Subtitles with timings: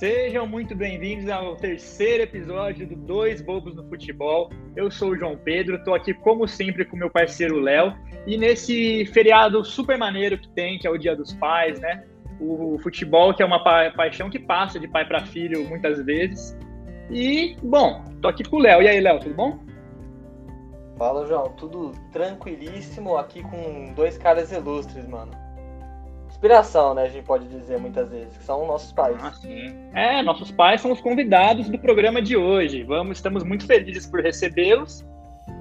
[0.00, 4.48] Sejam muito bem-vindos ao terceiro episódio do Dois Bobos no Futebol.
[4.74, 7.92] Eu sou o João Pedro, estou aqui como sempre com meu parceiro Léo.
[8.26, 12.02] E nesse feriado super maneiro que tem, que é o Dia dos Pais, né?
[12.40, 16.56] O futebol, que é uma pa paixão que passa de pai para filho muitas vezes.
[17.10, 18.80] E, bom, tô aqui com o Léo.
[18.80, 19.58] E aí, Léo, tudo bom?
[20.96, 21.50] Fala, João.
[21.58, 25.49] Tudo tranquilíssimo aqui com dois caras ilustres, mano
[26.40, 27.02] inspiração, né?
[27.02, 29.16] A gente pode dizer muitas vezes, que são nossos pais.
[29.20, 29.76] Ah, sim.
[29.94, 32.82] É, nossos pais são os convidados do programa de hoje.
[32.82, 35.06] Vamos, estamos muito felizes por recebê-los.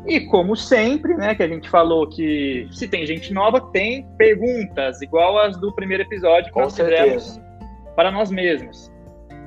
[0.06, 5.02] E como sempre, né, que a gente falou que se tem gente nova, tem perguntas,
[5.02, 7.04] igual as do primeiro episódio que Com nós certeza.
[7.04, 7.42] fizemos
[7.96, 8.90] para nós mesmos.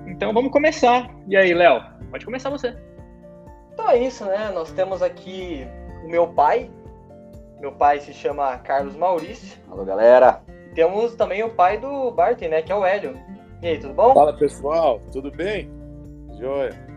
[0.06, 1.08] Então vamos começar.
[1.26, 1.82] E aí, Léo?
[2.10, 2.76] Pode começar você.
[3.72, 4.50] Então é isso, né?
[4.52, 5.66] Nós temos aqui
[6.04, 6.70] o meu pai.
[7.58, 9.58] Meu pai se chama Carlos Maurício.
[9.70, 10.42] Alô, galera.
[10.74, 12.62] Temos também o pai do Barton, né?
[12.62, 13.18] Que é o Hélio.
[13.60, 14.14] E aí, tudo bom?
[14.14, 15.00] Fala, pessoal.
[15.12, 15.70] Tudo bem?
[16.38, 16.92] Joia.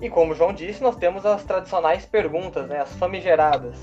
[0.00, 2.80] E como o João disse, nós temos as tradicionais perguntas, né?
[2.80, 3.78] As famigeradas.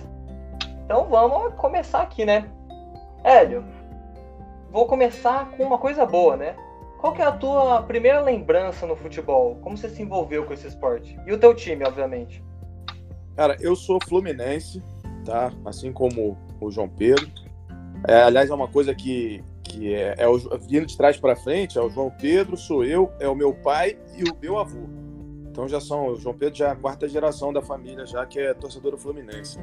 [0.85, 2.49] Então vamos começar aqui, né?
[3.23, 3.63] Hélio,
[4.69, 6.55] vou começar com uma coisa boa, né?
[6.99, 9.55] Qual que é a tua primeira lembrança no futebol?
[9.61, 11.17] Como você se envolveu com esse esporte?
[11.25, 12.43] E o teu time, obviamente.
[13.35, 14.83] Cara, eu sou fluminense,
[15.25, 15.51] tá?
[15.65, 17.31] Assim como o João Pedro.
[18.07, 21.77] É, aliás, é uma coisa que, que é, é o, vindo de trás para frente,
[21.77, 24.89] é o João Pedro, sou eu, é o meu pai e o meu avô.
[25.49, 28.39] Então já são, o João Pedro já é a quarta geração da família, já que
[28.39, 29.59] é torcedor do Fluminense.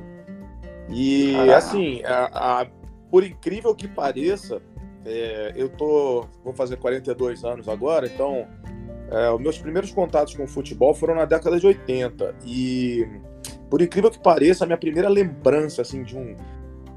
[0.90, 1.56] E Caraca.
[1.56, 2.66] assim, a- a-
[3.10, 4.60] por incrível que pareça,
[5.04, 8.46] é, eu tô, vou fazer 42 anos agora, então
[9.10, 13.06] é, os meus primeiros contatos com o futebol foram na década de 80 e
[13.70, 16.36] por incrível que pareça, a minha primeira lembrança assim de um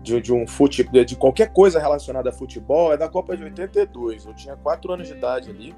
[0.02, 4.26] de, de um futebol, de qualquer coisa relacionada a futebol é da Copa de 82.
[4.26, 5.76] Eu tinha 4 anos de idade ali.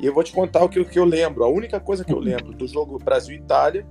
[0.00, 1.44] E eu vou te contar o que, o que eu lembro.
[1.44, 3.86] A única coisa que eu lembro do jogo Brasil e Itália,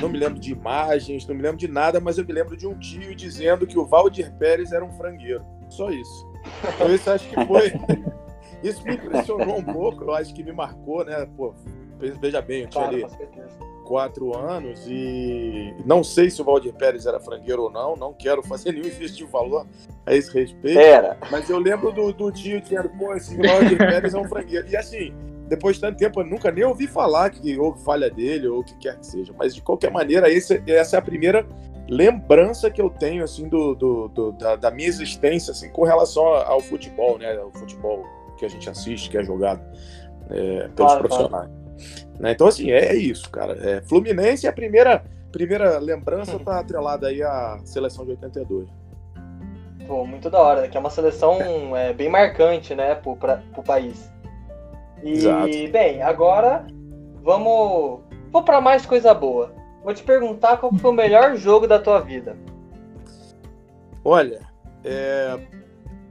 [0.00, 2.66] não me lembro de imagens, não me lembro de nada, mas eu me lembro de
[2.66, 5.44] um tio dizendo que o Valdir Pérez era um frangueiro.
[5.68, 6.32] Só isso.
[6.74, 7.72] Então isso acho que foi.
[8.62, 11.28] Isso me impressionou um pouco, eu acho que me marcou, né?
[11.36, 11.54] Pô,
[11.98, 13.73] veja bem, eu tinha ali com certeza.
[13.84, 18.42] Quatro anos e não sei se o Valdir Pérez era frangueiro ou não, não quero
[18.42, 19.66] fazer nenhum de valor
[20.06, 21.16] a esse respeito, Era.
[21.30, 24.66] mas eu lembro do, do tio dizendo, pô, esse Valdir Pérez é um frangueiro.
[24.68, 25.14] E assim,
[25.48, 28.64] depois de tanto tempo, eu nunca nem ouvi falar que houve falha dele ou o
[28.64, 31.46] que quer que seja, mas de qualquer maneira, esse, essa é a primeira
[31.88, 36.24] lembrança que eu tenho, assim, do, do- do- da, da minha existência, assim, com relação
[36.24, 38.04] ao futebol, né, o futebol
[38.38, 39.60] que a gente assiste, que é jogado
[40.30, 41.50] é, pelos Claro, profissionais.
[42.18, 43.54] Né, Então, assim, é, é isso, cara.
[43.60, 48.68] É, Fluminense, a primeira, primeira lembrança tá atrelada aí à seleção de 82.
[49.86, 53.62] Pô, muito da hora, que é uma seleção é, bem marcante, né, pro, pra, pro
[53.62, 54.10] país.
[55.02, 55.48] E, Exato.
[55.70, 56.66] bem, agora
[57.22, 59.52] vamos, vou pra mais coisa boa.
[59.82, 62.36] Vou te perguntar qual foi o melhor jogo da tua vida.
[64.02, 64.40] Olha,
[64.82, 65.38] é,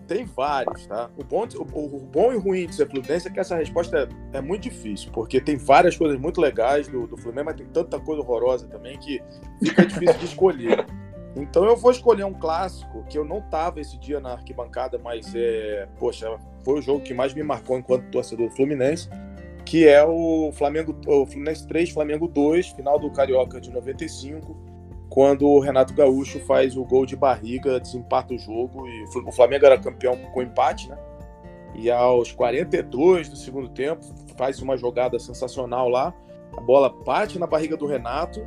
[0.08, 1.10] tem vários, tá?
[1.18, 4.38] O bom, o, o bom e ruim de ser Fluminense é que essa resposta é,
[4.38, 8.00] é muito difícil, porque tem várias coisas muito legais do, do Fluminense, mas tem tanta
[8.00, 9.22] coisa horrorosa também que
[9.64, 10.86] fica difícil de escolher.
[11.36, 15.34] Então eu vou escolher um clássico que eu não tava esse dia na arquibancada, mas
[15.34, 16.28] é, poxa,
[16.64, 19.10] foi o jogo que mais me marcou enquanto torcedor do Fluminense,
[19.66, 24.73] que é o Flamengo, o Fluminense 3, Flamengo 2, final do Carioca de 95
[25.14, 29.64] quando o Renato Gaúcho faz o gol de barriga, desempata o jogo e o Flamengo
[29.64, 30.98] era campeão com empate, né?
[31.76, 34.04] E aos 42 do segundo tempo,
[34.36, 36.12] faz uma jogada sensacional lá.
[36.58, 38.44] A bola bate na barriga do Renato.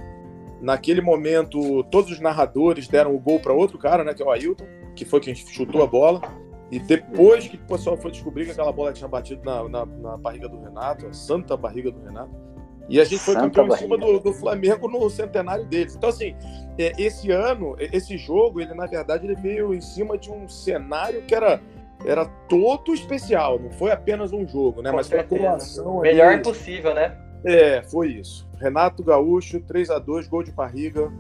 [0.61, 4.13] Naquele momento, todos os narradores deram o gol para outro cara, né?
[4.13, 4.67] Que é o Ailton,
[4.97, 6.21] que foi quem chutou a bola.
[6.69, 10.17] E depois que o pessoal foi descobrir que aquela bola tinha batido na, na, na
[10.17, 12.35] barriga do Renato, a santa barriga do Renato.
[12.89, 14.19] E a gente foi Santa campeão em cima barriga.
[14.19, 15.97] do, do Flamengo no centenário deles.
[15.97, 16.37] Então, assim,
[16.79, 21.23] é, esse ano, esse jogo, ele na verdade ele veio em cima de um cenário
[21.23, 21.61] que era,
[22.05, 24.91] era todo especial, não foi apenas um jogo, né?
[24.91, 25.43] Com Mas foi a certeza.
[25.43, 26.01] coroação.
[26.01, 26.39] Melhor ali.
[26.39, 27.17] impossível, né?
[27.45, 28.49] É, foi isso.
[28.61, 31.13] Renato Gaúcho, 3 a 2 gol de barriga.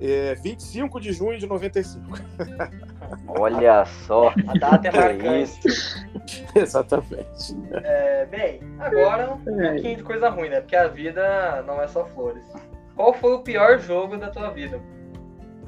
[0.00, 2.02] É, 25 de junho de 95.
[3.26, 4.32] Olha só.
[4.46, 5.68] A data é Que marcante.
[5.68, 6.06] isso.
[6.54, 7.56] Exatamente.
[7.84, 10.60] É, bem, agora um pouquinho de coisa ruim, né?
[10.60, 12.44] Porque a vida não é só flores.
[12.96, 14.80] Qual foi o pior jogo da tua vida?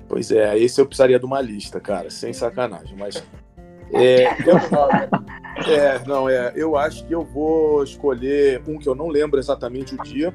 [0.08, 2.96] Pois é, esse eu precisaria de uma lista, cara, sem sacanagem.
[2.98, 3.22] Mas.
[3.92, 5.08] É, eu- né?
[5.68, 6.52] É, não, é.
[6.54, 10.32] Eu acho que eu vou escolher um que eu não lembro exatamente o dia,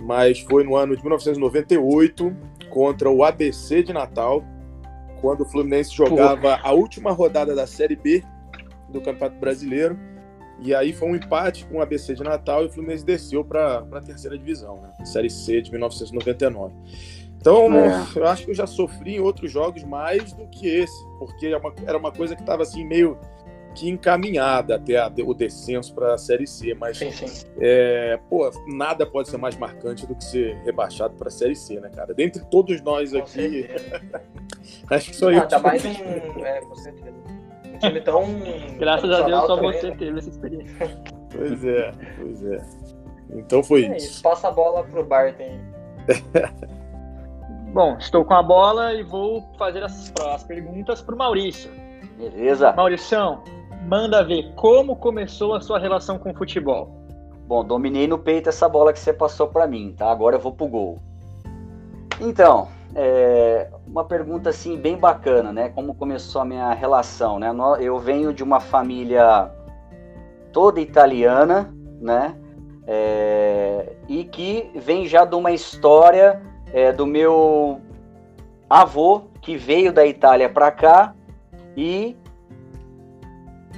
[0.00, 2.36] mas foi no ano de 1998
[2.70, 4.42] contra o ABC de Natal,
[5.22, 8.24] quando o Fluminense jogava a última rodada da Série B
[8.88, 9.96] do Campeonato Brasileiro
[10.60, 13.86] E aí foi um empate com o ABC de Natal e o Fluminense desceu para
[13.90, 14.92] a terceira divisão, né?
[15.04, 16.74] Série C de 1999.
[17.40, 18.06] Então, é.
[18.14, 21.56] eu acho que eu já sofri em outros jogos mais do que esse, porque era
[21.56, 23.18] é uma, era uma coisa que estava assim meio
[23.74, 27.46] que encaminhada até a, o descenso para a Série C, mas sim, sim.
[27.58, 31.80] É, pô, nada pode ser mais marcante do que ser rebaixado para a Série C,
[31.80, 32.14] né, cara?
[32.14, 33.68] Dentre todos nós aqui,
[34.90, 35.48] acho que só ah, eu.
[35.48, 37.16] Tá mais um, é, com certeza.
[37.64, 38.24] um time tão.
[38.78, 39.96] Graças a Deus só você né?
[39.98, 41.02] teve essa experiência.
[41.30, 42.58] Pois é, pois é.
[43.34, 44.06] Então foi é isso.
[44.06, 44.22] isso.
[44.22, 45.58] Passa a bola pro Barton.
[47.72, 51.70] Bom, estou com a bola e vou fazer as, as perguntas para o Maurício.
[52.18, 52.70] Beleza.
[52.72, 53.42] Maurício,
[53.86, 57.02] manda ver como começou a sua relação com o futebol.
[57.46, 60.10] Bom, dominei no peito essa bola que você passou para mim, tá?
[60.10, 60.98] Agora eu vou pro gol.
[62.20, 65.68] Então, é uma pergunta assim bem bacana, né?
[65.70, 67.50] Como começou a minha relação, né?
[67.80, 69.50] Eu venho de uma família
[70.52, 72.36] toda italiana, né?
[72.86, 76.40] É, e que vem já de uma história
[76.72, 77.80] é, do meu
[78.68, 81.14] avô, que veio da Itália para cá
[81.76, 82.16] e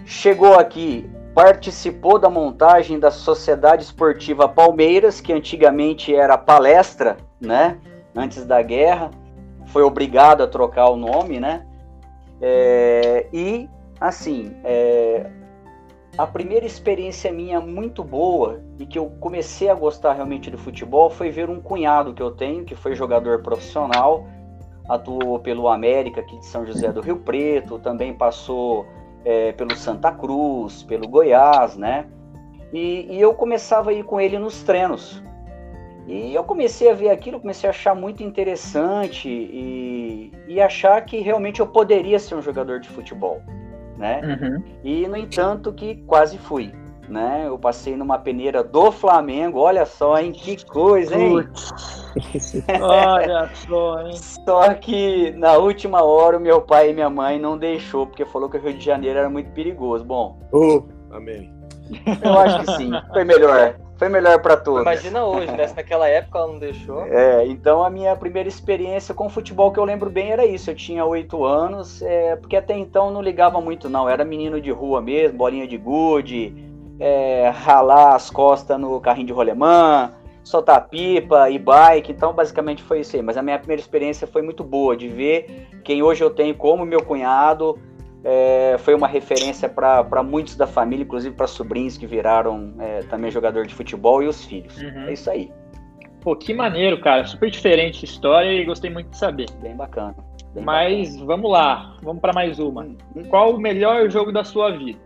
[0.04, 7.78] chegou aqui, participou da montagem da Sociedade Esportiva Palmeiras, que antigamente era palestra, né?
[8.14, 9.10] Antes da guerra,
[9.66, 11.66] foi obrigado a trocar o nome, né?
[12.40, 13.68] É, e
[14.00, 15.28] assim, é,
[16.16, 21.10] a primeira experiência minha muito boa e que eu comecei a gostar realmente do futebol
[21.10, 24.26] foi ver um cunhado que eu tenho, que foi jogador profissional,
[24.88, 28.86] atuou pelo América aqui de São José do Rio Preto, também passou
[29.24, 32.06] é, pelo Santa Cruz, pelo Goiás, né?
[32.72, 35.22] E, e, eu começava a ir com ele nos treinos.
[36.06, 41.18] E eu comecei a ver aquilo, comecei a achar muito interessante e, e achar que
[41.18, 43.40] realmente eu poderia ser um jogador de futebol
[43.96, 44.20] né?
[44.22, 44.62] Uhum.
[44.82, 46.72] E no entanto que quase fui,
[47.08, 47.44] né?
[47.46, 50.32] Eu passei numa peneira do Flamengo, olha só, hein?
[50.32, 51.36] Que coisa, hein?
[52.80, 54.16] olha só, hein?
[54.16, 58.48] Só que na última hora o meu pai e minha mãe não deixou, porque falou
[58.48, 60.04] que o Rio de Janeiro era muito perigoso.
[60.04, 60.38] Bom.
[60.52, 61.52] Oh, amém.
[62.22, 63.76] Eu acho que sim, foi melhor.
[63.96, 64.82] Foi melhor para todos.
[64.82, 65.68] Imagina hoje, né?
[65.68, 67.06] Se naquela época ela não deixou.
[67.06, 70.70] É, então a minha primeira experiência com futebol que eu lembro bem era isso.
[70.70, 74.08] Eu tinha oito anos, é, porque até então não ligava muito, não.
[74.08, 79.32] Era menino de rua mesmo, bolinha de gude, é, ralar as costas no carrinho de
[79.32, 80.12] rolemã,
[80.42, 82.12] soltar pipa e bike.
[82.12, 83.22] Então, basicamente foi isso aí.
[83.22, 86.84] Mas a minha primeira experiência foi muito boa de ver quem hoje eu tenho como
[86.84, 87.78] meu cunhado
[88.24, 93.30] é, foi uma referência para muitos da família, inclusive para sobrinhos que viraram é, também
[93.30, 94.80] jogador de futebol e os filhos.
[94.80, 95.08] Uhum.
[95.08, 95.52] É isso aí.
[96.22, 97.26] Pô, que maneiro, cara.
[97.26, 99.46] Super diferente a história e gostei muito de saber.
[99.60, 100.16] Bem bacana.
[100.54, 101.26] Bem Mas bacana.
[101.26, 102.84] vamos lá, vamos para mais uma.
[102.84, 103.24] Hum, hum.
[103.28, 104.98] Qual o melhor jogo da sua vida?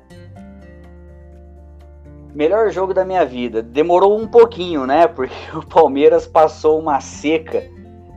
[2.38, 3.60] Melhor jogo da minha vida.
[3.60, 5.08] Demorou um pouquinho, né?
[5.08, 7.64] Porque o Palmeiras passou uma seca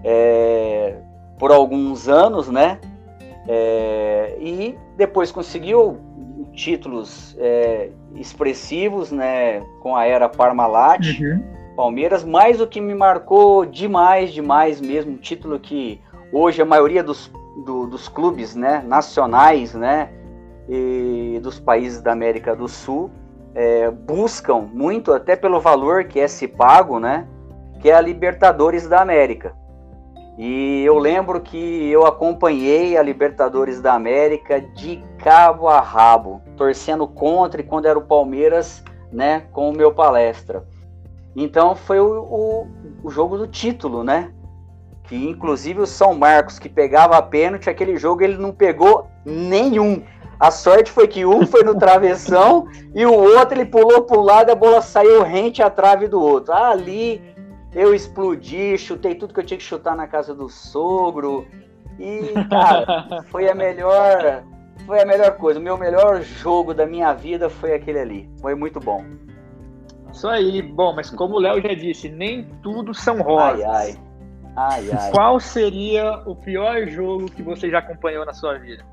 [0.03, 0.97] é,
[1.39, 2.79] por alguns anos, né?
[3.47, 5.97] É, e depois conseguiu
[6.53, 11.43] títulos é, expressivos, né, com a era Parmalat, uhum.
[11.75, 15.99] Palmeiras, mas o que me marcou demais, demais mesmo, um título que
[16.31, 17.31] hoje a maioria dos,
[17.65, 20.09] do, dos clubes, né, nacionais, né,
[20.69, 23.09] e dos países da América do Sul
[23.53, 27.27] é, buscam muito, até pelo valor que é se pago, né,
[27.79, 29.55] que é a Libertadores da América.
[30.37, 37.07] E eu lembro que eu acompanhei a Libertadores da América de cabo a rabo, torcendo
[37.07, 40.65] contra e quando era o Palmeiras, né, com o meu palestra.
[41.35, 42.67] Então foi o, o,
[43.03, 44.31] o jogo do título, né?
[45.03, 50.03] Que inclusive o São Marcos, que pegava a pênalti, aquele jogo ele não pegou nenhum.
[50.41, 54.23] A sorte foi que um foi no travessão e o outro ele pulou para um
[54.23, 56.51] lado e a bola saiu rente à trave do outro.
[56.51, 57.21] Ali
[57.71, 61.45] eu explodi, chutei tudo que eu tinha que chutar na casa do sogro.
[61.99, 64.43] E, cara, foi a melhor.
[64.87, 65.59] Foi a melhor coisa.
[65.59, 68.29] O meu melhor jogo da minha vida foi aquele ali.
[68.41, 69.05] Foi muito bom.
[70.11, 70.63] Isso aí.
[70.63, 73.63] Bom, mas como o Léo já disse, nem tudo são rosas.
[73.63, 73.99] Ai, ai.
[74.55, 75.11] Ai, ai.
[75.11, 78.83] Qual seria o pior jogo que você já acompanhou na sua vida?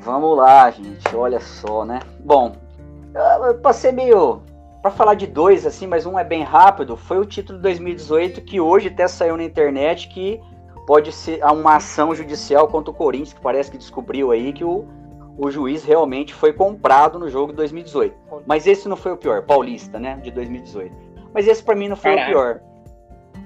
[0.00, 1.14] Vamos lá, gente.
[1.14, 2.00] Olha só, né?
[2.20, 2.52] Bom,
[3.46, 4.42] eu passei meio
[4.80, 8.40] para falar de dois, assim, mas um é bem rápido, foi o título de 2018
[8.42, 10.40] que hoje até saiu na internet que
[10.86, 14.86] pode ser uma ação judicial contra o Corinthians, que parece que descobriu aí que o,
[15.36, 18.14] o juiz realmente foi comprado no jogo de 2018.
[18.46, 20.94] Mas esse não foi o pior, Paulista, né, de 2018.
[21.34, 22.30] Mas esse para mim não foi Caraca.
[22.30, 22.60] o pior.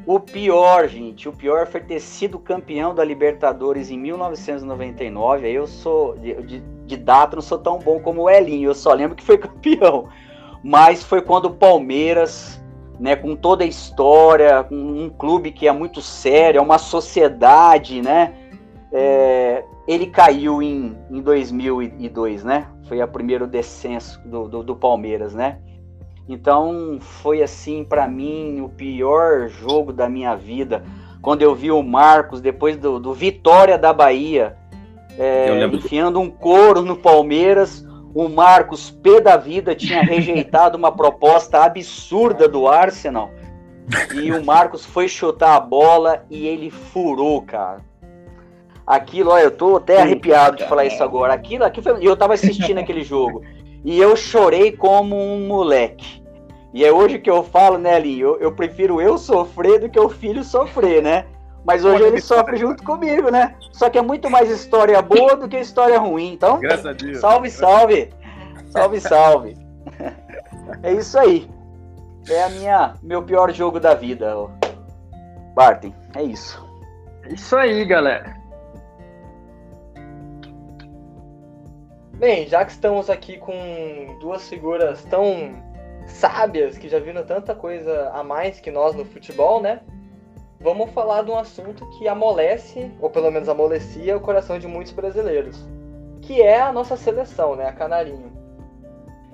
[0.04, 5.46] O pior, gente, o pior foi ter sido campeão da Libertadores em 1999.
[5.46, 8.92] Aí eu sou de, de, data, não sou tão bom como o Elinho, eu só
[8.92, 10.08] lembro que foi campeão.
[10.62, 12.60] Mas foi quando o Palmeiras,
[12.98, 18.34] né, com toda a história, um clube que é muito sério, é uma sociedade, né?
[18.92, 22.68] É, ele caiu em, em 2002, né?
[22.88, 25.58] Foi o primeiro descenso do, do, do Palmeiras, né?
[26.28, 30.84] Então foi assim para mim o pior jogo da minha vida.
[31.20, 34.56] Quando eu vi o Marcos depois do, do Vitória da Bahia
[35.18, 41.64] é, enfiando um couro no Palmeiras, o Marcos P da vida tinha rejeitado uma proposta
[41.64, 43.30] absurda do Arsenal
[44.14, 47.80] e o Marcos foi chutar a bola e ele furou, cara.
[48.86, 51.32] Aquilo, olha, eu tô até arrepiado de falar isso agora.
[51.32, 53.42] Aquilo, aquilo foi, eu tava assistindo aquele jogo.
[53.84, 56.22] E eu chorei como um moleque.
[56.72, 58.28] E é hoje que eu falo, né, Linho?
[58.28, 61.26] Eu, eu prefiro eu sofrer do que o filho sofrer, né?
[61.64, 63.54] Mas hoje ele sofre junto comigo, né?
[63.72, 66.32] Só que é muito mais história boa do que história ruim.
[66.32, 67.18] Então, Graças a Deus.
[67.18, 68.10] salve, salve!
[68.70, 69.56] Salve, salve!
[70.82, 71.48] É isso aí.
[72.28, 74.34] É a minha meu pior jogo da vida,
[75.54, 75.92] Barton.
[76.16, 76.64] É isso.
[77.24, 78.41] É isso aí, galera.
[82.22, 85.60] Bem, já que estamos aqui com duas figuras tão
[86.06, 89.80] sábias que já viram tanta coisa a mais que nós no futebol, né?
[90.60, 94.92] Vamos falar de um assunto que amolece, ou pelo menos amolecia, o coração de muitos
[94.92, 95.68] brasileiros,
[96.20, 97.66] que é a nossa seleção, né?
[97.66, 98.30] A Canarinho.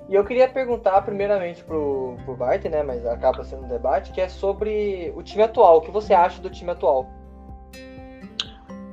[0.09, 2.81] E eu queria perguntar primeiramente pro, pro Bart, né?
[2.81, 5.77] Mas acaba sendo um debate, que é sobre o time atual.
[5.77, 7.05] O que você acha do time atual?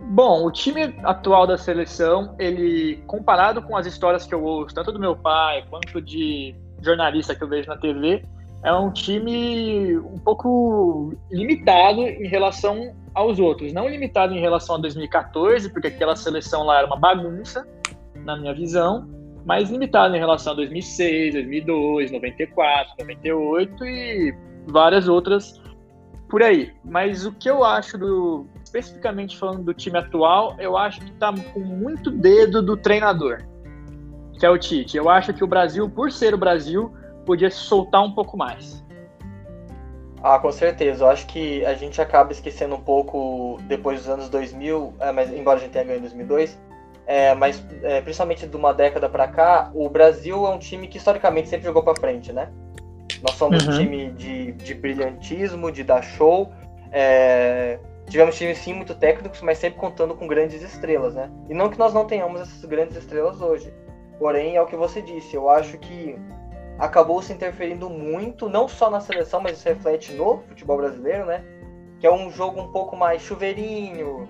[0.09, 4.93] Bom, o time atual da seleção, ele, comparado com as histórias que eu ouço, tanto
[4.93, 8.25] do meu pai quanto de jornalista que eu vejo na TV,
[8.63, 13.73] é um time um pouco limitado em relação aos outros.
[13.73, 17.67] Não limitado em relação a 2014, porque aquela seleção lá era uma bagunça,
[18.25, 19.09] na minha visão,
[19.45, 24.35] mas limitado em relação a 2006, 2002, 94, 98 e
[24.67, 25.61] várias outras
[26.29, 26.73] por aí.
[26.85, 28.47] Mas o que eu acho do
[28.79, 33.43] especificamente falando do time atual, eu acho que está com muito dedo do treinador,
[34.39, 34.97] que é o Tite.
[34.97, 36.93] Eu acho que o Brasil, por ser o Brasil,
[37.25, 38.85] podia se soltar um pouco mais.
[40.23, 41.05] Ah, com certeza.
[41.05, 45.33] Eu acho que a gente acaba esquecendo um pouco depois dos anos 2000, é, mas
[45.33, 46.59] embora a gente tenha ganho em 2002,
[47.07, 50.99] é, mas é, principalmente de uma década para cá, o Brasil é um time que
[50.99, 52.51] historicamente sempre jogou para frente, né?
[53.23, 53.73] Nós somos uhum.
[53.73, 56.53] um time de, de brilhantismo, de dar show.
[56.91, 61.31] É, tivemos times sim muito técnicos, mas sempre contando com grandes estrelas, né?
[61.49, 63.73] E não que nós não tenhamos essas grandes estrelas hoje.
[64.19, 66.19] Porém, é o que você disse, eu acho que
[66.79, 71.45] acabou se interferindo muito, não só na seleção, mas isso reflete no futebol brasileiro, né?
[71.99, 74.29] Que é um jogo um pouco mais chuveirinho,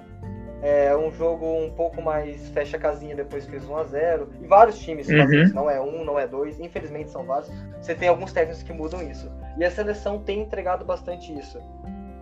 [0.62, 4.78] é um jogo um pouco mais fecha casinha depois fez 1 a 0 E vários
[4.78, 5.18] times uhum.
[5.18, 7.50] fazem isso, não é um, não é dois, infelizmente são vários.
[7.80, 9.30] Você tem alguns técnicos que mudam isso.
[9.58, 11.58] E a seleção tem entregado bastante isso.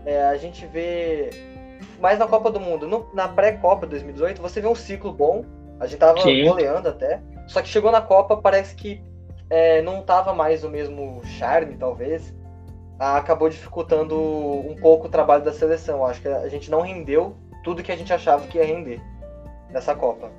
[0.07, 1.31] É, a gente vê
[2.01, 2.87] mais na Copa do Mundo.
[2.87, 5.45] No, na pré-Copa 2018, você vê um ciclo bom.
[5.81, 6.45] A gente tava Sim.
[6.45, 7.21] goleando até.
[7.47, 9.03] Só que chegou na Copa, parece que
[9.51, 12.35] é, não tava mais o mesmo charme, talvez.
[12.99, 16.05] Ah, acabou dificultando um pouco o trabalho da seleção.
[16.05, 19.01] Acho que a gente não rendeu tudo que a gente achava que ia render
[19.71, 20.31] nessa Copa.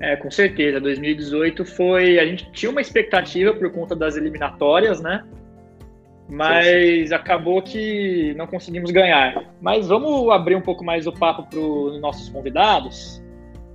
[0.00, 0.80] É, com certeza.
[0.80, 2.18] 2018 foi.
[2.18, 5.24] A gente tinha uma expectativa por conta das eliminatórias, né?
[6.28, 9.44] Mas acabou que não conseguimos ganhar.
[9.60, 13.22] Mas vamos abrir um pouco mais o papo para os nossos convidados.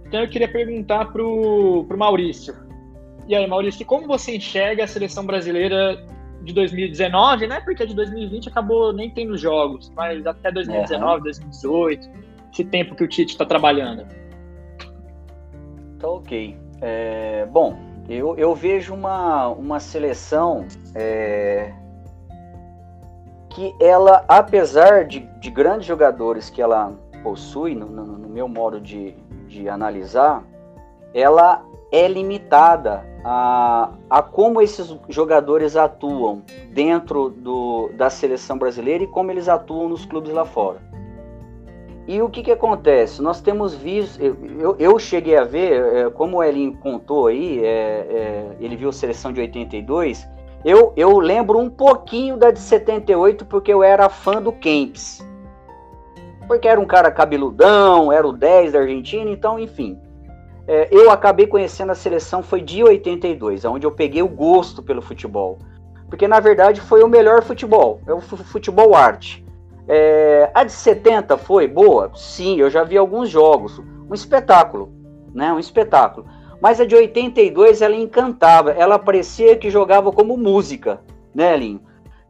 [0.06, 2.56] Então eu queria perguntar para o Maurício.
[3.28, 6.06] E aí, Maurício, como você enxerga a seleção brasileira
[6.44, 7.62] de 2019, né?
[7.62, 11.24] Porque de 2020 acabou nem tendo jogos, mas até 2019, uhum.
[11.24, 12.10] 2018,
[12.52, 14.06] esse tempo que o Tite está trabalhando.
[15.98, 16.56] Tá ok.
[16.82, 17.78] É, bom,
[18.10, 21.74] eu, eu vejo uma, uma seleção é,
[23.54, 28.80] que ela, apesar de, de grandes jogadores que ela possui, no, no, no meu modo
[28.82, 29.16] de,
[29.48, 30.44] de analisar,
[31.14, 36.42] ela é limitada a, a como esses jogadores atuam
[36.72, 40.82] dentro do, da seleção brasileira e como eles atuam nos clubes lá fora.
[42.06, 43.22] E o que, que acontece?
[43.22, 47.68] Nós temos visto, eu, eu cheguei a ver, é, como o Elinho contou aí, é,
[47.70, 50.28] é, ele viu a seleção de 82,
[50.64, 55.26] eu, eu lembro um pouquinho da de 78 porque eu era fã do Kempis.
[56.48, 60.00] Porque era um cara cabeludão, era o 10 da Argentina, então, enfim.
[60.68, 65.02] É, eu acabei conhecendo a seleção foi de 82, onde eu peguei o gosto pelo
[65.02, 65.58] futebol.
[66.08, 69.44] porque na verdade foi o melhor futebol, é o futebol arte.
[69.88, 72.12] É, a de 70 foi boa?
[72.16, 74.94] Sim, eu já vi alguns jogos, um espetáculo,
[75.34, 75.52] né?
[75.52, 76.28] Um espetáculo.
[76.64, 81.02] Mas a de 82 ela encantava, ela parecia que jogava como música,
[81.36, 81.82] né, Linho?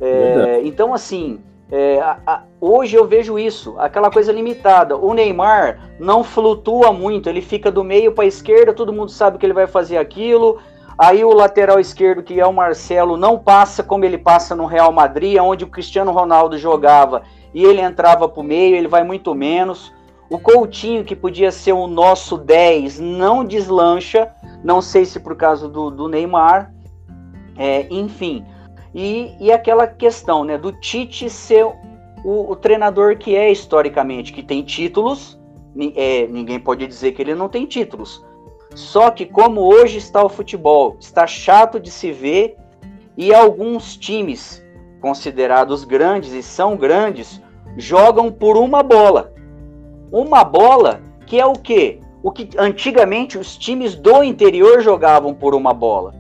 [0.01, 1.39] É, então, assim,
[1.71, 4.97] é, a, a, hoje eu vejo isso, aquela coisa limitada.
[4.97, 9.37] O Neymar não flutua muito, ele fica do meio para a esquerda, todo mundo sabe
[9.37, 10.57] que ele vai fazer aquilo.
[10.97, 14.91] Aí o lateral esquerdo, que é o Marcelo, não passa como ele passa no Real
[14.91, 17.21] Madrid, onde o Cristiano Ronaldo jogava
[17.53, 19.92] e ele entrava para o meio, ele vai muito menos.
[20.33, 24.33] O Coutinho, que podia ser o nosso 10, não deslancha.
[24.63, 26.73] Não sei se por causa do, do Neymar.
[27.55, 28.43] É, enfim.
[28.95, 31.63] E, e aquela questão né, do Tite ser
[32.25, 35.39] o, o treinador que é historicamente, que tem títulos.
[35.95, 38.25] É, ninguém pode dizer que ele não tem títulos.
[38.73, 42.57] Só que como hoje está o futebol, está chato de se ver
[43.15, 44.65] e alguns times
[44.99, 47.39] considerados grandes e são grandes
[47.77, 49.32] jogam por uma bola
[50.13, 51.99] uma bola que é o quê?
[52.21, 56.13] O que antigamente os times do interior jogavam por uma bola,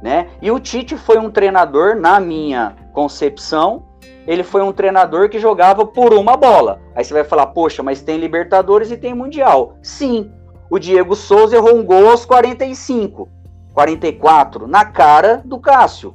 [0.00, 0.28] né?
[0.40, 3.82] E o Tite foi um treinador, na minha concepção,
[4.24, 6.80] ele foi um treinador que jogava por uma bola.
[6.94, 9.74] Aí você vai falar, poxa, mas tem Libertadores e tem Mundial.
[9.82, 10.30] Sim,
[10.70, 13.28] o Diego Souza errou um gol aos 45,
[13.74, 16.14] 44, na cara do Cássio,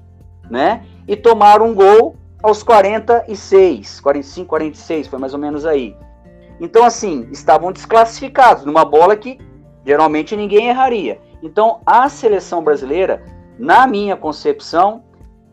[0.49, 0.85] né?
[1.07, 5.95] E tomaram um gol aos 46, 45, 46, foi mais ou menos aí.
[6.63, 9.37] Então, assim, estavam desclassificados numa bola que
[9.85, 11.19] geralmente ninguém erraria.
[11.41, 13.21] Então, a seleção brasileira,
[13.59, 15.03] na minha concepção,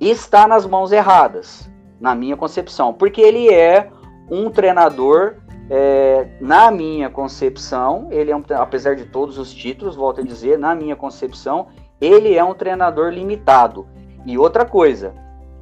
[0.00, 1.68] está nas mãos erradas.
[2.00, 3.90] Na minha concepção, porque ele é
[4.30, 5.38] um treinador,
[5.68, 10.60] é, na minha concepção, ele é um, apesar de todos os títulos, volto a dizer,
[10.60, 11.66] na minha concepção,
[12.00, 13.88] ele é um treinador limitado.
[14.24, 15.12] E outra coisa,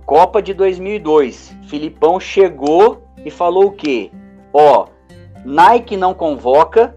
[0.05, 4.11] Copa de 2002, Filipão chegou e falou o quê?
[4.53, 4.89] Ó,
[5.45, 6.97] Nike não convoca,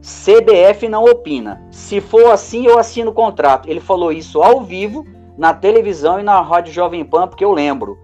[0.00, 1.62] CBF não opina.
[1.70, 3.68] Se for assim, eu assino o contrato.
[3.68, 5.04] Ele falou isso ao vivo,
[5.36, 7.98] na televisão e na Rádio Jovem Pan, porque eu lembro.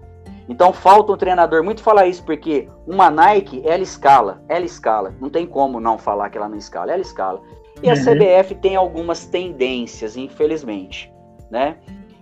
[0.47, 5.13] Então falta um treinador muito falar isso, porque uma Nike, ela escala, ela escala.
[5.19, 7.41] Não tem como não falar que ela não escala, ela escala.
[7.81, 7.99] E a uhum.
[7.99, 11.11] CBF tem algumas tendências, infelizmente,
[11.49, 11.77] né?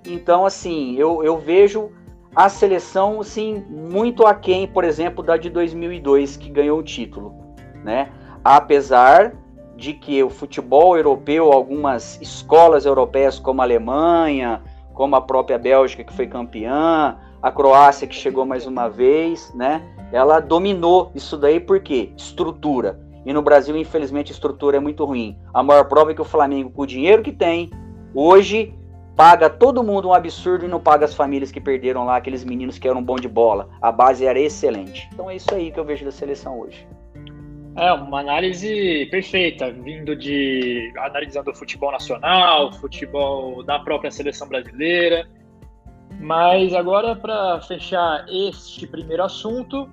[0.05, 1.91] Então, assim, eu, eu vejo
[2.35, 7.35] a seleção, assim, muito aquém, por exemplo, da de 2002, que ganhou o título,
[7.83, 8.09] né?
[8.43, 9.33] Apesar
[9.75, 14.61] de que o futebol europeu, algumas escolas europeias como a Alemanha,
[14.93, 19.81] como a própria Bélgica que foi campeã, a Croácia que chegou mais uma vez, né?
[20.11, 22.11] Ela dominou isso daí por quê?
[22.15, 22.99] Estrutura.
[23.25, 25.37] E no Brasil, infelizmente, a estrutura é muito ruim.
[25.53, 27.71] A maior prova é que o Flamengo, com o dinheiro que tem,
[28.13, 28.73] hoje
[29.15, 32.77] paga todo mundo um absurdo e não paga as famílias que perderam lá, aqueles meninos
[32.77, 33.69] que eram bom de bola.
[33.81, 35.09] A base era excelente.
[35.13, 36.87] Então é isso aí que eu vejo da seleção hoje.
[37.75, 45.27] É, uma análise perfeita, vindo de analisando o futebol nacional, futebol da própria seleção brasileira.
[46.19, 49.89] Mas agora, para fechar este primeiro assunto,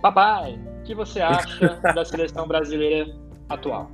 [0.00, 3.14] papai, o que você acha da seleção brasileira
[3.48, 3.90] atual?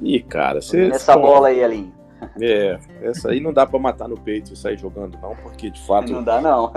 [0.00, 0.88] Ih, cara, você.
[0.88, 2.01] Nessa bola aí, Alinho.
[2.40, 5.80] É, essa aí não dá para matar no peito e sair jogando, não, porque de
[5.80, 6.12] fato.
[6.12, 6.72] Não dá, não.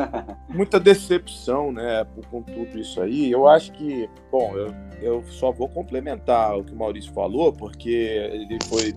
[0.50, 3.32] muita decepção, né, com tudo isso aí.
[3.32, 7.90] Eu acho que, bom, eu, eu só vou complementar o que o Maurício falou, porque
[7.90, 8.94] ele foi,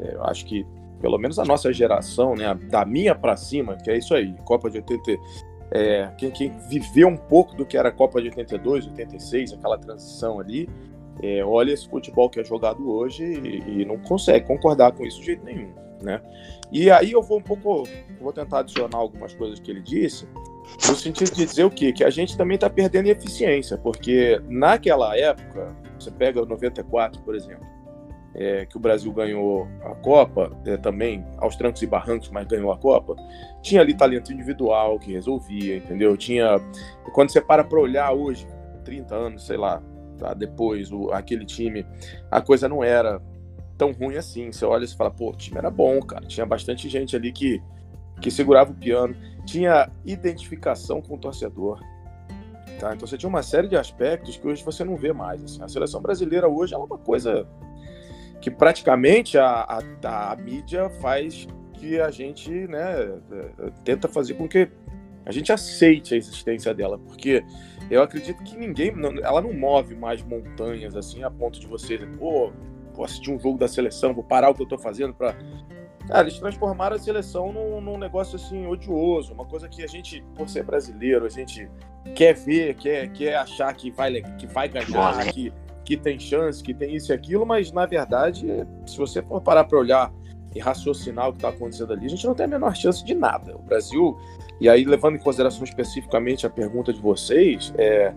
[0.00, 0.66] é, eu acho que,
[1.00, 4.70] pelo menos a nossa geração, né, da minha para cima, que é isso aí, Copa
[4.70, 5.12] de 80.
[5.72, 9.78] É, quem, quem viveu um pouco do que era a Copa de 82, 86, aquela
[9.78, 10.68] transição ali,
[11.22, 15.20] é, olha esse futebol que é jogado hoje e, e, não consegue concordar com isso
[15.20, 15.70] de jeito nenhum
[16.02, 16.20] né?
[16.72, 17.88] E aí eu vou um pouco,
[18.20, 20.26] vou tentar adicionar algumas coisas que ele disse,
[20.88, 21.92] no sentido de dizer o quê?
[21.92, 27.34] Que a gente também está perdendo eficiência, porque naquela época, você pega o 94, por
[27.34, 27.66] exemplo,
[28.34, 32.72] é, que o Brasil ganhou a Copa, é, também aos trancos e barrancos, mas ganhou
[32.72, 33.16] a Copa,
[33.62, 36.16] tinha ali talento individual que resolvia, entendeu?
[36.16, 36.56] Tinha.
[37.12, 38.46] Quando você para para olhar hoje,
[38.84, 39.82] 30 anos, sei lá,
[40.18, 41.84] tá, depois, o, aquele time,
[42.30, 43.20] a coisa não era
[43.80, 44.52] tão ruim assim.
[44.52, 46.26] Você olha e fala, pô, o time era bom, cara.
[46.26, 47.62] Tinha bastante gente ali que,
[48.20, 49.16] que segurava o piano.
[49.46, 51.80] Tinha identificação com o torcedor.
[52.78, 52.94] Tá?
[52.94, 55.42] Então você tinha uma série de aspectos que hoje você não vê mais.
[55.42, 55.62] Assim.
[55.62, 57.48] A seleção brasileira hoje é uma coisa
[58.42, 63.18] que praticamente a, a, a mídia faz que a gente né,
[63.82, 64.68] tenta fazer com que
[65.24, 67.42] a gente aceite a existência dela, porque
[67.90, 72.52] eu acredito que ninguém, ela não move mais montanhas assim a ponto de você, pô,
[73.00, 75.34] vou assistir um jogo da seleção, vou parar o que eu estou fazendo para
[76.06, 80.24] Cara, eles transformaram a seleção num, num, negócio assim odioso, uma coisa que a gente,
[80.34, 81.70] por ser brasileiro, a gente
[82.16, 85.52] quer ver, quer, quer achar que vai, que vai ganhar, que,
[85.84, 89.64] que tem chance, que tem isso e aquilo, mas na verdade, se você for parar
[89.64, 90.12] para olhar
[90.52, 93.14] e raciocinar o que está acontecendo ali, a gente não tem a menor chance de
[93.14, 93.56] nada.
[93.56, 94.18] O Brasil,
[94.60, 98.12] e aí levando em consideração especificamente a pergunta de vocês, é,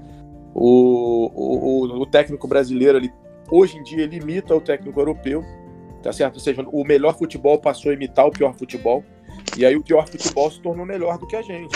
[0.56, 3.13] o, o, o técnico brasileiro, ele,
[3.49, 5.43] hoje em dia, ele imita o técnico europeu,
[6.01, 6.36] tá certo?
[6.36, 9.03] Ou seja, o melhor futebol passou a imitar o pior futebol,
[9.58, 11.75] e aí o pior futebol se tornou melhor do que a gente,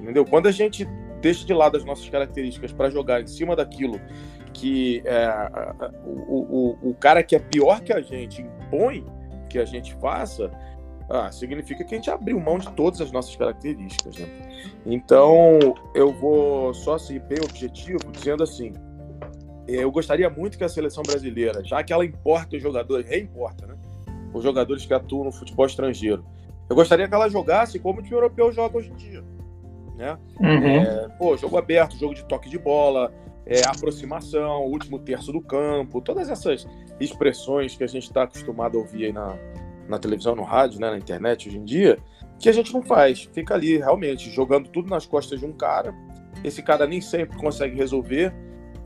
[0.00, 0.24] entendeu?
[0.24, 0.84] Quando a gente
[1.20, 4.00] deixa de lado as nossas características para jogar em cima daquilo
[4.52, 5.28] que é,
[6.04, 9.06] o, o, o cara que é pior que a gente impõe
[9.48, 10.50] que a gente faça,
[11.08, 14.16] ah, significa que a gente abriu mão de todas as nossas características.
[14.16, 14.26] Né?
[14.86, 15.58] Então,
[15.94, 18.72] eu vou só ser bem objetivo, dizendo assim:
[19.66, 23.74] eu gostaria muito que a seleção brasileira, já que ela importa os jogadores, reimporta, né?
[24.32, 26.24] Os jogadores que atuam no futebol estrangeiro.
[26.68, 29.22] Eu gostaria que ela jogasse como o time europeu joga hoje em dia.
[29.96, 30.18] Né?
[30.40, 30.66] Uhum.
[30.66, 33.12] É, pô, jogo aberto, jogo de toque de bola,
[33.44, 36.66] é, aproximação, último terço do campo, todas essas
[36.98, 39.36] expressões que a gente está acostumado a ouvir aí na,
[39.88, 41.98] na televisão, no rádio, né, na internet hoje em dia,
[42.38, 43.28] que a gente não faz.
[43.32, 45.94] Fica ali realmente jogando tudo nas costas de um cara.
[46.42, 48.32] Esse cara nem sempre consegue resolver,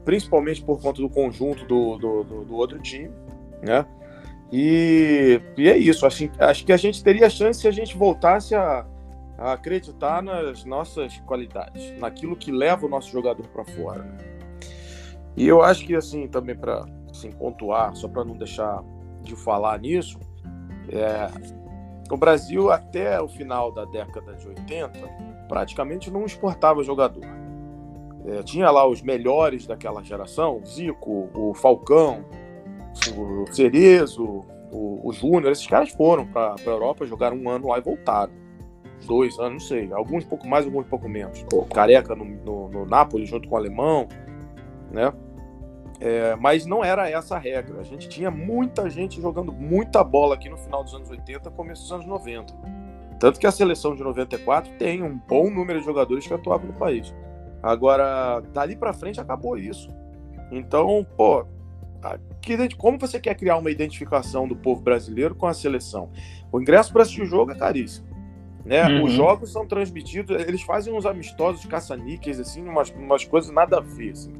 [0.06, 3.10] principalmente por conta do conjunto do, do, do, do outro time,
[3.60, 3.84] né?
[4.52, 6.06] E, e é isso.
[6.06, 8.86] Acho, acho que a gente teria chance se a gente voltasse a,
[9.36, 14.16] a acreditar nas nossas qualidades, naquilo que leva o nosso jogador para fora.
[15.36, 18.84] E eu acho que, assim, também para assim, pontuar, só para não deixar
[19.22, 20.20] de falar nisso,
[20.88, 21.28] é,
[22.08, 24.92] o Brasil, até o final da década de 80,
[25.48, 27.45] praticamente não exportava jogador.
[28.26, 32.24] É, tinha lá os melhores daquela geração, o Zico, o Falcão,
[33.16, 37.78] o Cerezo, o, o Júnior, esses caras foram para a Europa, jogaram um ano lá
[37.78, 38.32] e voltaram.
[39.06, 39.92] Dois anos, não sei.
[39.92, 41.44] Alguns um pouco mais, alguns um pouco menos.
[41.72, 44.08] Careca no, no, no Napoli junto com o Alemão,
[44.90, 45.12] né?
[46.00, 47.80] É, mas não era essa a regra.
[47.80, 51.82] A gente tinha muita gente jogando muita bola aqui no final dos anos 80, começo
[51.82, 52.54] dos anos 90.
[53.18, 56.74] Tanto que a seleção de 94 tem um bom número de jogadores que atuavam no
[56.74, 57.14] país.
[57.66, 59.90] Agora, dali para frente acabou isso.
[60.52, 61.44] Então, pô,
[62.78, 66.10] como você quer criar uma identificação do povo brasileiro com a seleção?
[66.52, 68.06] O ingresso para assistir o jogo é caríssimo.
[68.64, 68.84] Né?
[68.84, 69.04] Uhum.
[69.04, 73.80] Os jogos são transmitidos, eles fazem uns amistosos caça-níqueis, assim, umas, umas coisas nada a
[73.80, 74.10] ver.
[74.10, 74.32] Assim,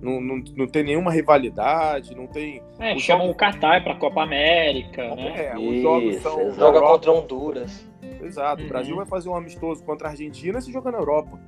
[0.00, 2.62] não, não, não tem nenhuma rivalidade, não tem.
[2.78, 5.46] É, chamam o Qatar para a Copa América, é, né?
[5.46, 6.54] É, os jogos são.
[6.54, 7.86] Joga contra Honduras.
[8.22, 8.66] Exato, uhum.
[8.66, 11.38] o Brasil vai fazer um amistoso contra a Argentina e se joga na Europa.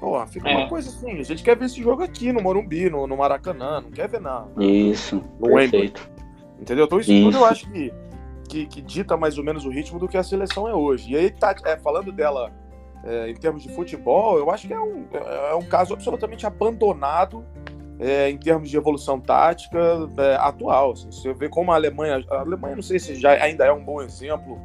[0.00, 0.56] Pô, fica é.
[0.56, 3.80] uma coisa assim, a gente quer ver esse jogo aqui no Morumbi, no, no Maracanã,
[3.80, 4.48] não quer ver nada.
[4.62, 6.10] Isso, no perfeito.
[6.60, 6.84] Entendeu?
[6.84, 7.92] Então isso, isso, tudo eu acho que,
[8.48, 11.12] que, que, dita mais ou menos o ritmo do que a seleção é hoje.
[11.12, 12.52] E aí, tá, é, falando dela
[13.04, 16.46] é, em termos de futebol, eu acho que é um, é, é um caso absolutamente
[16.46, 17.44] abandonado
[17.98, 19.78] é, em termos de evolução tática
[20.18, 20.92] é, atual.
[20.92, 23.84] Assim, você vê como a Alemanha, a Alemanha não sei se já ainda é um
[23.84, 24.58] bom exemplo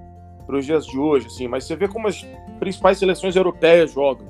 [0.45, 2.25] para os dias de hoje, assim, mas você vê como as
[2.59, 4.27] principais seleções europeias jogam,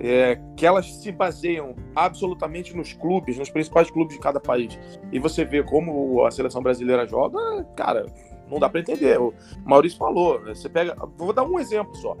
[0.00, 4.78] é, que elas se baseiam absolutamente nos clubes, nos principais clubes de cada país.
[5.12, 8.06] E você vê como a seleção brasileira joga, cara,
[8.48, 9.20] não dá para entender.
[9.20, 9.34] O
[9.64, 12.16] Maurício falou, você pega, vou dar um exemplo só,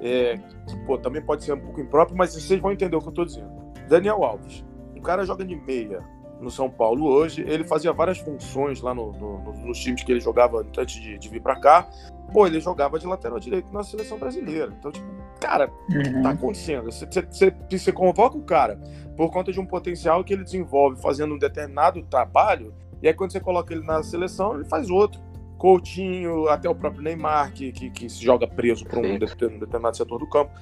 [0.00, 3.06] é, que pô, também pode ser um pouco impróprio, mas vocês vão entender o que
[3.06, 3.50] eu estou dizendo.
[3.88, 4.64] Daniel Alves
[4.98, 6.02] o cara joga de meia
[6.40, 7.42] no São Paulo hoje.
[7.46, 11.28] Ele fazia várias funções lá no, no, nos times que ele jogava antes de, de
[11.28, 11.88] vir para cá.
[12.32, 14.72] Pô, ele jogava de lateral direito na seleção brasileira.
[14.78, 15.06] Então, tipo,
[15.40, 16.02] cara, o uhum.
[16.02, 16.84] que tá acontecendo?
[16.84, 18.78] Você, você, você convoca o cara
[19.16, 23.32] por conta de um potencial que ele desenvolve fazendo um determinado trabalho, e aí quando
[23.32, 25.20] você coloca ele na seleção, ele faz outro.
[25.56, 30.20] Coutinho, até o próprio Neymar, que, que, que se joga preso para um determinado setor
[30.20, 30.52] do campo.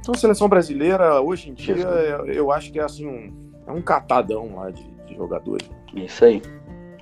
[0.00, 1.86] Então, a seleção brasileira, hoje em dia,
[2.26, 5.70] eu acho que é assim um, é um catadão lá de, de jogadores.
[5.94, 6.42] Isso aí.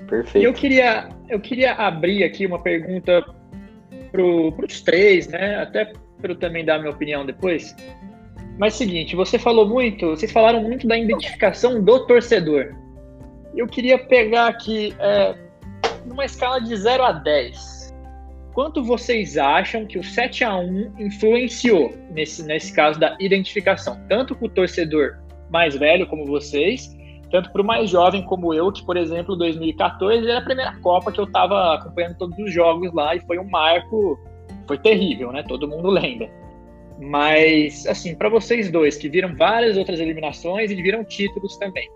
[0.09, 0.45] Perfeito.
[0.45, 3.25] Eu queria, eu queria abrir aqui uma pergunta
[4.13, 5.57] para os três, né?
[5.57, 7.75] Até para eu também dar minha opinião depois.
[8.59, 12.77] Mas seguinte, você falou muito, vocês falaram muito da identificação do torcedor.
[13.57, 15.35] Eu queria pegar aqui é,
[16.07, 17.83] numa escala de 0 a 10
[18.53, 24.35] Quanto vocês acham que o 7 a 1 influenciou nesse, nesse caso da identificação, tanto
[24.35, 25.19] para o torcedor
[25.51, 26.95] mais velho como vocês,
[27.33, 31.11] tanto para o mais jovem como eu, que, por exemplo, 2014 era a primeira Copa
[31.11, 34.21] que eu estava acompanhando todos os jogos lá e foi um marco,
[34.69, 35.43] foi terrível, né?
[35.43, 36.31] Todo mundo lembra.
[37.01, 41.91] Mas, assim, para vocês dois que viram várias outras eliminações e viram títulos também,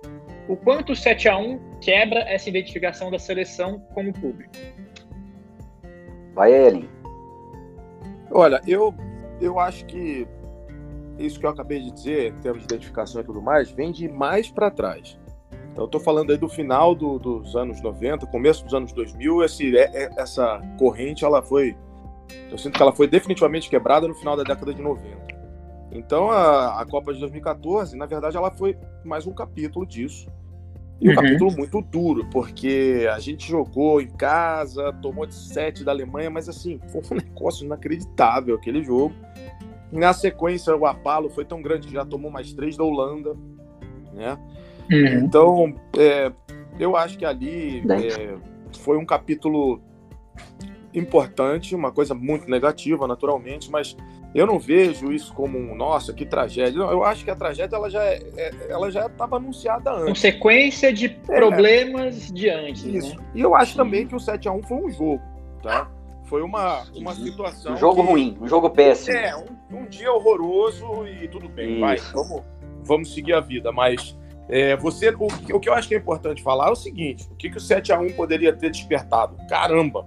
[0.49, 4.53] o quanto o 7 a 1 quebra essa identificação da seleção como público?
[6.35, 6.89] Vai, Ellen.
[8.31, 8.95] Olha, eu,
[9.39, 10.27] eu acho que
[11.19, 14.09] isso que eu acabei de dizer, em termos de identificação e tudo mais, vem de
[14.09, 15.19] mais para trás.
[15.77, 19.45] Então, eu estou falando aí do final do, dos anos 90, começo dos anos 2000,
[19.45, 21.77] esse, é, é, essa corrente, ela foi.
[22.51, 25.07] Eu sinto que ela foi definitivamente quebrada no final da década de 90.
[25.93, 30.31] Então, a, a Copa de 2014, na verdade, ela foi mais um capítulo disso.
[30.99, 31.17] E um uhum.
[31.17, 36.49] capítulo muito duro, porque a gente jogou em casa, tomou de 7 da Alemanha, mas
[36.49, 39.15] assim, foi um negócio inacreditável aquele jogo.
[39.93, 43.37] Na sequência, o Apalo foi tão grande que já tomou mais três da Holanda,
[44.15, 44.39] né?
[44.91, 45.25] Uhum.
[45.25, 46.33] Então, é,
[46.79, 48.37] eu acho que ali é,
[48.79, 49.81] foi um capítulo
[50.95, 53.97] importante, uma coisa muito negativa, naturalmente, mas
[54.35, 56.79] eu não vejo isso como um, nossa, que tragédia.
[56.79, 60.09] Não, eu acho que a tragédia ela já é, é ela já estava anunciada antes.
[60.09, 61.09] Consequência de é.
[61.09, 62.85] problemas de antes.
[62.85, 63.17] Isso.
[63.17, 63.25] Né?
[63.35, 65.23] E eu acho também que o 7 a 1 foi um jogo,
[65.63, 65.91] tá?
[66.25, 67.75] Foi uma, uma situação.
[67.75, 69.17] Um jogo que, ruim, um jogo péssimo.
[69.17, 71.81] É, um, um, dia horroroso e tudo bem, Isso.
[71.81, 72.43] vai, vamos,
[72.83, 73.71] vamos seguir a vida.
[73.71, 77.27] Mas é, você, o, o, que eu acho que é importante falar é o seguinte:
[77.31, 79.37] o que, que o 7x1 poderia ter despertado?
[79.49, 80.07] Caramba!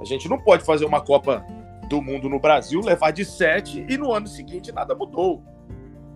[0.00, 1.44] A gente não pode fazer uma Copa
[1.88, 5.42] do Mundo no Brasil, levar de 7 e no ano seguinte nada mudou.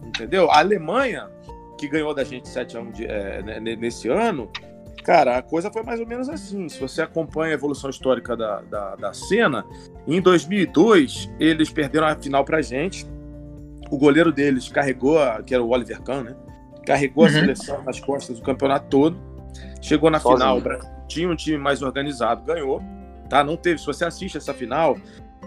[0.05, 0.51] Entendeu?
[0.51, 1.29] A Alemanha,
[1.79, 4.51] que ganhou da gente 7x1 é, nesse ano,
[5.03, 6.69] Cara, a coisa foi mais ou menos assim.
[6.69, 9.65] Se você acompanha a evolução histórica da, da, da cena,
[10.07, 13.07] em 2002 eles perderam a final pra gente.
[13.91, 16.37] O goleiro deles carregou, a, que era o Oliver Kahn, né?
[16.91, 17.31] Carregou uhum.
[17.31, 19.17] a seleção nas costas do campeonato todo.
[19.81, 20.61] Chegou na Sozinho.
[20.61, 22.83] final, tinha um time mais organizado, ganhou.
[23.29, 23.45] Tá?
[23.45, 23.79] Não teve.
[23.79, 24.97] Se você assiste essa final,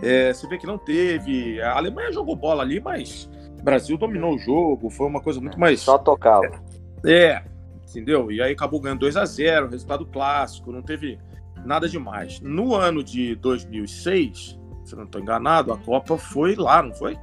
[0.02, 1.62] é, você vê que não teve.
[1.62, 3.30] A Alemanha jogou bola ali, mas
[3.60, 4.90] o Brasil dominou o jogo.
[4.90, 5.82] Foi uma coisa muito mais.
[5.82, 6.64] Só tocava.
[7.06, 7.44] É,
[7.90, 8.32] entendeu?
[8.32, 11.20] E aí acabou ganhando 2 a 0 resultado clássico, não teve
[11.66, 12.40] nada demais.
[12.40, 17.18] No ano de 2006, se não estou enganado, a Copa foi lá, não foi?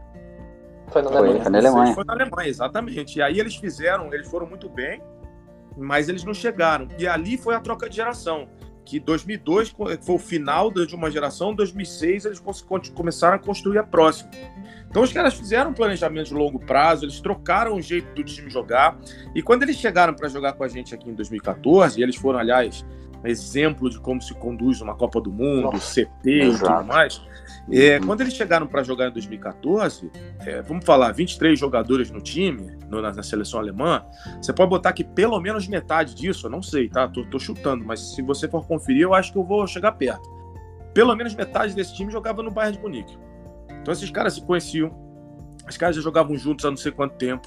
[0.91, 1.43] Foi na Alemanha.
[1.43, 1.95] Foi na Alemanha.
[1.95, 3.19] Foi na Alemanha, exatamente.
[3.19, 5.03] E aí eles fizeram, eles foram muito bem,
[5.77, 6.89] mas eles não chegaram.
[6.99, 8.49] E ali foi a troca de geração.
[8.85, 12.43] Que 2002 foi o final de uma geração, 2006 eles
[12.95, 14.31] começaram a construir a próxima.
[14.89, 18.51] Então os caras fizeram um planejamento de longo prazo, eles trocaram o jeito do time
[18.51, 18.99] jogar.
[19.33, 22.41] E quando eles chegaram para jogar com a gente aqui em 2014, e eles foram,
[22.41, 22.85] aliás,
[23.25, 26.65] exemplo de como se conduz uma Copa do Mundo, Nossa, CT exato.
[26.65, 27.23] e tudo mais.
[27.71, 28.07] É, uhum.
[28.07, 33.01] Quando eles chegaram para jogar em 2014, é, vamos falar, 23 jogadores no time, no,
[33.01, 34.05] na, na, seleção alemã,
[34.41, 37.07] você pode botar que pelo menos metade disso, eu não sei, tá?
[37.07, 40.29] Tô, tô, chutando, mas se você for conferir, eu acho que eu vou chegar perto.
[40.93, 43.19] Pelo menos metade desse time jogava no Bayern de Munique.
[43.81, 44.93] Então esses caras se conheciam,
[45.69, 47.47] os caras já jogavam juntos há não sei quanto tempo,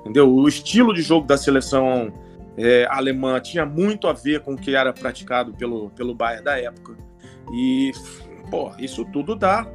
[0.00, 0.28] entendeu?
[0.28, 2.12] O estilo de jogo da seleção
[2.56, 6.58] é, alemã tinha muito a ver com o que era praticado pelo, pelo Bayern da
[6.58, 6.96] época.
[7.52, 7.92] E,
[8.50, 9.66] pô, isso tudo dá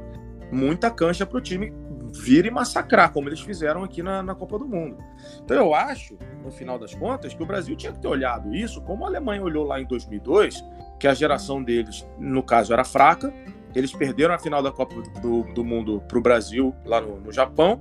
[0.50, 1.72] muita cancha para o time
[2.12, 4.96] vir e massacrar, como eles fizeram aqui na, na, Copa do Mundo.
[5.44, 8.80] Então eu acho, no final das contas, que o Brasil tinha que ter olhado isso,
[8.82, 10.64] como a Alemanha olhou lá em 2002,
[10.98, 13.32] que a geração deles, no caso, era fraca,
[13.74, 17.32] eles perderam a final da Copa do, do Mundo para o Brasil, lá no, no,
[17.32, 17.80] Japão.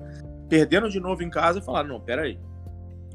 [0.49, 2.39] Perderam de novo em casa e falaram: não, peraí.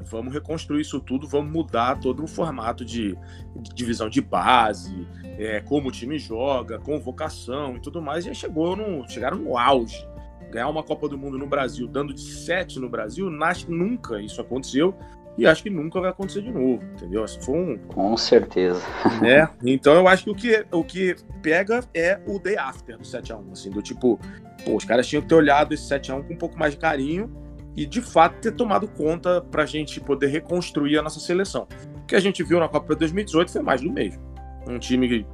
[0.05, 3.17] Vamos reconstruir isso tudo, vamos mudar todo o formato de,
[3.55, 8.25] de divisão de base, é, como o time joga, convocação e tudo mais.
[8.25, 10.07] E aí chegou no, chegaram no auge.
[10.51, 14.39] Ganhar uma Copa do Mundo no Brasil, dando de sete no Brasil, nasce, nunca isso
[14.39, 14.95] aconteceu
[15.37, 17.27] e acho que nunca vai acontecer de novo, entendeu?
[17.27, 17.77] Se for um...
[17.87, 18.81] Com certeza.
[19.21, 19.47] Né?
[19.65, 23.51] Então eu acho que o que, o que pega é o day after do 7x1,
[23.51, 24.19] assim, do tipo,
[24.65, 27.31] pô, os caras tinham que ter olhado esse 7x1 com um pouco mais de carinho
[27.75, 31.67] e de fato ter tomado conta pra gente poder reconstruir a nossa seleção.
[31.97, 34.21] O que a gente viu na Copa 2018 foi mais do mesmo.
[34.67, 35.25] Um time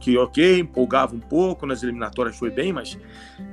[0.00, 2.98] que, ok, empolgava um pouco, nas eliminatórias foi bem, mas,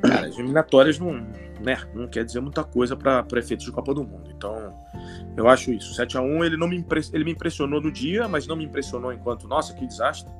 [0.01, 1.13] cara, as eliminatórias não,
[1.60, 4.32] né, não quer dizer muita coisa para efeitos de Copa do Mundo.
[4.36, 4.73] Então,
[5.36, 5.93] eu acho isso.
[5.93, 9.12] 7 a 1 ele não me ele me impressionou no dia, mas não me impressionou
[9.12, 10.32] enquanto, nossa, que desastre.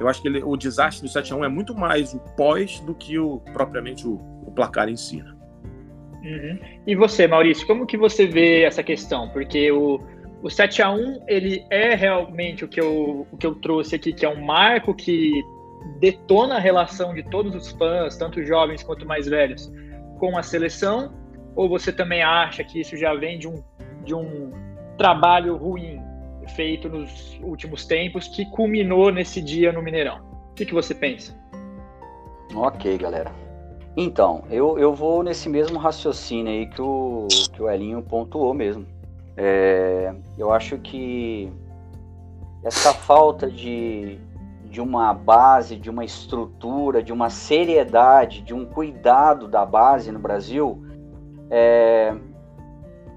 [0.00, 0.42] Eu acho que ele...
[0.42, 4.06] o desastre do 7 a 1 é muito mais o pós do que o propriamente
[4.06, 5.22] o, o placar em si.
[5.22, 5.33] Né?
[6.24, 6.58] Uhum.
[6.86, 9.28] E você, Maurício, como que você vê essa questão?
[9.28, 10.00] Porque o,
[10.42, 14.12] o 7 a 1 ele é realmente o que, eu, o que eu trouxe aqui,
[14.12, 15.32] que é um marco que
[16.00, 19.70] detona a relação de todos os fãs, tanto jovens quanto mais velhos,
[20.18, 21.12] com a seleção?
[21.54, 23.62] Ou você também acha que isso já vem de um
[24.04, 24.52] de um
[24.98, 25.98] trabalho ruim
[26.54, 30.20] feito nos últimos tempos que culminou nesse dia no Mineirão.
[30.50, 31.34] O que, que você pensa?
[32.54, 33.43] Ok, galera.
[33.96, 38.86] Então, eu, eu vou nesse mesmo raciocínio aí que o, que o Elinho pontuou mesmo.
[39.36, 41.52] É, eu acho que
[42.64, 44.18] essa falta de,
[44.64, 50.18] de uma base, de uma estrutura, de uma seriedade, de um cuidado da base no
[50.18, 50.82] Brasil,
[51.50, 52.16] é,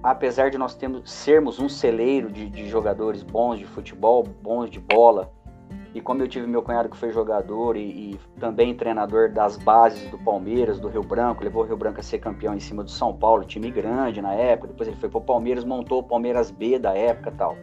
[0.03, 4.79] apesar de nós termos, sermos um celeiro de, de, jogadores bons de futebol, bons de
[4.79, 5.31] bola,
[5.97, 10.07] e como eu tive meu cunhado que foi jogador e, e, também treinador das bases
[10.11, 12.91] do Palmeiras, do Rio Branco, levou o Rio Branco a ser campeão em cima do
[12.91, 16.77] São Paulo, time grande na época, depois ele foi pro Palmeiras, montou o Palmeiras B
[16.77, 17.57] da época tal.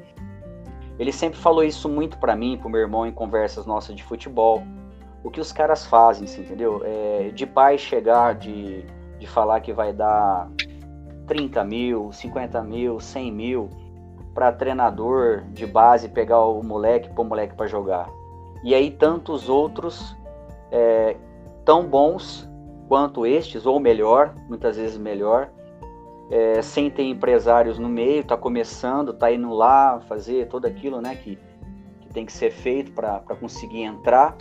[0.98, 4.64] Ele sempre falou isso muito para mim, pro meu irmão, em conversas nossas de futebol.
[5.22, 6.82] O que os caras fazem, você entendeu?
[6.84, 8.84] É, de pai chegar, de,
[9.16, 10.50] de falar que vai dar
[11.28, 13.70] 30 mil, 50 mil, 100 mil
[14.34, 18.08] para treinador de base pegar o moleque, pôr o moleque para jogar.
[18.64, 20.16] E aí tantos outros
[20.72, 21.16] é,
[21.64, 22.48] tão bons
[22.88, 25.50] quanto estes, ou melhor, muitas vezes melhor,
[26.30, 31.14] é, sem ter empresários no meio, está começando, está indo lá fazer tudo aquilo né,
[31.14, 31.38] que,
[32.00, 34.34] que tem que ser feito para conseguir entrar,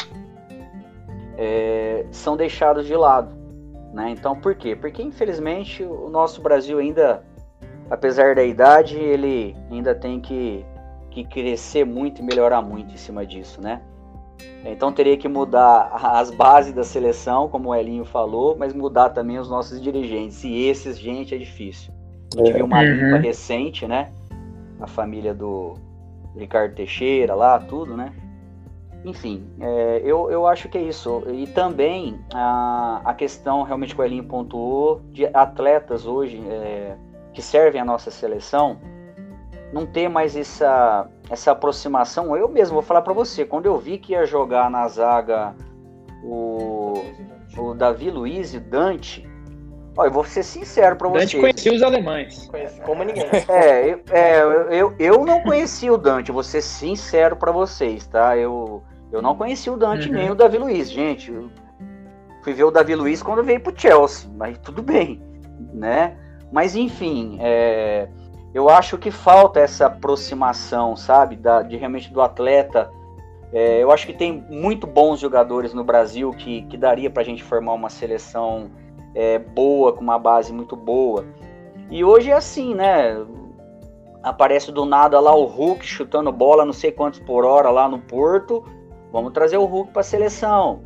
[1.38, 3.36] é, são deixados de lado.
[3.94, 4.10] Né?
[4.12, 4.76] Então, por quê?
[4.76, 7.24] Porque infelizmente o nosso Brasil ainda,
[7.90, 10.66] apesar da idade, ele ainda tem que,
[11.12, 13.82] que crescer muito e melhorar muito em cima disso, né?
[14.66, 19.38] Então teria que mudar as bases da seleção, como o Elinho falou, mas mudar também
[19.38, 20.44] os nossos dirigentes.
[20.44, 21.94] E esses, gente, é difícil.
[22.36, 22.94] A gente viu uma uhum.
[22.94, 24.10] limpa recente, né?
[24.80, 25.76] A família do
[26.36, 28.14] Ricardo Teixeira lá, tudo, né?
[29.06, 31.24] Enfim, é, eu, eu acho que é isso.
[31.34, 36.96] E também a, a questão, realmente, que o Elinho pontuou, de atletas hoje é,
[37.34, 38.78] que servem a nossa seleção,
[39.74, 42.38] não ter mais essa, essa aproximação.
[42.38, 45.56] Eu mesmo vou falar para você, quando eu vi que ia jogar na zaga
[46.24, 46.94] o,
[47.58, 49.28] o Davi Luiz e Dante,
[49.98, 51.32] ó, eu vou ser sincero para vocês.
[51.32, 52.48] Dante conhecia os alemães.
[52.48, 53.26] Conheci como ninguém.
[53.50, 58.38] É, eu, é eu, eu não conhecia o Dante, vou ser sincero para vocês, tá?
[58.38, 60.14] Eu, eu não conhecia o Dante uhum.
[60.14, 61.32] nem o Davi Luiz, gente.
[61.32, 61.50] Eu
[62.44, 65.20] fui ver o Davi Luiz quando veio pro Chelsea, mas tudo bem,
[65.74, 66.16] né?
[66.52, 68.08] Mas enfim, é,
[68.54, 72.92] eu acho que falta essa aproximação, sabe, da, de realmente do atleta.
[73.52, 77.26] É, eu acho que tem muito bons jogadores no Brasil que, que daria para a
[77.26, 78.70] gente formar uma seleção
[79.16, 81.26] é, boa, com uma base muito boa.
[81.90, 83.26] E hoje é assim, né?
[84.22, 88.00] Aparece do nada lá o Hulk chutando bola, não sei quantos por hora lá no
[88.00, 88.64] Porto.
[89.12, 90.82] Vamos trazer o Hulk para a seleção.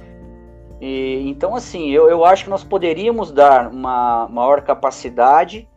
[0.79, 5.67] E, então, assim, eu, eu acho que nós poderíamos dar uma maior capacidade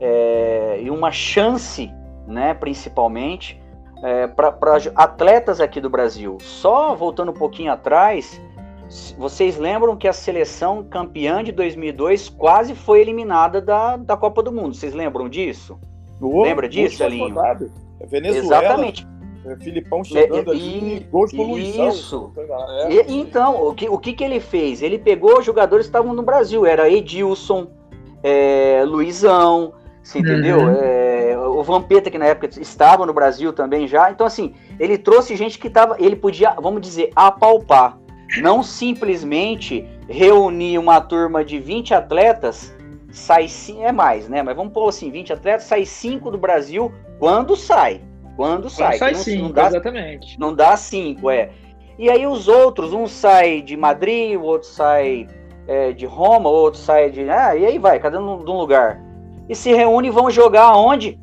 [0.00, 1.92] é, e uma chance,
[2.26, 3.60] né, principalmente,
[4.02, 4.56] é, para
[4.94, 6.38] atletas aqui do Brasil.
[6.40, 8.40] Só voltando um pouquinho atrás,
[9.18, 14.50] vocês lembram que a seleção campeã de 2002 quase foi eliminada da, da Copa do
[14.50, 14.74] Mundo?
[14.74, 15.78] Vocês lembram disso?
[16.20, 17.34] O, Lembra disso, Elinho?
[18.00, 18.62] É Venezuela.
[18.62, 19.06] Exatamente.
[19.46, 21.88] É Filipão chegando é, ali, gols poluição.
[21.88, 22.32] Isso.
[22.88, 22.92] É.
[22.92, 24.82] E, então, o que, o que, que ele fez?
[24.82, 26.66] Ele pegou os jogadores que estavam no Brasil.
[26.66, 27.68] Era Edilson,
[28.22, 29.72] é, Luizão,
[30.10, 30.58] você entendeu?
[30.58, 30.76] Uhum.
[30.82, 34.10] É, o Vampeta, que na época estava no Brasil também já.
[34.10, 35.96] Então, assim, ele trouxe gente que estava.
[36.00, 37.98] Ele podia, vamos dizer, apalpar.
[38.42, 42.74] Não simplesmente reunir uma turma de 20 atletas,
[43.10, 44.42] sai sim, é mais, né?
[44.42, 48.00] Mas vamos pôr assim: 20 atletas, sai 5 do Brasil quando sai.
[48.36, 48.98] Quando sai.
[48.98, 50.40] sai não, cinco, não dá, exatamente.
[50.40, 51.50] Não dá 5, é.
[51.98, 55.28] E aí os outros, um sai de Madrid, o outro sai
[55.66, 57.28] é, de Roma, o outro sai de.
[57.28, 59.09] Ah, e aí vai, cada um de um lugar
[59.50, 61.18] e se reúnem e vão jogar onde?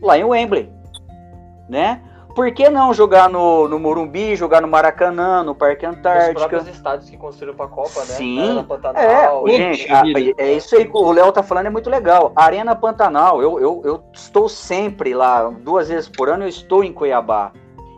[0.00, 0.70] Lá em Wembley,
[1.68, 2.00] né?
[2.36, 6.30] Por que não jogar no, no Morumbi, jogar no Maracanã, no Parque Antártica?
[6.30, 8.14] Os próprios estádios que construíram para a Copa, né?
[8.14, 8.40] Sim.
[8.40, 9.48] Arena Pantanal.
[9.48, 10.02] É, gente, a,
[10.38, 12.32] é isso aí que o Léo tá falando, é muito legal.
[12.36, 16.92] Arena Pantanal, eu, eu, eu estou sempre lá, duas vezes por ano eu estou em
[16.92, 17.50] Cuiabá.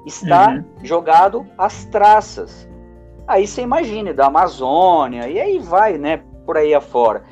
[0.07, 0.65] Está uhum.
[0.83, 2.67] jogado as traças.
[3.29, 6.23] Aí você imagine, da Amazônia, e aí vai, né?
[6.45, 7.23] Por aí afora.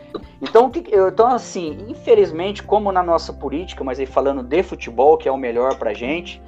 [0.41, 5.33] Então, então, assim, infelizmente, como na nossa política, mas aí falando de futebol, que é
[5.33, 6.43] o melhor pra gente,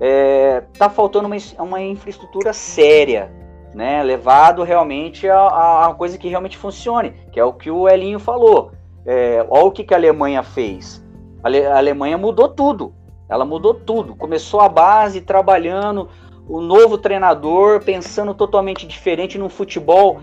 [0.00, 3.32] é, tá faltando uma, uma infraestrutura séria,
[3.74, 4.02] né?
[4.02, 8.72] Levado realmente a, a, coisa que realmente funcione, que é o que o Elinho falou.
[9.04, 11.04] É, olha o que, que a Alemanha fez.
[11.42, 12.94] A, a Alemanha mudou tudo.
[13.28, 14.14] Ela mudou tudo.
[14.14, 16.08] Começou a base trabalhando,
[16.48, 20.20] o novo treinador pensando totalmente diferente no futebol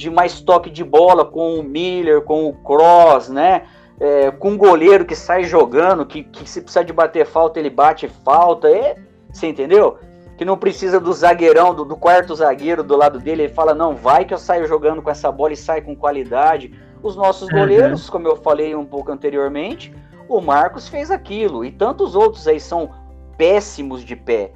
[0.00, 3.64] de mais toque de bola com o Miller, com o Cross, né?
[4.00, 7.68] É, com um goleiro que sai jogando, que, que se precisa de bater falta, ele
[7.68, 8.68] bate falta.
[8.70, 8.96] É,
[9.30, 9.98] você entendeu?
[10.38, 13.42] Que não precisa do zagueirão, do, do, quarto zagueiro do lado dele.
[13.42, 16.72] Ele fala: não, vai que eu saio jogando com essa bola e sai com qualidade.
[17.02, 17.58] Os nossos uhum.
[17.58, 19.94] goleiros, como eu falei um pouco anteriormente,
[20.28, 21.62] o Marcos fez aquilo.
[21.62, 22.90] E tantos outros aí são
[23.36, 24.52] péssimos de pé.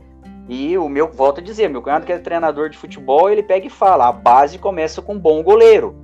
[0.49, 3.67] E o meu, volto a dizer, meu cunhado que é treinador de futebol, ele pega
[3.67, 5.97] e fala, a base começa com um bom goleiro.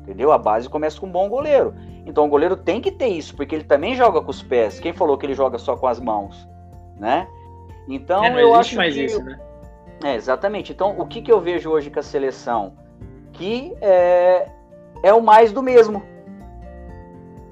[0.00, 0.30] Entendeu?
[0.30, 1.74] A base começa com um bom goleiro.
[2.06, 4.80] Então o goleiro tem que ter isso, porque ele também joga com os pés.
[4.80, 6.48] Quem falou que ele joga só com as mãos,
[6.98, 7.28] né?
[7.86, 9.04] Então é, eu acho mais que...
[9.04, 9.38] isso, né?
[10.02, 10.72] É, exatamente.
[10.72, 12.72] Então o que, que eu vejo hoje com a seleção?
[13.32, 14.48] Que é,
[15.02, 16.02] é o mais do mesmo.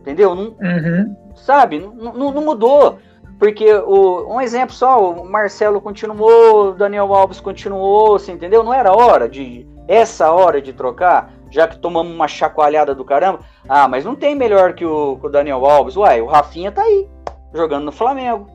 [0.00, 0.34] Entendeu?
[0.34, 1.16] Não, uhum.
[1.34, 1.78] Sabe?
[1.78, 2.98] Não, não, não mudou.
[3.38, 8.62] Porque o, um exemplo só, o Marcelo continuou, o Daniel Alves continuou, você entendeu?
[8.62, 9.66] Não era hora de.
[9.88, 13.40] Essa hora de trocar, já que tomamos uma chacoalhada do caramba.
[13.68, 15.96] Ah, mas não tem melhor que o, que o Daniel Alves.
[15.96, 17.08] Uai, o Rafinha tá aí,
[17.54, 18.48] jogando no Flamengo,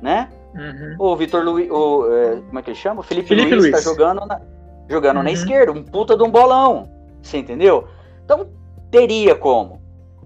[0.00, 0.30] né?
[0.54, 0.96] Uhum.
[0.98, 3.00] O Vitor Luiz, o, é, como é que ele chama?
[3.00, 4.40] O Felipe, Felipe Luiz, Luiz tá jogando na,
[4.88, 5.22] jogando Uhum.
[5.24, 6.88] na esquerda, um puta de um bolão.
[7.22, 7.86] Você entendeu?
[8.24, 8.46] Então
[8.90, 9.81] teria como.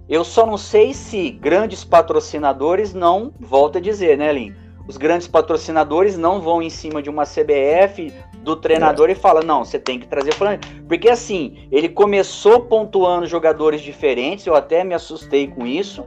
[0.09, 4.55] Eu só não sei se grandes patrocinadores não, volta a dizer, né, Lin?
[4.87, 9.65] Os grandes patrocinadores não vão em cima de uma CBF do treinador e fala, não,
[9.65, 10.61] você tem que trazer fulano.
[10.87, 16.05] Porque assim, ele começou pontuando jogadores diferentes, eu até me assustei com isso.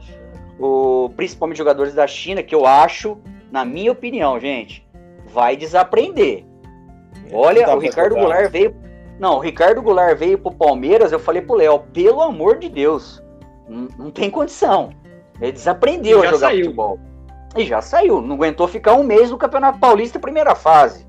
[0.58, 3.18] O, principalmente jogadores da China, que eu acho,
[3.52, 4.88] na minha opinião, gente,
[5.28, 6.46] vai desaprender.
[7.34, 8.22] Olha, Não dá o Ricardo jogar.
[8.22, 8.76] Goulart veio.
[9.20, 13.22] Não, o Ricardo Goulart veio pro Palmeiras, eu falei pro Léo, pelo amor de Deus,
[13.70, 14.90] não, não tem condição.
[15.40, 16.64] Ele desaprendeu a já jogar saiu.
[16.66, 17.00] futebol.
[17.58, 21.08] E já saiu, não aguentou ficar um mês no Campeonato Paulista, primeira fase.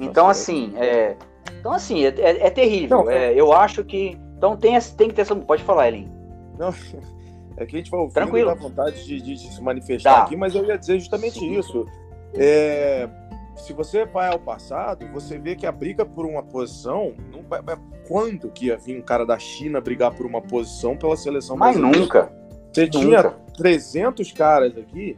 [0.00, 1.16] Então, assim, é.
[1.60, 3.04] Então, assim, é, é- é terrível.
[3.04, 4.18] Não, É, eu acho que.
[4.36, 5.36] Então tem, tem que ter essa.
[5.36, 6.10] Pode falar, Elin.
[6.58, 6.70] Não,
[7.56, 8.48] é que a gente vai ouvindo Tranquilo.
[8.48, 10.22] dá vontade de, de- de se manifestar Tá.
[10.22, 11.56] aqui, mas eu ia dizer justamente Sim.
[11.58, 11.86] isso.
[12.34, 13.08] É,
[13.56, 17.14] se você vai ao passado, você vê que a briga por uma posição.
[17.32, 17.60] Não, vai-
[18.08, 21.76] quando que ia vir um cara da China brigar por uma posição pela seleção Mas
[21.76, 22.00] brasileira?
[22.00, 22.32] nunca.
[22.72, 23.36] Você tinha Nunca.
[23.56, 25.16] 300 caras aqui.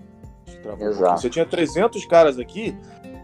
[0.80, 0.88] Um.
[0.88, 1.20] Exato.
[1.20, 2.76] Você tinha 300 caras aqui.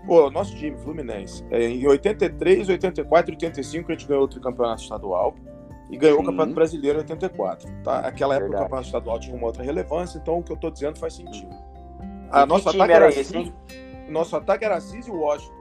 [0.06, 4.82] Pô, nosso time, Fluminense, é, em 83, 84 e 85 a gente ganhou outro campeonato
[4.82, 5.34] estadual
[5.90, 6.22] e ganhou Sim.
[6.22, 7.68] o Campeonato Brasileiro em 84.
[7.84, 7.98] Tá?
[7.98, 8.62] Aquela época Verdade.
[8.62, 11.50] o Campeonato Estadual tinha uma outra relevância, então o que eu tô dizendo faz sentido.
[11.52, 13.52] E A que time ataque era era esse, hein?
[14.10, 15.54] Nosso ataque era Assis e Washington.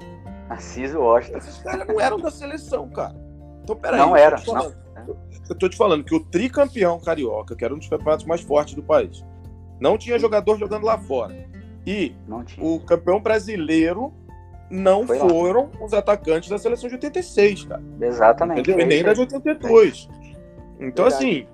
[0.49, 1.37] Assis Washington.
[1.37, 3.15] Esses caras não eram da seleção, cara.
[3.63, 3.99] Então, peraí.
[3.99, 4.75] Não era, falando-
[5.49, 8.73] Eu tô te falando que o tricampeão carioca, que era um dos campeonatos mais fortes
[8.75, 9.23] do país,
[9.79, 11.33] não tinha jogador jogando lá fora.
[11.85, 14.13] E Não o campeão brasileiro
[14.69, 15.27] não Foi lá.
[15.29, 17.81] foram os atacantes da seleção de 86, cara.
[18.01, 18.59] Exatamente.
[18.61, 18.85] Entendeu?
[18.85, 20.07] E nem da de 82.
[20.79, 21.13] Então, Verdade.
[21.15, 21.47] assim,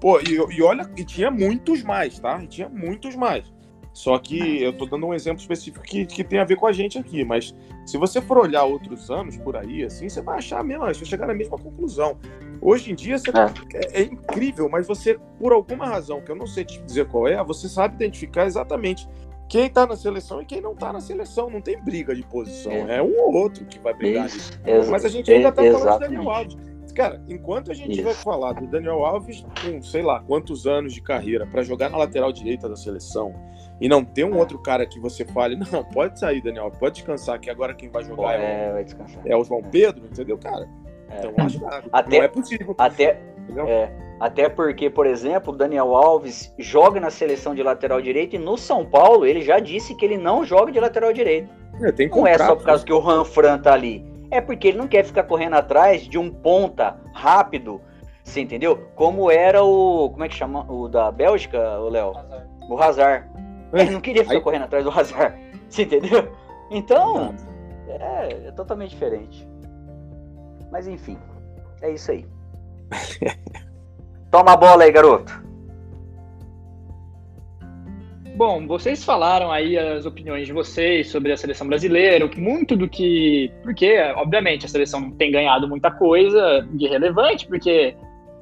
[0.00, 2.40] pô, e, e olha, e tinha muitos mais, tá?
[2.42, 3.52] E tinha muitos mais.
[3.92, 6.72] Só que eu tô dando um exemplo específico que, que tem a ver com a
[6.72, 10.64] gente aqui, mas se você for olhar outros anos por aí, assim, você vai achar
[10.64, 12.16] mesmo, você vai chegar na mesma conclusão.
[12.60, 14.00] Hoje em dia você- é.
[14.00, 17.42] é incrível, mas você, por alguma razão, que eu não sei te dizer qual é,
[17.44, 19.06] você sabe identificar exatamente
[19.48, 21.50] quem tá na seleção e quem não tá na seleção.
[21.50, 22.96] Não tem briga de posição, É.
[22.96, 24.24] é, um ou outro que vai brigar.
[24.26, 24.58] Isso,
[24.90, 26.30] Mas a gente ainda tá é- falando do Daniel.
[26.30, 26.56] Alves.
[26.94, 28.02] Cara, enquanto a gente Isso.
[28.02, 31.96] vai falar do Daniel Alves com sei lá quantos anos de carreira para jogar na
[31.96, 33.34] lateral direita da seleção
[33.82, 37.40] e não ter um outro cara que você fale, não, pode sair, Daniel, pode descansar,
[37.40, 38.84] que agora quem vai jogar é,
[39.24, 40.68] É, é o João Pedro, entendeu, cara?
[41.10, 41.18] É.
[41.18, 42.74] Então acho que Até- não é possível.
[42.78, 43.20] Até,
[43.66, 48.38] é, até porque, por exemplo, o Daniel Alves joga na seleção de lateral direito e
[48.38, 51.50] no São Paulo ele já disse que ele não joga de lateral direito.
[51.82, 54.06] É, tem Não é só por causa que o Ranfran tá ali.
[54.30, 57.80] É porque ele não quer ficar correndo atrás de um ponta rápido,
[58.22, 58.78] você entendeu?
[58.94, 60.08] Como era o.
[60.10, 60.64] Como é que chama?
[60.70, 62.12] O da Bélgica, o Léo?
[62.70, 63.31] O Hazard.
[63.72, 65.36] Ele não queria ficar Aí- correndo atrás do Hazard.
[65.68, 66.30] Você entendeu?
[66.70, 67.32] Então,
[67.86, 67.94] Não.
[67.94, 69.46] é, é totalmente diferente.
[70.70, 71.18] Mas enfim,
[71.82, 72.26] é isso aí.
[74.30, 75.42] Toma a bola aí, garoto.
[78.34, 82.74] Bom, vocês falaram aí as opiniões de vocês sobre a seleção brasileira, o que- muito
[82.76, 83.52] do que.
[83.62, 87.94] Porque, obviamente, a seleção não tem ganhado muita coisa de relevante, porque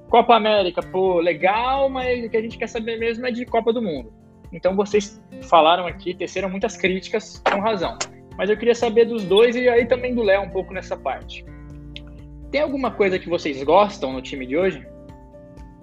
[0.09, 3.73] Copa América, pô, legal, mas o que a gente quer saber mesmo é de Copa
[3.73, 4.13] do Mundo.
[4.53, 7.97] Então vocês falaram aqui, teceram muitas críticas, com razão.
[8.37, 11.45] Mas eu queria saber dos dois e aí também do Léo um pouco nessa parte.
[12.51, 14.87] Tem alguma coisa que vocês gostam no time de hoje?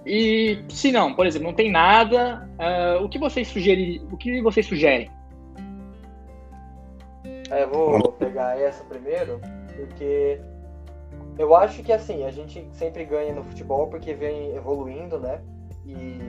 [0.05, 3.49] E se não, por exemplo, não tem nada, ah, o que vocês?
[4.11, 5.09] O que vocês sugerem?
[7.49, 9.39] É, vou pegar essa primeiro,
[9.75, 10.39] porque
[11.37, 15.41] eu acho que assim, a gente sempre ganha no futebol porque vem evoluindo, né?
[15.85, 16.19] E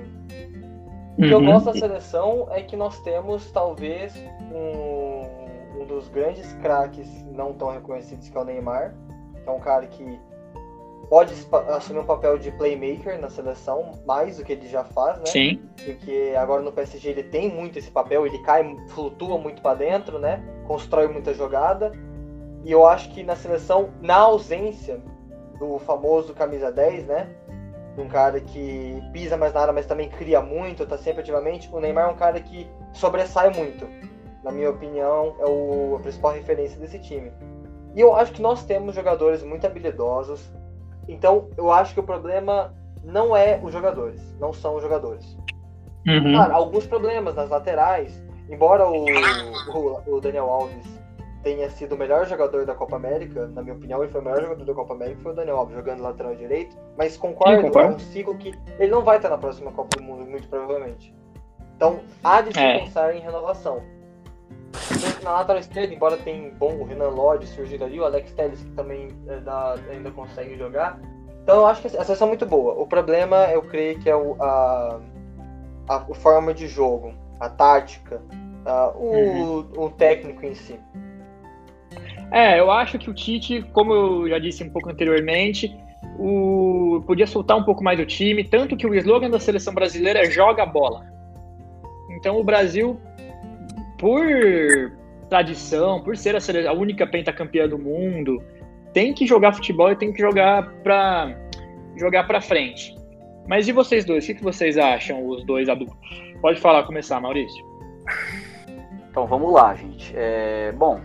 [1.18, 1.46] o que eu Uhum.
[1.52, 4.14] gosto da seleção é que nós temos talvez
[4.52, 8.94] um, um dos grandes craques não tão reconhecidos que é o Neymar,
[9.42, 10.18] que é um cara que
[11.10, 11.32] pode
[11.68, 15.26] assumir um papel de playmaker na seleção, mais do que ele já faz, né?
[15.26, 15.60] Sim.
[15.84, 20.18] porque agora no PSG ele tem muito esse papel, ele cai, flutua muito para dentro,
[20.18, 20.42] né?
[20.66, 21.92] Constrói muita jogada.
[22.64, 25.00] E eu acho que na seleção, na ausência
[25.58, 27.28] do famoso camisa 10, né?
[28.00, 31.68] Um cara que pisa mais nada, mas também cria muito, tá sempre ativamente.
[31.72, 33.88] O Neymar é um cara que sobressai muito.
[34.44, 37.32] Na minha opinião, é o, a principal referência desse time.
[37.94, 40.48] E eu acho que nós temos jogadores muito habilidosos.
[41.08, 42.72] Então, eu acho que o problema
[43.02, 45.36] não é os jogadores, não são os jogadores.
[46.06, 46.32] Uhum.
[46.34, 48.22] Claro, alguns problemas nas laterais.
[48.48, 49.04] Embora o,
[49.74, 50.86] o, o, Daniel Alves
[51.42, 54.42] tenha sido o melhor jogador da Copa América, na minha opinião, ele foi o melhor
[54.42, 56.76] jogador da Copa América, foi o Daniel Alves jogando lateral direito.
[56.96, 58.00] Mas concordo, concordo.
[58.00, 61.14] ciclo que ele não vai estar na próxima Copa do Mundo, muito provavelmente.
[61.76, 62.80] Então, há de se é.
[62.80, 63.82] pensar em renovação.
[65.22, 68.70] Na lateral esquerda, embora tenha bom o Renan Lodge surgindo ali, o Alex Telles que
[68.72, 71.00] também é, dá, ainda consegue jogar.
[71.42, 72.74] Então eu acho que a seleção é muito boa.
[72.74, 75.00] O problema, eu creio que é o, a,
[75.88, 78.20] a, a forma de jogo, a tática,
[78.66, 79.84] a, o, uhum.
[79.84, 80.78] o técnico em si.
[82.30, 85.74] É, eu acho que o Tite, como eu já disse um pouco anteriormente,
[86.18, 90.20] o, podia soltar um pouco mais o time, tanto que o slogan da seleção brasileira
[90.20, 91.06] é joga bola.
[92.10, 93.00] Então o Brasil
[93.98, 94.26] por
[95.28, 98.42] tradição, por ser a, a única pentacampeã do mundo,
[98.92, 101.36] tem que jogar futebol e tem que jogar para
[101.96, 102.96] jogar para frente.
[103.46, 104.24] Mas e vocês dois?
[104.24, 105.96] O que, vocês acham, os dois adultos?
[106.40, 107.64] Pode falar, começar, Maurício.
[109.10, 110.12] Então vamos lá, gente.
[110.14, 111.00] É, bom,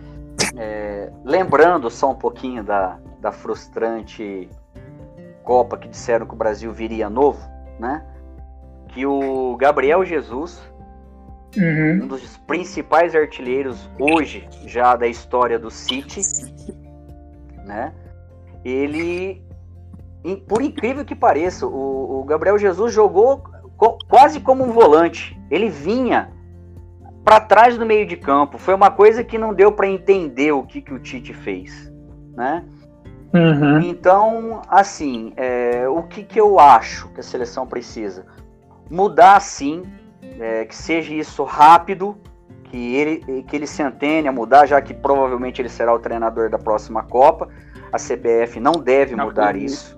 [0.56, 4.48] é, lembrando só um pouquinho da, da frustrante
[5.42, 7.40] Copa que disseram que o Brasil viria novo,
[7.78, 8.04] né?
[8.88, 10.62] Que o Gabriel Jesus
[11.56, 12.04] Uhum.
[12.04, 16.20] Um dos principais artilheiros hoje já da história do City,
[17.64, 17.92] né?
[18.64, 19.42] Ele,
[20.48, 23.44] por incrível que pareça, o, o Gabriel Jesus jogou
[23.76, 25.38] co quase como um volante.
[25.50, 26.32] Ele vinha
[27.24, 28.58] para trás do meio de campo.
[28.58, 31.90] Foi uma coisa que não deu para entender o que, que o Tite fez,
[32.36, 32.62] né?
[33.32, 33.80] Uhum.
[33.80, 38.24] Então, assim, é, o que, que eu acho que a seleção precisa?
[38.88, 39.82] Mudar, sim,
[40.38, 42.16] é, que seja isso rápido,
[42.64, 46.48] que ele, que ele se antene a mudar, já que provavelmente ele será o treinador
[46.48, 47.48] da próxima Copa.
[47.92, 49.96] A CBF não deve não, mudar isso.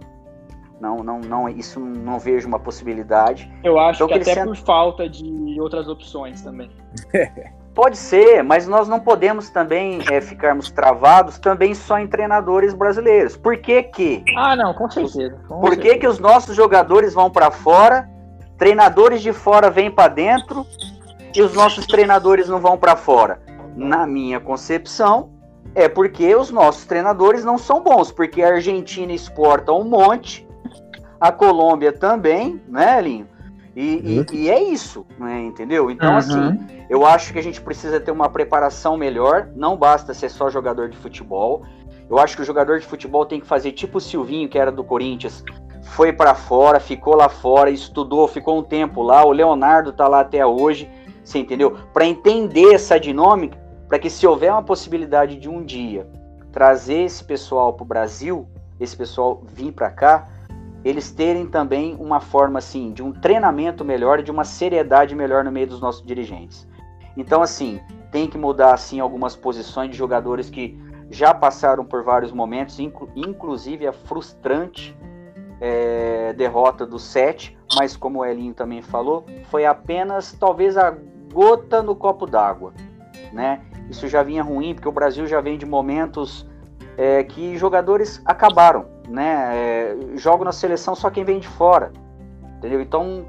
[0.81, 3.51] Não, não, não, isso não vejo uma possibilidade.
[3.65, 6.71] Eu acho então, que, que até por falta de outras opções também.
[7.75, 13.37] Pode ser, mas nós não podemos também é, ficarmos travados também só em treinadores brasileiros.
[13.37, 14.25] Por que que?
[14.35, 15.39] Ah, não, com certeza.
[15.47, 18.09] Com por que que os nossos jogadores vão para fora
[18.59, 20.67] Treinadores de fora vêm para dentro
[21.35, 23.39] e os nossos treinadores não vão para fora.
[23.75, 25.31] Na minha concepção,
[25.75, 30.46] é porque os nossos treinadores não são bons, porque a Argentina exporta um monte,
[31.21, 33.29] a Colômbia também, né, Linho?
[33.75, 35.91] E, e, e é isso, né, entendeu?
[35.91, 36.17] Então, uhum.
[36.17, 36.59] assim,
[36.89, 40.89] eu acho que a gente precisa ter uma preparação melhor, não basta ser só jogador
[40.89, 41.63] de futebol.
[42.09, 44.73] Eu acho que o jogador de futebol tem que fazer tipo o Silvinho, que era
[44.73, 45.45] do Corinthians,
[45.83, 49.25] foi para fora, ficou lá fora, estudou, ficou um tempo lá.
[49.25, 50.89] O Leonardo tá lá até hoje,
[51.23, 51.77] você entendeu?
[51.93, 53.59] Para entender essa dinâmica,
[53.89, 56.09] para que se houver uma possibilidade de um dia
[56.51, 58.49] trazer esse pessoal para o Brasil,
[58.81, 60.29] esse pessoal vir para cá,
[60.87, 65.51] eles terem também uma forma assim de um treinamento melhor, de uma seriedade melhor no
[65.51, 66.67] meio dos nossos dirigentes.
[67.17, 67.81] Então assim,
[68.13, 70.79] tem que mudar assim algumas posições de jogadores que
[71.11, 74.97] já passaram por vários momentos, inclu inclusive é frustrante
[75.61, 80.97] é, derrota do 7, mas como o Elinho também falou, foi apenas talvez a
[81.33, 82.73] gota no copo d'água,
[83.33, 83.61] né?
[83.91, 86.47] Isso já vinha ruim porque o Brasil já vem de momentos
[86.97, 89.51] é, que jogadores acabaram, né?
[89.55, 91.93] É, jogo na seleção só quem vem de fora,
[92.59, 92.81] entendeu?
[92.81, 93.27] Então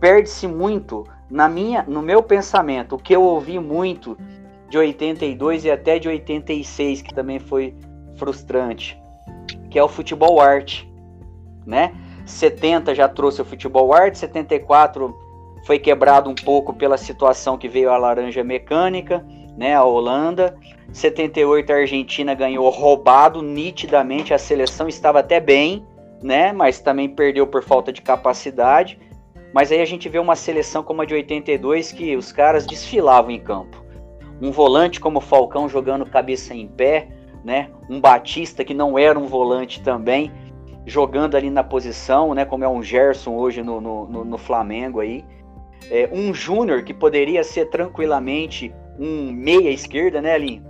[0.00, 4.16] perde-se muito na minha, no meu pensamento, o que eu ouvi muito
[4.68, 7.74] de 82 e até de 86 que também foi
[8.16, 9.00] frustrante,
[9.70, 10.86] que é o futebol arte
[11.66, 11.92] né?
[12.24, 15.14] 70 já trouxe o futebol arte, 74
[15.66, 19.24] foi quebrado um pouco pela situação que veio a laranja mecânica,
[19.56, 20.56] né, a Holanda.
[20.92, 25.84] 78 a Argentina ganhou roubado nitidamente, a seleção estava até bem,
[26.22, 28.98] né, mas também perdeu por falta de capacidade.
[29.52, 33.30] Mas aí a gente vê uma seleção como a de 82 que os caras desfilavam
[33.30, 33.82] em campo.
[34.40, 37.08] Um volante como o Falcão jogando cabeça em pé,
[37.42, 37.70] né?
[37.88, 40.30] Um Batista que não era um volante também,
[40.84, 42.44] jogando ali na posição, né?
[42.44, 45.24] Como é um Gerson hoje no, no, no Flamengo aí.
[45.90, 50.65] É, um Júnior que poderia ser tranquilamente um meia esquerda, né, Linho?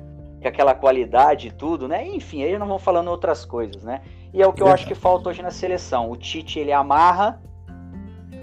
[0.47, 2.07] Com aquela qualidade e tudo, né?
[2.07, 4.01] Enfim, aí não vão falando outras coisas, né?
[4.33, 6.09] E é o que eu acho que falta hoje na seleção.
[6.09, 7.43] O Tite, ele amarra,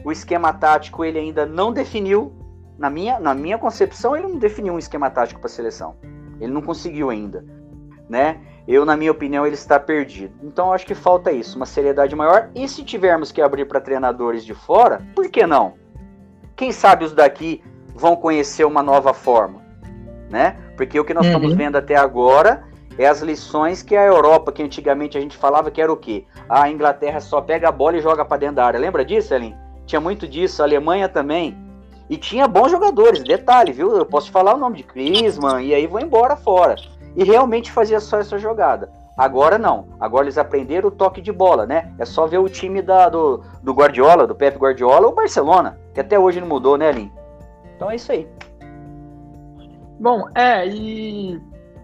[0.04, 2.34] o esquema tático ele ainda não definiu.
[2.78, 5.96] Na minha, na minha concepção, ele não definiu um esquema tático para a seleção.
[6.42, 7.46] Ele não conseguiu ainda.
[8.10, 8.42] né?
[8.68, 10.34] Eu, na minha opinião, ele está perdido.
[10.44, 12.50] Então, eu acho que falta isso, uma seriedade maior.
[12.54, 15.76] E se tivermos que abrir para treinadores de fora, por que não?
[16.56, 17.64] Quem sabe os daqui
[17.96, 19.62] vão conhecer uma nova forma,
[20.34, 20.58] né?
[20.76, 21.32] Porque o que nós uhum.
[21.32, 22.64] estamos vendo até agora
[22.98, 26.26] é as lições que a Europa, que antigamente a gente falava que era o quê?
[26.50, 28.80] A Inglaterra só pega a bola e joga para dentro da área.
[28.80, 29.56] Lembra disso, Elin?
[29.86, 31.56] Tinha muito disso, a Alemanha também.
[32.10, 33.96] E tinha bons jogadores, detalhe, viu?
[33.96, 36.76] Eu posso falar o nome de Griezmann e aí vou embora fora.
[37.16, 38.92] E realmente fazia só essa jogada.
[39.16, 39.88] Agora não.
[40.00, 41.94] Agora eles aprenderam o toque de bola, né?
[42.00, 46.00] É só ver o time da, do, do Guardiola, do Pep Guardiola, ou Barcelona, que
[46.00, 47.12] até hoje não mudou, né, Lin?
[47.76, 48.28] Então é isso aí.
[50.04, 51.42] Bom, é, e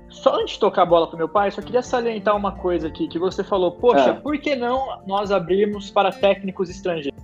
[0.10, 3.08] só antes de tocar a bola para meu pai, só queria salientar uma coisa aqui,
[3.08, 4.14] que você falou, poxa, é.
[4.14, 7.24] por que não nós abrirmos para técnicos estrangeiros?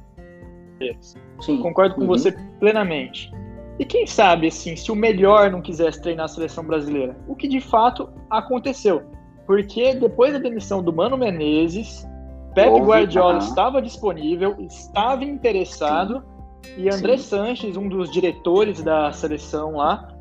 [1.41, 1.61] Sim.
[1.61, 2.07] Concordo com uhum.
[2.07, 2.31] você
[2.61, 3.29] plenamente.
[3.77, 7.17] E quem sabe, assim, se o melhor não quisesse treinar a seleção brasileira?
[7.27, 9.03] O que de fato aconteceu.
[9.45, 12.07] Porque depois da demissão do Mano Menezes,
[12.53, 16.23] Pep Ouve, Guardiola estava disponível, estava interessado,
[16.63, 16.73] Sim.
[16.83, 17.23] e André Sim.
[17.23, 20.14] Sanches, um dos diretores da seleção lá,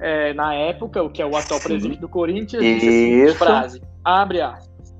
[0.00, 1.68] é, na época, o que é o atual Sim.
[1.68, 4.94] presidente do Corinthians, disse a seguinte frase, abre aspas,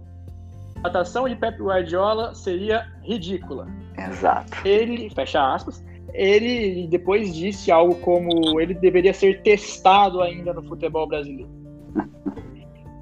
[0.83, 3.67] a atação de Pep Guardiola seria ridícula.
[3.97, 4.53] Exato.
[4.67, 11.07] Ele, fecha aspas, ele depois disse algo como ele deveria ser testado ainda no futebol
[11.07, 11.51] brasileiro.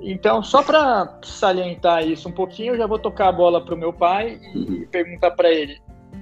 [0.07, 3.78] Então, só para salientar isso um pouquinho, eu já vou tocar a bola para o
[3.78, 4.86] meu pai e uhum.
[4.90, 5.78] perguntar para ele: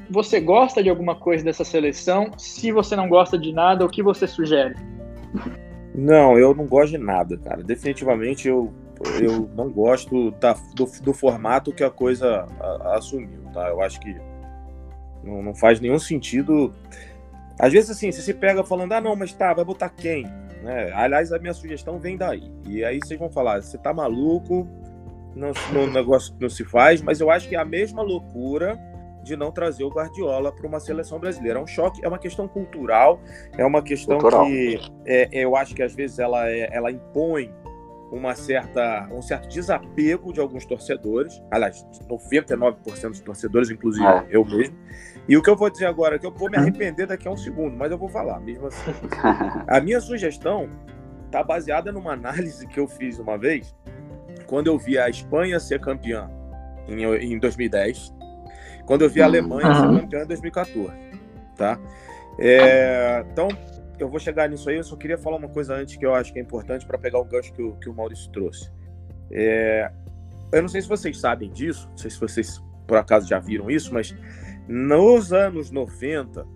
[0.08, 2.30] você gosta de alguma coisa dessa seleção?
[2.38, 4.76] Se você não gosta de nada, o que você sugere?
[5.95, 7.62] Não, eu não gosto de nada, cara.
[7.62, 8.72] Definitivamente eu,
[9.20, 13.68] eu não gosto da, do, do formato que a coisa a, a assumiu, tá?
[13.68, 14.16] Eu acho que
[15.22, 16.72] não, não faz nenhum sentido.
[17.59, 20.24] Às vezes, assim, você se pega falando, ah, não, mas tá, vai botar quem?
[20.62, 20.91] Né?
[20.95, 22.51] Aliás, a minha sugestão vem daí.
[22.66, 24.66] E aí vocês vão falar, você tá maluco,
[25.35, 28.78] não, não, negócio não se faz, mas eu acho que é a mesma loucura
[29.22, 31.58] de não trazer o Guardiola para uma seleção brasileira.
[31.58, 33.20] É um choque, é uma questão cultural,
[33.56, 34.46] é uma questão cultural.
[34.46, 37.52] que é, eu acho que às vezes ela, é, ela impõe
[38.12, 44.26] uma certa, um certo desapego de alguns torcedores, aliás, 99% dos torcedores, inclusive é.
[44.30, 44.76] eu mesmo.
[45.26, 47.36] E o que eu vou dizer agora, que eu vou me arrepender daqui a um
[47.36, 48.92] segundo, mas eu vou falar mesmo assim.
[49.66, 50.68] A minha sugestão
[51.24, 53.74] está baseada numa análise que eu fiz uma vez,
[54.46, 56.30] quando eu vi a Espanha ser campeã
[56.86, 58.14] em, em 2010,
[58.87, 60.01] quando eu vi a Alemanha uhum.
[60.01, 60.93] campeã em 2014,
[61.57, 61.78] tá?
[62.39, 63.49] É, então,
[63.99, 64.76] eu vou chegar nisso aí.
[64.76, 67.18] Eu só queria falar uma coisa antes que eu acho que é importante para pegar
[67.18, 68.70] o gancho que o, que o Maurício trouxe.
[69.30, 69.91] É,
[70.53, 73.70] eu não sei se vocês sabem disso, não sei se vocês por acaso já viram
[73.70, 74.14] isso, mas
[74.68, 76.47] nos anos 90,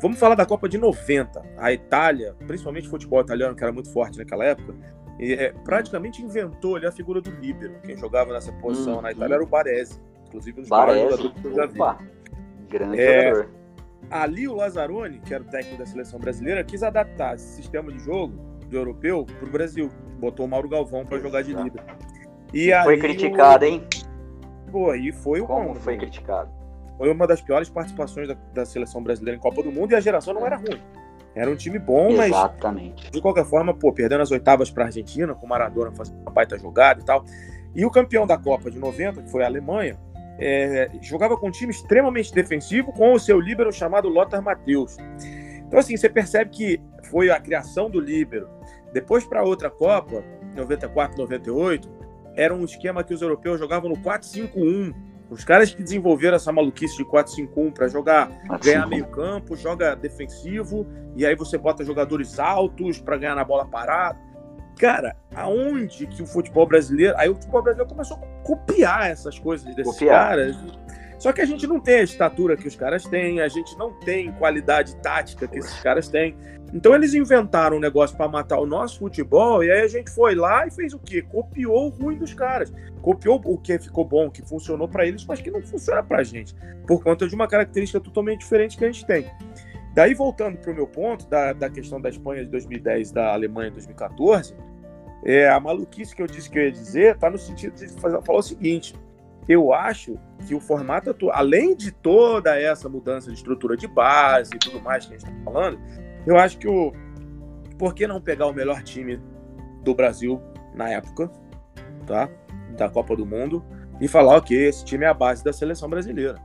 [0.00, 3.90] vamos falar da Copa de 90, a Itália, principalmente o futebol italiano, que era muito
[3.90, 4.74] forte naquela época,
[5.18, 7.74] é, praticamente inventou ali, a figura do líbero.
[7.84, 10.00] Quem jogava nessa posição hum, na Itália era o Baresi,
[10.34, 10.98] inclusive um dos Baresi.
[10.98, 12.04] maiores jogadores que eu já vi.
[12.68, 13.64] Grande é, jogador
[14.10, 17.98] Ali o Lazzaroni, que era o técnico da seleção brasileira, quis adaptar esse sistema de
[18.00, 18.34] jogo
[18.68, 19.90] do europeu para o Brasil.
[20.18, 21.82] Botou o Mauro Galvão para jogar de líder.
[22.52, 23.68] E foi criticado, o...
[23.68, 23.86] hein?
[24.70, 26.50] Pô, e foi Como um, foi criticado?
[26.98, 30.00] Foi uma das piores participações da, da, seleção brasileira em Copa do Mundo e a
[30.00, 30.80] geração não era ruim.
[31.34, 33.04] Era um time bom, Exatamente.
[33.04, 36.20] mas de qualquer forma, pô, perdendo as oitavas para a Argentina, com o Maradona fazendo
[36.20, 37.24] uma baita jogada e tal.
[37.74, 39.98] E o campeão da Copa de 90, que foi a Alemanha,
[40.38, 44.96] é, jogava com um time extremamente defensivo com o seu líbero chamado Lothar Matheus.
[45.66, 48.48] Então, assim, você percebe que foi a criação do líbero.
[48.92, 50.24] Depois, para outra Copa,
[50.54, 51.90] 94, 98,
[52.36, 54.94] era um esquema que os europeus jogavam no 4-5-1.
[55.30, 58.30] Os caras que desenvolveram essa maluquice de 4-5-1 para jogar,
[58.62, 63.66] ganhar meio campo, joga defensivo, e aí você bota jogadores altos para ganhar na bola
[63.66, 64.18] parada.
[64.78, 67.14] Cara, aonde que o futebol brasileiro.
[67.16, 70.28] Aí o futebol brasileiro começou a copiar essas coisas desses copiar.
[70.28, 70.56] caras.
[71.18, 73.92] Só que a gente não tem a estatura que os caras têm, a gente não
[74.00, 76.36] tem qualidade tática que esses caras têm.
[76.74, 80.34] Então eles inventaram um negócio para matar o nosso futebol e aí a gente foi
[80.34, 81.22] lá e fez o quê?
[81.22, 82.72] Copiou o ruim dos caras.
[83.00, 86.54] Copiou o que ficou bom, que funcionou para eles, mas que não funciona pra gente,
[86.86, 89.30] por conta de uma característica totalmente diferente que a gente tem.
[89.94, 93.70] Daí, voltando para o meu ponto, da, da questão da Espanha de 2010 da Alemanha
[93.70, 94.54] de 2014,
[95.24, 98.20] é, a maluquice que eu disse que eu ia dizer está no sentido de fazer,
[98.22, 98.94] falar o seguinte:
[99.48, 104.50] eu acho que o formato atual, além de toda essa mudança de estrutura de base
[104.54, 105.78] e tudo mais que a gente está falando,
[106.26, 106.92] eu acho que o.
[107.78, 109.20] Por que não pegar o melhor time
[109.82, 110.40] do Brasil
[110.74, 111.30] na época,
[112.06, 112.28] tá?
[112.76, 113.64] Da Copa do Mundo,
[114.00, 116.36] e falar, ok, esse time é a base da seleção brasileira.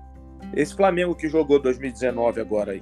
[0.56, 2.82] Esse Flamengo que jogou 2019 agora aí,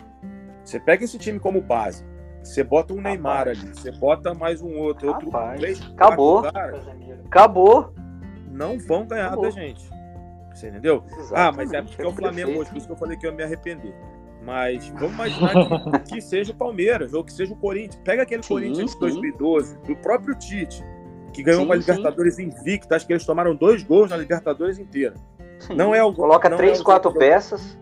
[0.67, 2.05] você pega esse time como base,
[2.43, 6.45] Você bota um Neymar ali, você bota mais um outro, outro Rapaz, três, acabou.
[7.25, 7.93] Acabou.
[8.51, 9.45] não vão ganhar Acabou.
[9.45, 9.89] da gente.
[10.53, 11.03] Você entendeu?
[11.33, 13.25] Ah, mas é Exatamente, porque é o Flamengo hoje, por isso que eu falei que
[13.25, 13.95] eu ia me arrepender.
[14.43, 18.01] Mas vamos imaginar que, que seja o Palmeiras ou que seja o Corinthians.
[18.03, 18.99] Pega aquele Sim, Corinthians de sim.
[18.99, 20.83] 2012, do próprio Tite,
[21.33, 21.75] que ganhou Sim, uma.
[21.75, 22.95] Libertadores invicta.
[22.95, 25.15] Acho que eles tomaram dois gols na Libertadores inteira.
[25.75, 27.77] Não é o Coloca não três, é o quatro peças.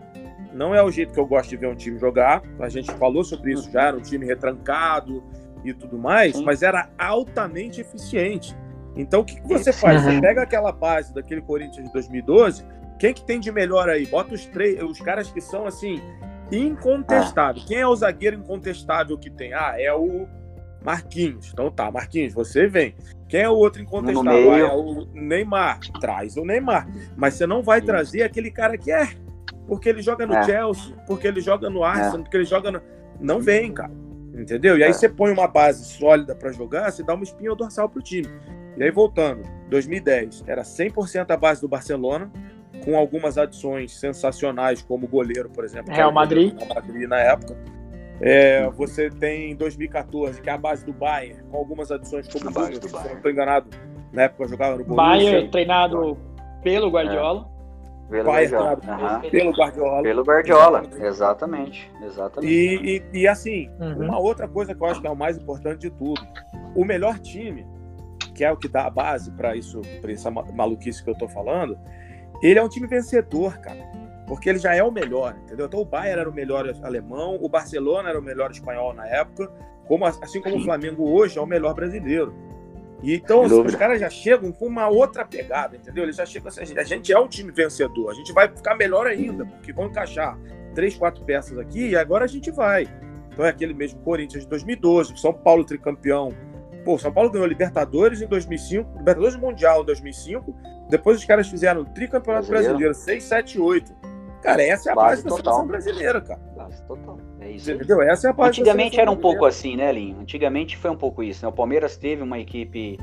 [0.56, 2.42] Não é o jeito que eu gosto de ver um time jogar.
[2.58, 5.22] A gente falou sobre isso já, era um time retrancado
[5.62, 8.56] e tudo mais, mas era altamente eficiente.
[8.96, 10.02] Então o que, que você faz?
[10.02, 12.64] Você pega aquela base daquele Corinthians de 2012,
[12.98, 14.06] quem que tem de melhor aí?
[14.06, 16.00] Bota os três, os caras que são assim
[16.50, 17.66] incontestáveis.
[17.66, 19.52] Quem é o zagueiro incontestável que tem?
[19.52, 20.26] Ah, é o
[20.82, 21.50] Marquinhos.
[21.52, 22.94] Então tá, Marquinhos, você vem.
[23.28, 24.52] Quem é o outro incontestável?
[24.52, 25.80] Ah, é o Neymar.
[26.00, 26.88] Traz o Neymar.
[27.16, 29.08] Mas você não vai trazer aquele cara que é
[29.66, 30.42] porque ele joga no É.
[30.44, 32.80] Chelsea, porque ele joga no Arsenal, porque ele joga no...
[33.20, 33.92] Não vem, cara.
[34.34, 34.76] Entendeu?
[34.78, 34.92] E aí É.
[34.92, 38.28] você põe uma base sólida pra jogar, você dá uma espinha dorsal pro time.
[38.76, 42.30] E aí voltando, 2010, era 100% a base do Barcelona,
[42.84, 45.92] com algumas adições sensacionais, como o goleiro, por exemplo.
[45.94, 46.54] Real Madrid.
[46.58, 47.56] Real Madrid na época.
[48.20, 52.52] É, você tem 2014, que é a base do Bayern, com algumas adições como o
[52.52, 53.14] que, se não Bayern.
[53.16, 53.70] estou enganado,
[54.12, 55.50] na época eu jogava no Bayern Borussia.
[55.50, 56.18] treinado
[56.62, 57.48] pelo Guardiola.
[58.08, 58.78] Pelo Bayern Guardiola.
[58.94, 59.20] Aham.
[59.30, 60.02] pelo Guardiola.
[60.02, 60.82] Pelo Guardiola.
[61.00, 61.90] Exatamente.
[62.02, 62.52] Exatamente.
[62.54, 64.04] E, e, e, assim, Uhum.
[64.04, 66.20] uma outra coisa que eu acho que é o mais importante de tudo:
[66.74, 67.66] o melhor time,
[68.34, 71.16] que é o que dá a base para isso, para essa ma- maluquice que eu
[71.18, 71.76] tô falando,
[72.42, 73.80] ele é um time vencedor, cara.
[74.26, 75.66] Porque ele já é o melhor, entendeu?
[75.66, 79.48] Então o Bayern era o melhor alemão, o Barcelona era o melhor espanhol na época,
[79.86, 80.60] como, assim como o.
[80.64, 82.34] Flamengo hoje é o melhor brasileiro.
[83.02, 86.04] E então assim, os caras já chegam com uma outra pegada, entendeu?
[86.04, 89.06] Eles já chegam assim, a gente é um time vencedor, a gente vai ficar melhor
[89.06, 90.38] ainda, porque vão encaixar
[90.74, 92.86] três, quatro peças aqui e agora a gente vai.
[93.32, 96.32] Então é aquele mesmo Corinthians de 2012, o São Paulo tricampeão.
[96.84, 100.54] Pô, São Paulo ganhou Libertadores em 2005, Libertadores Mundial em 2005.
[100.88, 102.78] Depois os caras fizeram tricampeonato Brasileiro.
[102.78, 103.94] brasileiro, 6, 7, 8.
[104.40, 106.40] Cara, essa é a Base base, da seleção brasileira, cara.
[106.56, 107.18] Base total.
[107.56, 108.02] Isso entendeu?
[108.02, 110.20] Essa é a da Antigamente era um pouco assim, né, Linho?
[110.20, 111.44] Antigamente foi um pouco isso.
[111.44, 111.48] Né?
[111.48, 112.98] O Palmeiras teve uma equipe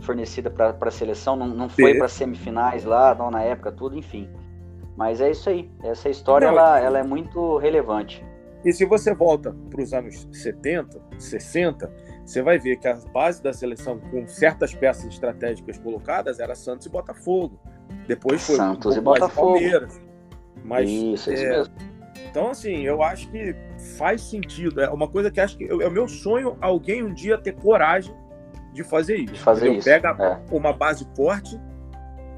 [0.00, 4.28] fornecida para a seleção, não, não foi para semifinais lá, não na época, tudo, enfim.
[4.96, 5.70] Mas é isso aí.
[5.82, 8.24] Essa história Não, ela, ela é muito relevante.
[8.64, 11.92] E se você volta para os anos 70, 60,
[12.24, 16.86] você vai ver que a base da seleção, com certas peças estratégicas colocadas, era Santos
[16.86, 17.58] e Botafogo.
[18.06, 19.52] Depois foi Santos um e Botafogo.
[19.52, 20.00] Palmeiras.
[20.64, 21.74] Mas, isso, é isso mesmo.
[22.30, 23.54] Então, assim, eu acho que
[23.96, 24.80] faz sentido.
[24.80, 28.14] É uma coisa que acho que é o meu sonho alguém um dia ter coragem
[28.72, 29.34] de fazer isso.
[29.34, 29.84] De fazer isso.
[29.84, 30.54] Pega É.
[30.54, 31.58] uma base forte,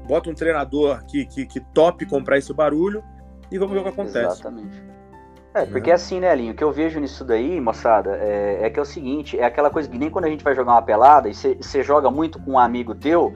[0.07, 3.03] bota um treinador que, que, que tope comprar esse barulho
[3.51, 4.19] e vamos ver o que acontece.
[4.19, 4.91] Exatamente.
[5.53, 8.79] É, porque assim, né, Linho, o que eu vejo nisso daí, moçada, é, é que
[8.79, 11.27] é o seguinte, é aquela coisa que nem quando a gente vai jogar uma pelada
[11.27, 13.33] e você joga muito com um amigo teu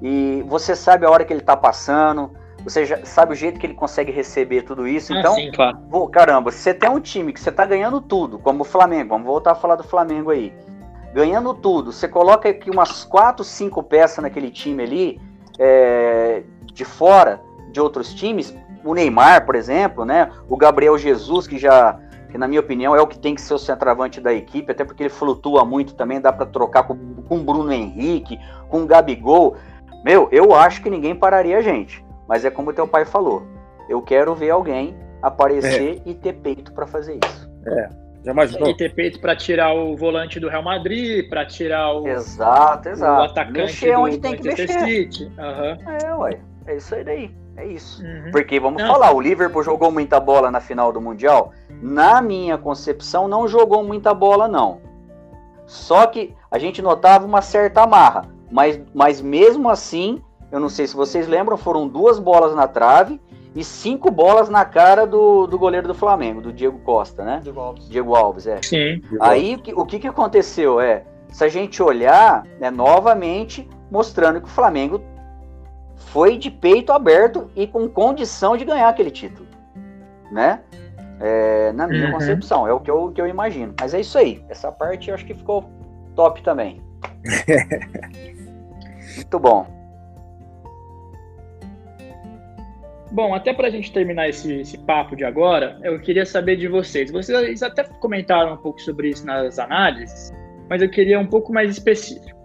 [0.00, 2.32] e você sabe a hora que ele tá passando,
[2.64, 6.08] você já sabe o jeito que ele consegue receber tudo isso, então, ah, sim, claro.
[6.08, 9.26] Caramba, se você tem um time que você tá ganhando tudo, como o Flamengo, vamos
[9.26, 10.52] voltar a falar do Flamengo aí.
[11.12, 15.20] Ganhando tudo, você coloca aqui umas 4, 5 peças naquele time ali,
[15.58, 16.42] é,
[16.72, 17.40] de fora
[17.72, 18.54] de outros times,
[18.84, 20.30] o Neymar, por exemplo, né?
[20.48, 21.98] O Gabriel Jesus, que já,
[22.30, 24.84] que na minha opinião é o que tem que ser o centroavante da equipe, até
[24.84, 26.96] porque ele flutua muito também, dá para trocar com,
[27.28, 28.38] com o Bruno Henrique,
[28.68, 29.56] com o Gabigol.
[30.04, 33.42] Meu, eu acho que ninguém pararia a gente, mas é como o teu pai falou.
[33.88, 37.50] Eu quero ver alguém aparecer e ter peito para fazer isso.
[38.22, 38.70] Já imaginou?
[38.70, 42.92] E ter peito para tirar o volante do Real Madrid, para tirar o, Exato, o
[42.92, 43.32] exato.
[43.32, 44.68] atacante Mexer do onde tem que mexer.
[44.68, 45.32] City.
[45.36, 45.78] Aham.
[46.04, 46.40] É, ué.
[46.68, 47.34] É isso aí daí.
[47.56, 48.00] É isso.
[48.00, 48.30] Uhum.
[48.30, 48.92] Porque vamos Não.
[48.92, 51.52] falar, o Liverpool jogou muita bola na final do Mundial?
[51.82, 54.80] Na minha concepção, não jogou muita bola, não.
[55.66, 58.22] Só que a gente notava uma certa amarra.
[58.52, 63.20] Mas, mas mesmo assim, eu não sei se vocês lembram, foram duas bolas na trave
[63.54, 67.40] e cinco bolas na cara do, do goleiro do Flamengo, do Diego Costa, né?
[67.42, 67.88] Diego Alves.
[67.88, 68.60] Diego Alves, é.
[68.62, 69.02] Sim.
[69.20, 74.40] Aí o que, o que que aconteceu é, se a gente olhar, né, novamente mostrando
[74.40, 75.00] que o Flamengo
[75.96, 79.46] foi de peito aberto e com condição de ganhar aquele título,
[80.30, 80.60] né?
[81.20, 82.12] É, na minha Uhum.
[82.12, 83.74] concepção, é o que eu, que eu imagino.
[83.78, 85.64] Mas é isso aí, essa parte eu acho que ficou
[86.16, 86.80] top também.
[89.16, 89.66] Muito bom.
[93.12, 96.68] Bom, até para a gente terminar esse, esse papo de agora, eu queria saber de
[96.68, 97.10] vocês.
[97.10, 100.32] Vocês até comentaram um pouco sobre isso nas análises,
[100.68, 102.38] mas eu queria um pouco mais específico.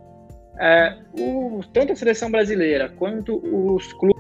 [0.60, 4.16] É, o- tanto a seleção brasileira quanto os clu-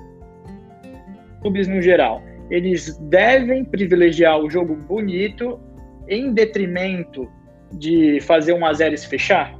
[1.41, 2.21] clubes no geral,
[2.51, 5.59] eles devem privilegiar o jogo bonito
[6.07, 7.27] em detrimento
[7.73, 9.55] de fazer um a 0 e se fechar?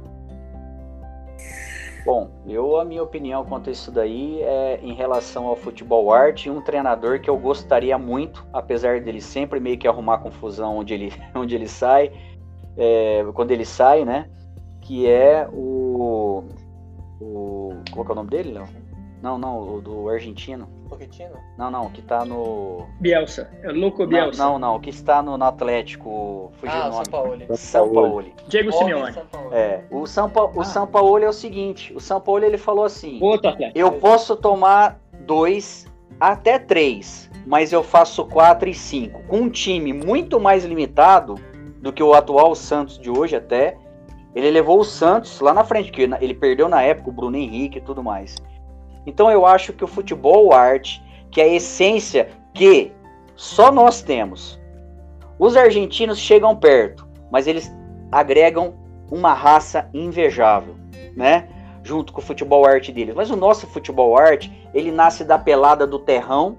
[2.06, 6.48] Bom, eu a minha opinião quanto a isso daí é em relação ao futebol arte,
[6.48, 11.12] um treinador que eu gostaria muito, apesar dele sempre meio que arrumar confusão onde ele,
[11.34, 12.12] onde ele sai,
[12.76, 14.30] é, quando ele sai, né?
[14.82, 16.44] Que é o,
[17.20, 18.68] o qual é o nome dele, Léo?
[19.20, 20.68] Não, não, o do argentino.
[20.86, 21.36] Pochettino?
[21.56, 22.86] Não, não, que tá no.
[23.00, 23.50] Bielsa.
[23.62, 24.42] É louco Bielsa.
[24.42, 26.52] Não, não, não, que está no, no Atlético.
[26.58, 27.04] Fugiu ah, o nome.
[27.04, 27.56] São Paulo.
[27.56, 28.24] São Paulo.
[28.48, 29.16] Diego Simeone.
[29.52, 30.44] É, o São, pa...
[30.44, 30.64] o Ah.
[30.64, 33.78] São Paulo é o seguinte: o São Paulo ele falou assim: Outro Atlético.
[33.78, 35.86] eu posso tomar dois
[36.20, 39.22] até três, mas eu faço quatro e cinco.
[39.24, 41.34] Com um time muito mais limitado
[41.80, 43.76] do que o atual Santos de hoje, até.
[44.34, 47.78] Ele levou o Santos lá na frente, porque ele perdeu na época o Bruno Henrique
[47.78, 48.36] e tudo mais.
[49.06, 52.92] Então eu acho que o futebol arte, que é a essência que
[53.36, 54.60] só nós temos.
[55.38, 57.70] Os argentinos chegam perto, mas eles
[58.10, 58.74] agregam
[59.10, 60.74] uma raça invejável,
[61.14, 61.48] né?
[61.82, 63.14] Junto com o futebol arte deles.
[63.14, 66.56] Mas o nosso futebol arte, ele nasce da pelada do terrão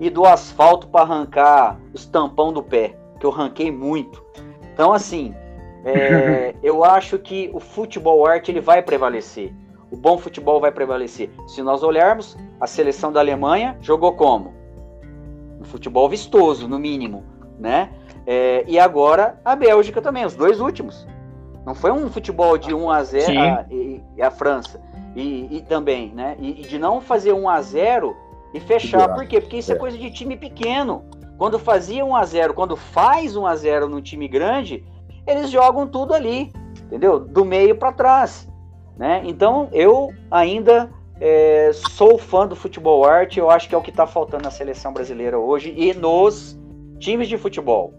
[0.00, 4.24] e do asfalto para arrancar os tampão do pé, que eu ranquei muito.
[4.72, 5.34] Então assim,
[5.84, 9.52] é, eu acho que o futebol arte ele vai prevalecer.
[9.92, 11.30] O bom futebol vai prevalecer.
[11.46, 14.54] Se nós olharmos, a seleção da Alemanha jogou como?
[15.60, 17.22] Um futebol vistoso, no mínimo,
[17.58, 17.90] né?
[18.26, 21.06] É, e agora a Bélgica também, os dois últimos.
[21.66, 23.36] Não foi um futebol de 1 a 0 Sim.
[23.36, 24.80] a, e, e a França.
[25.14, 26.36] E, e também, né?
[26.40, 28.16] E, e de não fazer 1 a 0
[28.54, 29.14] e fechar.
[29.14, 29.42] Por quê?
[29.42, 29.74] Porque isso é.
[29.74, 29.78] É.
[29.78, 31.04] coisa de time pequeno.
[31.36, 34.84] Quando fazia 1 a 0 quando faz 1 a 0 num time grande,
[35.26, 36.50] eles jogam tudo ali,
[36.84, 37.20] entendeu?
[37.20, 38.48] Do meio para trás.
[38.96, 39.22] Né?
[39.24, 40.90] Então eu ainda
[41.20, 44.50] é, sou fã do futebol arte, eu acho que é o que está faltando na
[44.50, 46.58] seleção brasileira hoje e nos
[46.98, 47.94] times de futebol.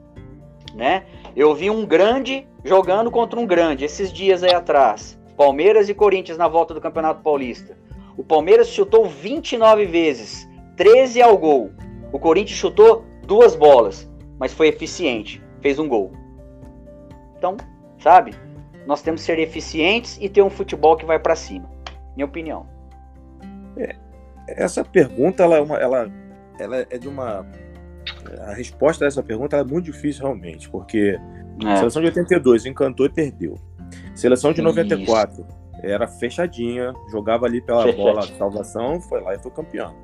[0.76, 1.06] Né?
[1.36, 5.20] Eu vi um grande jogando contra um grande esses dias aí atrás.
[5.36, 7.78] Palmeiras e Corinthians na volta do Campeonato Paulista.
[8.18, 11.72] O Palmeiras chutou 29 vezes, 13 ao gol.
[12.12, 16.12] O Corinthians chutou duas bolas, mas foi eficiente, fez um gol.
[17.38, 17.58] Então,
[18.00, 18.36] sabe?
[18.86, 21.70] Nós temos que ser eficientes e ter um futebol que vai para cima.
[22.16, 22.66] Minha opinião.
[24.48, 26.12] Essa pergunta, ela é, uma, ela,
[26.60, 27.46] ela é de uma.
[28.42, 31.18] A resposta a essa pergunta é muito difícil realmente, porque
[31.66, 31.76] É.
[31.78, 33.56] seleção de 82 encantou e perdeu.
[34.16, 34.68] Seleção de Isso.
[34.70, 35.46] 94
[35.82, 38.06] era fechadinha, jogava ali pela Fechadinha.
[38.14, 39.96] bola de salvação, foi lá e foi campeão.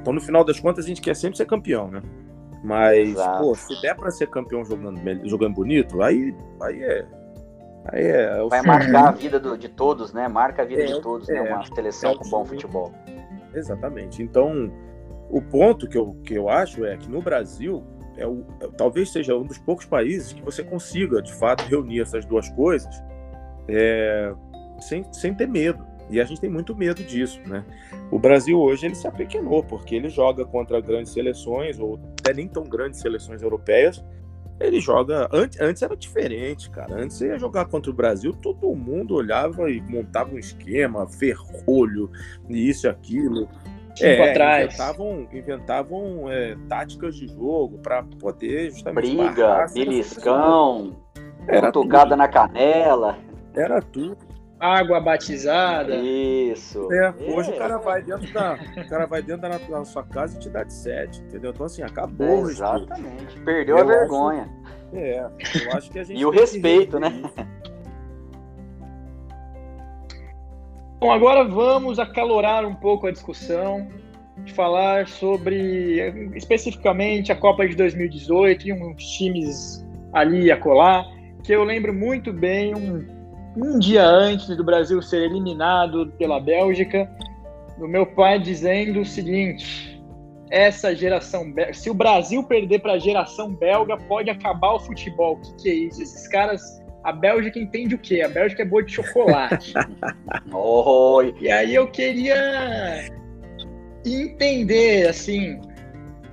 [0.00, 2.02] Então, no final das contas, a gente quer sempre ser campeão, né?
[2.64, 3.42] Mas, Exato.
[3.42, 7.06] pô, se der pra ser campeão jogando, jogando bonito, aí, aí é.
[7.86, 8.38] Aí é.
[8.38, 10.28] é Vai marcar a vida do- de todos, né?
[10.28, 11.36] Marca a vida É, de todos, né?
[11.38, 11.54] é.
[11.54, 12.92] Uma seleção É, com bom futebol.
[13.54, 14.22] Exatamente.
[14.22, 14.72] Então,
[15.28, 17.82] o ponto que eu, que eu acho é que no Brasil,
[18.16, 22.00] é o, é- talvez seja um dos poucos países que você consiga, de fato, reunir
[22.00, 22.94] essas duas coisas
[23.68, 24.32] é,
[24.80, 25.84] sem, sem ter medo.
[26.10, 27.64] E a gente tem muito medo disso, né?
[28.10, 32.46] O Brasil hoje ele se apequenou, porque ele joga contra grandes seleções, ou até nem
[32.48, 34.04] tão grandes seleções europeias.
[34.62, 35.28] Ele joga.
[35.32, 36.94] Antes, antes era diferente, cara.
[36.94, 42.10] Antes você ia jogar contra o Brasil, todo mundo olhava e montava um esquema, ferrolho,
[42.48, 43.48] isso e aquilo.
[43.96, 44.66] Tempo atrás.
[44.66, 49.14] Inventavam, inventavam é, táticas de jogo para poder justamente.
[49.16, 50.96] Briga, beliscão,
[51.46, 52.16] Era tocada tudo.
[52.16, 53.18] na canela.
[53.54, 54.31] Era tudo.
[54.62, 55.96] Água batizada.
[55.96, 56.88] Isso.
[56.92, 60.36] É, hoje o cara vai dentro da, o cara vai dentro da, da sua casa
[60.36, 61.50] e te dá de sete, entendeu?
[61.50, 62.50] Então assim, acabou respeito.
[62.50, 63.40] Exatamente.
[63.40, 64.48] Perdeu Eu a vergonha.
[64.92, 67.08] É, eu acho que a gente E o respeito, né?
[67.08, 67.62] isso.
[71.00, 73.88] Bom, agora vamos acalorar um pouco a discussão,
[74.44, 81.04] de falar sobre especificamente a Copa de 2018 e uns times ali a colar,
[81.42, 83.21] que eu lembro muito bem um,
[83.56, 87.10] um dia antes do Brasil ser eliminado pela Bélgica,
[87.78, 90.00] o meu pai dizendo o seguinte:
[90.50, 95.34] essa geração, se o Brasil perder para a geração belga, pode acabar o futebol.
[95.34, 96.02] O que, que é isso?
[96.02, 96.62] Esses caras,
[97.04, 98.22] a Bélgica entende o quê?
[98.22, 99.72] A Bélgica é boa de chocolate.
[101.40, 103.10] E aí eu queria
[104.04, 105.60] entender, assim,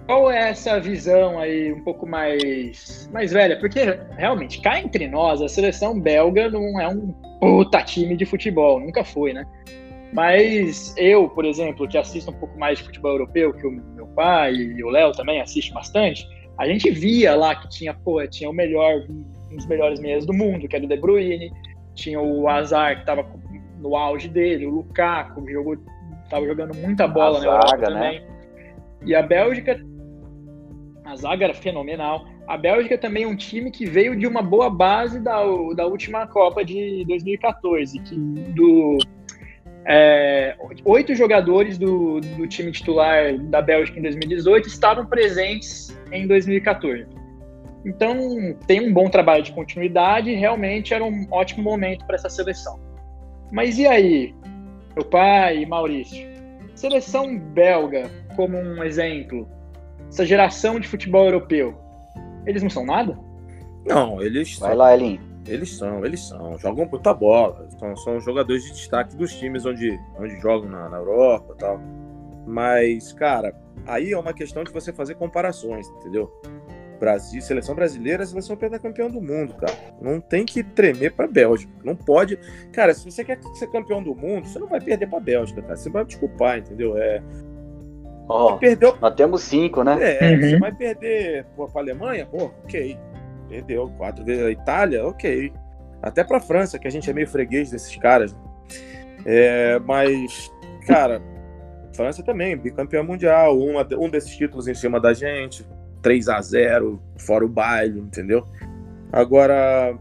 [0.10, 3.60] qual é essa visão aí um pouco mais, mais velha?
[3.60, 3.80] Porque,
[4.18, 9.03] realmente, cá entre nós, a seleção belga não é um puta time de futebol, nunca
[9.03, 9.45] foi, né?
[10.12, 14.07] Mas eu, por exemplo, que assisto um pouco mais de futebol europeu, que o meu
[14.07, 18.49] pai e o Léo também assistem bastante, a gente via lá que tinha, pô, tinha
[18.49, 21.51] o melhor, um dos melhores meias do mundo, que era o De Bruyne,
[21.93, 23.24] tinha o Azar, que estava
[23.78, 25.78] no auge dele, o Lukaku, que jogou,
[26.32, 27.93] tava jogando muita bola A na Europa zaga, né?
[27.93, 28.39] também.
[29.05, 29.80] E a Bélgica,
[31.10, 32.28] a zaga era fenomenal.
[32.47, 35.41] a Bélgica também é um time que veio de uma boa base da,
[35.76, 38.99] da última Copa de 2014, que do
[39.86, 40.55] é,
[40.86, 47.07] oito jogadores do, do time titular da Bélgica em 2018 estavam presentes em 2014.
[47.84, 52.80] Então, tem um bom trabalho de continuidade realmente era um ótimo momento para essa seleção.
[53.51, 54.36] Mas e aí,
[54.95, 56.30] meu pai Maurício?
[56.76, 59.47] Seleção belga, como um exemplo,
[60.10, 61.78] essa geração de futebol europeu,
[62.45, 63.18] eles não são nada?
[63.86, 65.30] Não, eles Vai lá, Elinho.
[65.47, 66.57] Eles são, eles são.
[66.60, 67.68] Jogam muita bola.
[67.80, 71.80] São, são jogadores de destaque dos times onde, onde jogam na, na Europa e tal.
[72.45, 73.55] Mas, cara,
[73.86, 76.32] aí é uma questão de você fazer comparações, entendeu?
[76.99, 79.74] Brasil, seleção brasileira, seleção campeão do mundo, cara.
[80.01, 81.72] Não tem que tremer pra Bélgica.
[81.84, 82.38] Não pode.
[82.74, 85.78] Cara, se você quer ser campeão do mundo, você não vai perder pra Bélgica, cara.
[85.78, 86.97] Você vai desculpar, entendeu?
[86.97, 87.24] É.
[88.30, 88.95] Ó, Perdeu.
[89.01, 89.97] nós temos cinco, né?
[89.99, 90.41] É, Uhum.
[90.41, 92.25] você vai perder pô, pra Alemanha?
[92.27, 92.97] Pô, ok.
[93.49, 95.51] Perdeu quatro vezes a Itália, ok.
[96.01, 98.36] Até pra França, que a gente é meio freguês desses caras.
[99.25, 100.49] É, mas,
[100.88, 101.21] cara,
[101.95, 105.65] França também, bicampeão mundial, uma, um desses títulos em cima da gente,
[106.01, 108.45] 3 a 0 fora o baile, entendeu?
[109.11, 109.97] Agora,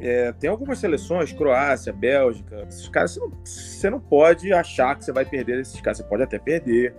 [0.00, 5.04] é, tem algumas seleções, Croácia, Bélgica, esses caras, você não, você não pode achar que
[5.04, 6.94] você vai perder esses caras, você pode até perder,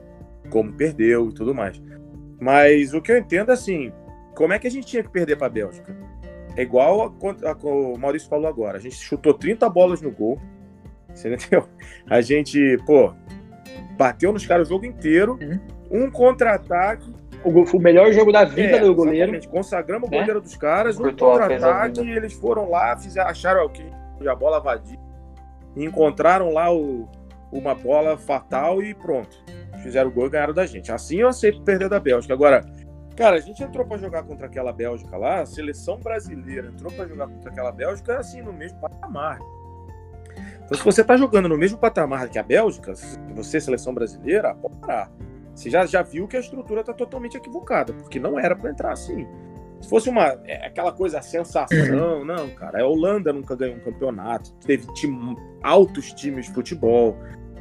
[0.49, 1.81] como perdeu e tudo mais.
[2.39, 3.91] Mas o que eu entendo é assim,
[4.35, 5.95] como é que a gente tinha que perder para a Bélgica?
[6.55, 7.13] É igual
[7.43, 8.77] a, a, o Maurício falou agora.
[8.77, 10.39] A gente chutou 30 bolas no gol.
[11.13, 11.67] Você entendeu?
[12.09, 13.13] A gente, pô,
[13.97, 15.37] bateu nos caras o jogo inteiro.
[15.41, 16.05] Uhum.
[16.05, 17.13] Um contra-ataque.
[17.43, 19.31] O, o melhor jogo da vida É, do goleiro.
[19.31, 20.19] exatamente, Consagramos o né?
[20.19, 20.99] goleiro dos caras.
[20.99, 22.01] Um a contra-ataque.
[22.01, 23.85] E eles foram lá, fizeram, acharam que
[24.27, 24.99] a bola vadia.
[25.77, 27.07] Encontraram lá o,
[27.51, 29.37] uma bola fatal e pronto.
[29.81, 30.91] Fizeram gol e ganharam da gente.
[30.91, 32.33] Assim eu aceito perder da Bélgica.
[32.33, 32.63] Agora,
[33.19, 37.05] Cara, a gente entrou pra jogar contra aquela Bélgica lá, a seleção brasileira entrou pra
[37.05, 39.39] jogar contra aquela Bélgica, assim, no mesmo patamar.
[40.63, 42.93] Então, se você tá jogando no mesmo patamar que a Bélgica,
[43.35, 45.11] você, seleção brasileira, pode parar.
[45.53, 48.93] Você já, já viu que a estrutura tá totalmente equivocada, porque não era pra entrar
[48.93, 49.27] assim.
[49.81, 54.53] Se fosse uma é, aquela coisa sensação, não, cara, a Holanda nunca ganhou um campeonato,
[54.65, 57.17] teve time, altos times de futebol,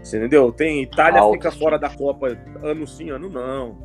[0.09, 0.51] você entendeu?
[0.51, 2.29] Tem Itália Altos fica fora da Copa
[2.63, 3.77] ano sim, ano não.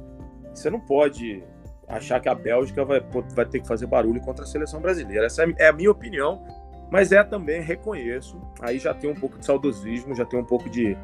[0.54, 1.44] Você não pode
[1.88, 3.02] achar que a Bélgica vai,
[3.36, 5.26] vai ter que fazer barulho contra a seleção brasileira.
[5.26, 6.42] Essa é a minha opinião,
[6.90, 10.70] mas é também, reconheço, aí já tem um pouco de saudosismo, já tem um pouco
[10.70, 10.98] de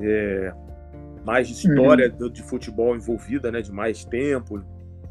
[0.00, 0.52] é,
[1.24, 2.30] mais de história uhum.
[2.30, 4.62] de futebol envolvida, né, de mais tempo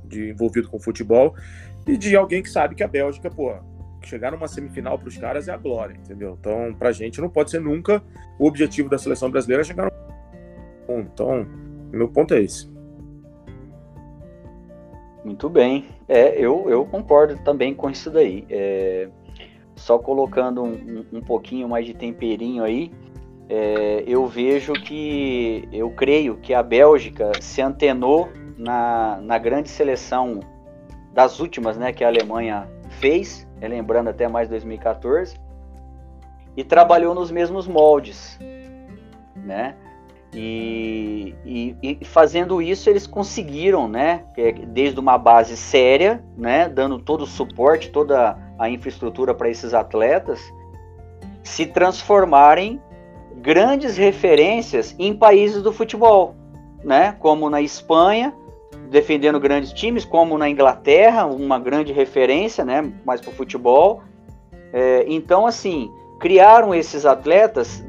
[0.05, 1.35] de envolvido com futebol,
[1.87, 3.55] e de alguém que sabe que a Bélgica, pô,
[4.03, 6.37] chegar numa semifinal para os caras é a glória, entendeu?
[6.39, 8.01] Então, pra gente não pode ser nunca
[8.39, 9.91] o objetivo da seleção brasileira chegar
[10.87, 11.45] no Então,
[11.91, 12.69] meu ponto é esse.
[15.23, 15.85] Muito bem.
[16.07, 18.45] É, eu, eu concordo também com isso daí.
[18.49, 19.07] É,
[19.75, 22.91] só colocando um, um, pouquinho mais de temperinho aí,
[23.49, 30.39] é, eu vejo que, eu creio que a Bélgica se antenou na, na grande seleção
[31.13, 32.67] das últimas, né, que a Alemanha
[32.99, 35.35] fez, lembrando até mais 2014,
[36.55, 38.37] e trabalhou nos mesmos moldes,
[39.35, 39.75] né?
[40.33, 44.23] E, e, e, fazendo isso eles conseguiram, né,
[44.67, 50.39] desde uma base séria, né, dando todo o suporte, toda a infraestrutura para esses atletas,
[51.43, 52.81] se transformarem
[53.41, 56.33] grandes referências em países do futebol,
[56.81, 58.33] né, como na Espanha,
[58.91, 64.03] defendendo grandes times, como na Inglaterra, uma grande referência, né, mais para o futebol.
[64.73, 65.89] É, então, assim,
[66.19, 67.83] criaram esses atletas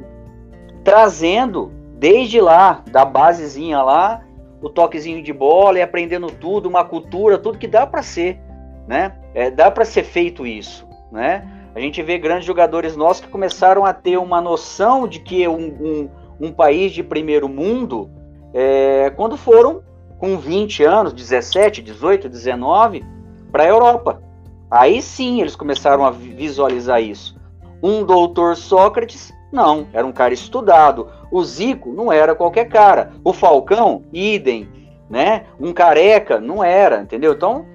[0.84, 4.22] trazendo desde lá, da basezinha lá,
[4.60, 8.38] o toquezinho de bola e aprendendo tudo, uma cultura, tudo que dá para ser,
[8.86, 9.12] né?
[9.34, 11.48] É, dá para ser feito isso, né?
[11.74, 15.66] A gente vê grandes jogadores nossos que começaram a ter uma noção de que um,
[15.66, 16.08] um,
[16.40, 18.08] um país de primeiro mundo,
[18.54, 19.82] é, quando foram
[20.22, 23.04] com 20 anos, 17, 18, 19,
[23.50, 24.22] para a Europa.
[24.70, 27.36] Aí sim eles começaram a visualizar isso.
[27.82, 31.08] Um doutor Sócrates não, era um cara estudado.
[31.28, 33.10] O Zico não era qualquer cara.
[33.24, 34.68] O Falcão, idem,
[35.10, 35.46] né?
[35.58, 37.32] Um careca não era, entendeu?
[37.32, 37.66] Então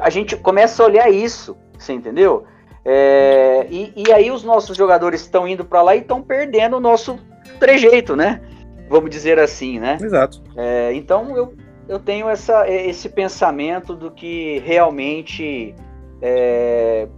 [0.00, 2.42] a gente começa a olhar isso, você entendeu?
[2.84, 6.80] É, e, e, aí os nossos jogadores estão indo para lá e estão perdendo o
[6.80, 7.16] nosso
[7.60, 8.42] trejeito, né?
[8.90, 9.98] Vamos dizer assim, né?
[10.02, 10.42] Exato.
[10.56, 11.54] É, então eu,
[11.92, 15.74] eu tenho essa, esse pensamento do que realmente
[16.20, 17.08] é,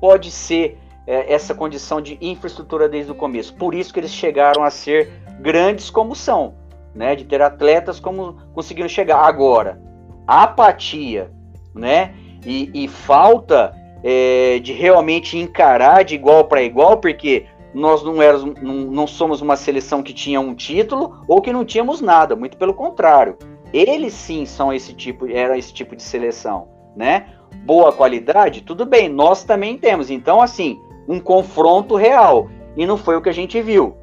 [0.00, 3.54] pode ser é, essa condição de infraestrutura desde o começo.
[3.54, 5.10] Por isso que eles chegaram a ser
[5.40, 6.54] grandes como são,
[6.94, 7.16] né?
[7.16, 9.18] De ter atletas como conseguiram chegar.
[9.18, 9.80] Agora,
[10.26, 11.30] apatia,
[11.74, 12.14] né?
[12.46, 18.54] e, e falta é, de realmente encarar de igual para igual, porque nós não, éramos,
[18.62, 22.56] não, não somos uma seleção que tinha um título ou que não tínhamos nada, muito
[22.56, 23.36] pelo contrário.
[23.72, 27.26] Eles sim são esse tipo, era esse tipo de seleção, né?
[27.64, 30.10] Boa qualidade, tudo bem, nós também temos.
[30.10, 32.48] Então, assim, um confronto real.
[32.76, 33.96] E não foi o que a gente viu,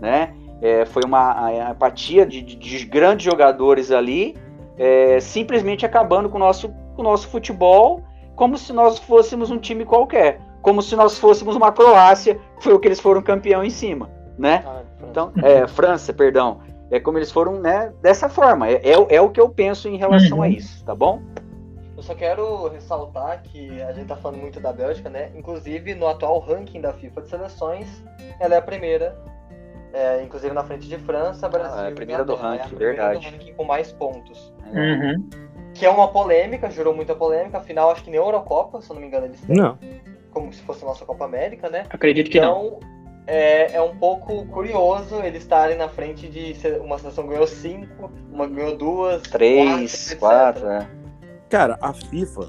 [0.00, 0.34] né?
[0.60, 4.36] É, foi uma apatia de, de, de, grandes jogadores ali,
[4.78, 8.00] é, simplesmente acabando com o nosso, com o nosso futebol,
[8.36, 12.78] como se nós fôssemos um time qualquer, como se nós fôssemos uma Croácia, foi o
[12.78, 14.08] que eles foram campeão em cima,
[14.38, 14.62] né?
[14.64, 16.60] Ah, então, é, França, perdão.
[16.92, 17.90] É como eles foram, né?
[18.02, 18.68] Dessa forma.
[18.68, 20.42] É, é, é o que eu penso em relação uhum.
[20.42, 21.22] a isso, tá bom?
[21.96, 25.30] Eu só quero ressaltar que a gente tá falando muito da Bélgica, né?
[25.34, 28.04] Inclusive, no atual ranking da FIFA de seleções,
[28.38, 29.18] ela é a primeira.
[29.94, 31.78] É, inclusive na frente de França, Brasil.
[31.78, 33.20] Ah, é a primeira do ranking, é a primeira verdade.
[33.20, 34.52] Do ranking com mais pontos.
[34.74, 35.30] Uhum.
[35.72, 37.56] Que é uma polêmica, gerou muita polêmica.
[37.56, 39.56] Afinal, acho que nem a Eurocopa, se eu não me engano, eles têm.
[39.56, 39.78] Não.
[40.30, 41.84] Como se fosse a nossa Copa América, né?
[41.88, 42.92] Acredito que então, não.
[43.34, 48.46] É, é um pouco curioso eles estarem na frente de uma seleção ganhou cinco, uma
[48.46, 50.86] ganhou duas, três, quatro, quatro é.
[51.48, 52.48] Cara, a FIFA.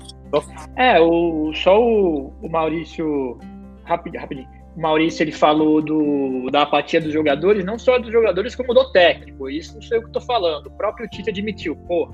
[0.76, 3.40] É, o, só o, o Maurício.
[3.86, 4.50] Rapidinho, rapidinho.
[4.76, 8.92] O Maurício ele falou do, da apatia dos jogadores, não só dos jogadores, como do
[8.92, 9.50] técnico.
[9.50, 10.68] Isso não sei o que eu tô falando.
[10.68, 12.10] O próprio Tite admitiu, pô,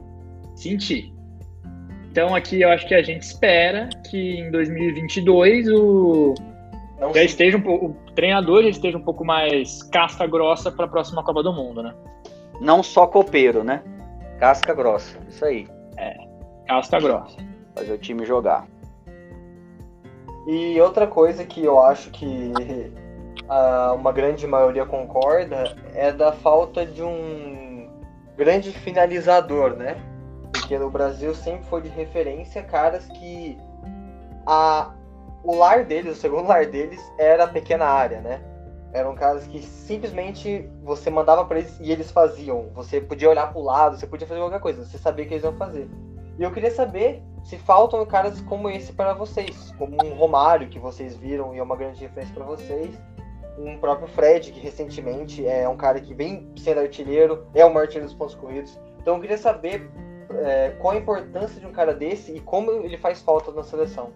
[0.56, 1.12] senti.
[2.12, 6.36] Então aqui eu acho que a gente espera que em 2022 o
[7.00, 10.88] não já esteja um, o treinador já esteja um pouco mais casca grossa para a
[10.88, 11.96] próxima Copa do Mundo, né?
[12.60, 13.82] Não só copeiro, né?
[14.38, 15.68] Casca grossa, isso aí.
[15.98, 16.16] É.
[16.68, 17.38] Casca grossa.
[17.74, 18.68] Fazer o time jogar.
[20.46, 22.52] E outra coisa que eu acho que
[23.48, 27.90] a, uma grande maioria concorda é da falta de um
[28.36, 29.98] grande finalizador, né?
[30.52, 33.58] Porque no Brasil sempre foi de referência caras que
[34.46, 34.94] a,
[35.44, 38.42] o lar deles, o segundo lar deles, era a pequena área, né?
[38.92, 42.70] Eram caras que simplesmente você mandava para eles e eles faziam.
[42.74, 45.44] Você podia olhar para o lado, você podia fazer qualquer coisa, você sabia que eles
[45.44, 45.88] iam fazer.
[46.38, 50.80] E eu queria saber se faltam caras como esse para vocês, como um Romário que
[50.80, 52.98] vocês viram e é uma grande referência para vocês,
[53.58, 57.84] um próprio Fred que recentemente é um cara que vem sendo artilheiro, é o maior
[57.84, 58.80] artilheiro dos pontos corridos.
[59.02, 59.90] Então eu queria saber
[60.44, 64.12] é, qual a importância de um cara desse e como ele faz falta na seleção.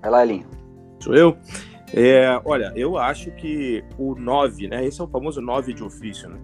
[0.00, 0.46] Vai lá, Elinho.
[1.00, 1.36] Sou eu?
[1.94, 4.84] É, olha, eu acho que o 9, né?
[4.84, 6.38] Esse é o famoso 9 de ofício, né?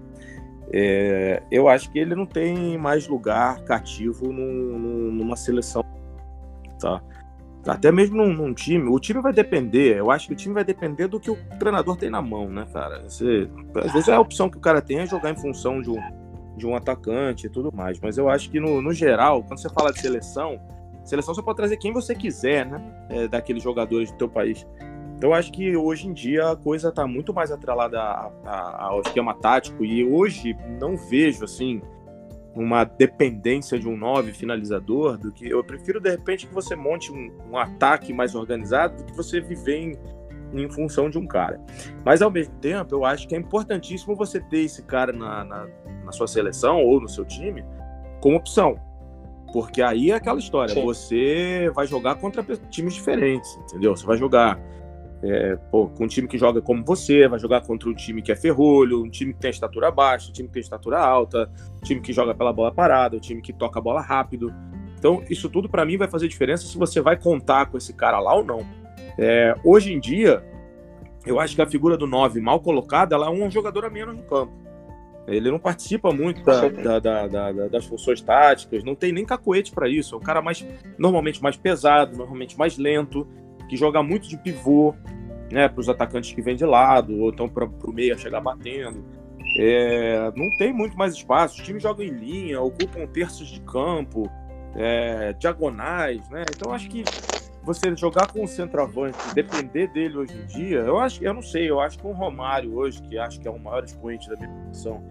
[0.73, 5.85] É, eu acho que ele não tem mais lugar cativo num, numa seleção,
[6.81, 7.03] tá?
[7.67, 10.65] Até mesmo num, num, time, o time vai depender, eu acho que o time vai
[10.65, 13.03] depender do que o treinador tem na mão, né, cara?
[13.09, 16.01] Você, às vezes a opção que o cara tem é jogar em função de um,
[16.57, 19.71] de um atacante e tudo mais, mas eu acho que no, no geral, quando você
[19.71, 20.61] fala de seleção,
[21.05, 24.67] seleção você pode trazer quem você quiser, né, é, daqueles jogadores do teu país.
[25.17, 29.01] Então, acho que hoje em dia a coisa está muito mais atrelada a, a, ao
[29.01, 31.81] esquema tático e hoje não vejo assim
[32.55, 37.11] uma dependência de um 9 finalizador do que eu prefiro de repente que você monte
[37.11, 39.99] um, um ataque mais organizado do que você viver em,
[40.53, 41.61] em, função de um cara.
[42.05, 45.67] Mas ao mesmo tempo, eu acho que é importantíssimo você ter esse cara na, na,
[46.05, 47.65] na sua seleção ou no seu time
[48.21, 48.79] como opção.
[49.55, 50.83] Porque aí é aquela história, Sim.
[50.83, 53.97] você vai jogar contra times diferentes, entendeu?
[53.97, 54.61] Você vai jogar
[55.23, 58.33] é, pô, com um time que joga como você, vai jogar contra um time que
[58.33, 61.85] é ferrolho, um time que tem estatura baixa, um time que tem estatura alta, um
[61.85, 64.53] time que joga pela bola parada, um time que toca a bola rápido.
[64.99, 68.19] Então, isso tudo para mim vai fazer diferença se você vai contar com esse cara
[68.19, 68.67] lá ou não.
[69.17, 70.45] É, hoje em dia,
[71.25, 74.17] eu acho que a figura do 9 mal colocada, ela é um jogador a menos
[74.17, 74.53] no campo.
[75.27, 79.89] Ele não participa muito da, da, da, das funções táticas, não tem nem cacoete para
[79.89, 80.15] isso.
[80.15, 80.67] É um cara mais
[80.99, 83.27] normalmente mais pesado, normalmente mais lento
[83.69, 84.95] que joga muito de pivô,
[85.51, 89.05] né, para os atacantes que vêm de lado, ou então para o meia chegar batendo.
[89.59, 91.59] É, não tem muito mais espaço.
[91.59, 94.31] Os times jogam em linha, ocupam terços de campo,
[94.75, 96.45] é, diagonais, né?
[96.55, 97.05] Então acho que
[97.63, 101.71] você jogar com o centroavante, depender dele hoje em dia, eu acho, eu não sei,
[101.71, 104.51] eu acho que o Romário hoje, que acho que é o maior expoente da minha
[104.51, 105.03] posição,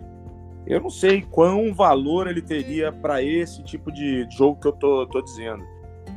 [0.65, 5.05] eu não sei quão valor ele teria para esse tipo de jogo que eu tô,
[5.07, 5.63] tô dizendo.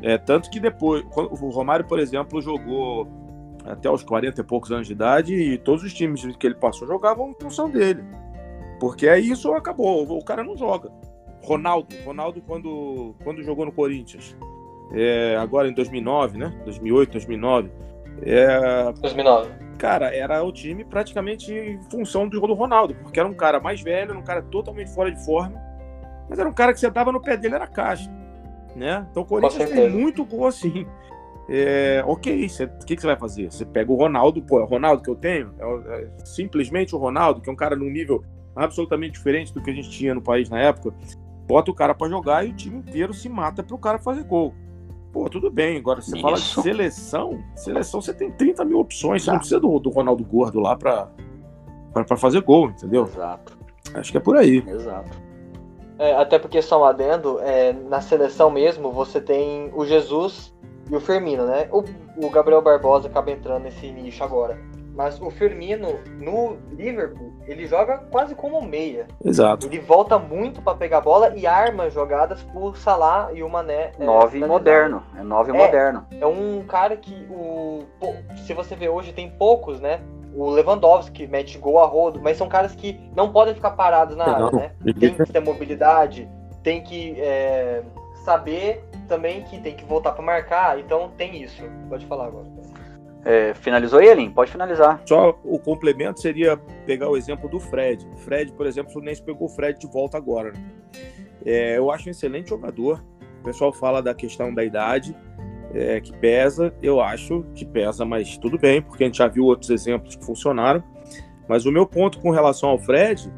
[0.03, 3.09] É, tanto que depois, o Romário, por exemplo, jogou
[3.65, 6.87] até os 40 e poucos anos de idade e todos os times que ele passou
[6.87, 8.05] jogavam em função dele.
[8.79, 10.91] Porque é isso acabou, o cara não joga.
[11.43, 14.37] Ronaldo, Ronaldo quando, quando jogou no Corinthians,
[14.93, 16.61] é, agora em 2009, né?
[16.65, 17.71] 2008, 2009.
[18.23, 19.66] É, 2009.
[19.79, 23.61] Cara, era o time praticamente em função do jogo do Ronaldo, porque era um cara
[23.61, 25.61] mais velho, um cara totalmente fora de forma,
[26.29, 28.11] mas era um cara que você dava no pé dele, era caixa.
[28.75, 29.07] Né?
[29.11, 30.87] Então o Corinthians tem muito gol assim.
[31.49, 33.51] É, ok, o que, que, você vai fazer?
[33.51, 35.55] Você pega o Ronaldo, pô, é o Ronaldo que eu tenho?
[35.59, 38.25] É, é, simplesmente o Ronaldo, que é um cara num nível
[38.55, 40.93] absolutamente diferente do que a gente tinha no país na época.
[41.47, 44.55] Bota o cara para jogar e o time inteiro se mata pro cara fazer gol.
[45.17, 45.79] Pô, tudo bem.
[45.79, 46.21] Agora, você Isso.
[46.21, 49.25] fala de seleção, seleção você tem 30 mil opções.
[49.25, 51.09] Você não precisa do, do Ronaldo Gordo lá pra,
[51.91, 53.05] pra, pra, fazer gol, entendeu?
[53.05, 53.57] Exato.
[53.95, 54.63] Acho que é por aí.
[54.69, 55.19] Exato.
[55.99, 60.55] É, até porque, só um adendo, é, na seleção mesmo, você tem o Jesus
[60.91, 61.67] e o Firmino, né?
[61.73, 61.83] O,
[62.23, 64.61] o Gabriel Barbosa acaba entrando nesse nicho agora.
[64.97, 69.07] Mas o Firmino, no Liverpool, ele joga quase como meia.
[69.23, 69.67] Exato.
[69.67, 73.93] Ele volta muito para pegar a bola e arma jogadas por Salah e o Mané.
[74.01, 75.03] É, nove é, moderno.
[75.15, 76.07] É nove é, moderno.
[76.19, 77.85] É um cara que, o,
[78.47, 80.01] se você vê hoje, tem poucos, né?
[80.35, 84.25] O Lewandowski mete gol a rodo, mas são caras que não podem ficar parados na
[84.25, 84.73] área, né?
[84.99, 86.27] Tem que ter mobilidade,
[86.63, 87.83] tem que é,
[88.25, 91.63] saber também que tem que voltar para marcar, então tem isso.
[91.89, 92.47] Pode falar agora.
[93.29, 94.31] É, finalizou Elin?
[94.31, 95.03] Pode finalizar.
[95.05, 98.07] Só o complemento seria pegar o exemplo do Fred.
[98.19, 100.53] Fred, por exemplo, o Fluminense pegou o Fred de volta agora.
[100.53, 100.65] Né?
[101.45, 103.05] É, eu acho um excelente jogador.
[103.41, 105.17] O pessoal fala da questão da idade,
[105.75, 106.73] é, que pesa.
[106.81, 110.25] Eu acho que pesa, mas tudo bem, porque a gente já viu outros exemplos que
[110.25, 110.81] funcionaram.
[111.49, 113.29] Mas o meu ponto com relação ao Fred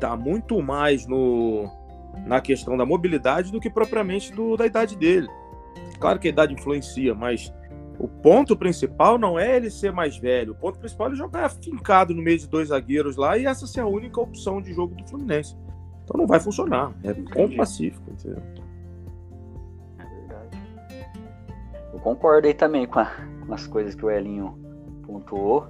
[0.00, 1.70] tá muito mais no,
[2.24, 5.28] na questão da mobilidade do que propriamente do, da idade dele.
[5.98, 7.52] Claro que a idade influencia, mas
[8.00, 10.52] o ponto principal não é ele ser mais velho.
[10.52, 13.66] O ponto principal é ele jogar fincado no meio de dois zagueiros lá e essa
[13.66, 15.54] ser a única opção de jogo do Fluminense.
[16.02, 16.92] Então não vai funcionar.
[17.04, 18.42] É ponto pacífico, entendeu?
[19.98, 20.58] É verdade.
[21.92, 23.12] Eu concordo aí também com, a,
[23.46, 24.58] com as coisas que o Elinho
[25.06, 25.66] pontuou.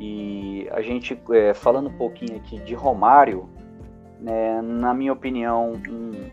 [0.00, 3.50] E a gente, é, falando um pouquinho aqui de Romário,
[4.18, 6.30] né, na minha opinião, um,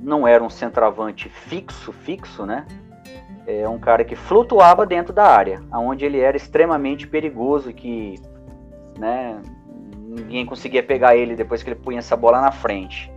[0.00, 2.66] não era um centroavante fixo, fixo, né?
[3.46, 8.16] É um cara que flutuava dentro da área, aonde ele era extremamente perigoso, que
[8.98, 9.40] né,
[10.06, 13.10] ninguém conseguia pegar ele depois que ele punha essa bola na frente.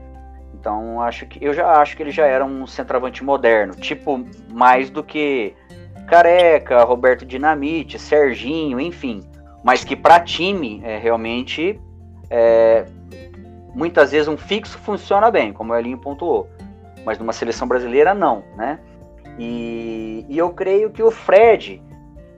[0.53, 4.89] Então acho que eu já acho que ele já era um centroavante moderno, tipo mais
[4.89, 5.55] do que
[6.07, 9.21] Careca, Roberto Dinamite, Serginho, enfim,
[9.63, 11.79] mas que para time é, realmente
[12.29, 12.85] é,
[13.73, 16.49] muitas vezes um fixo funciona bem, como o Elinho pontuou,
[17.05, 18.79] mas numa seleção brasileira não, né?
[19.39, 21.81] E, e eu creio que o Fred.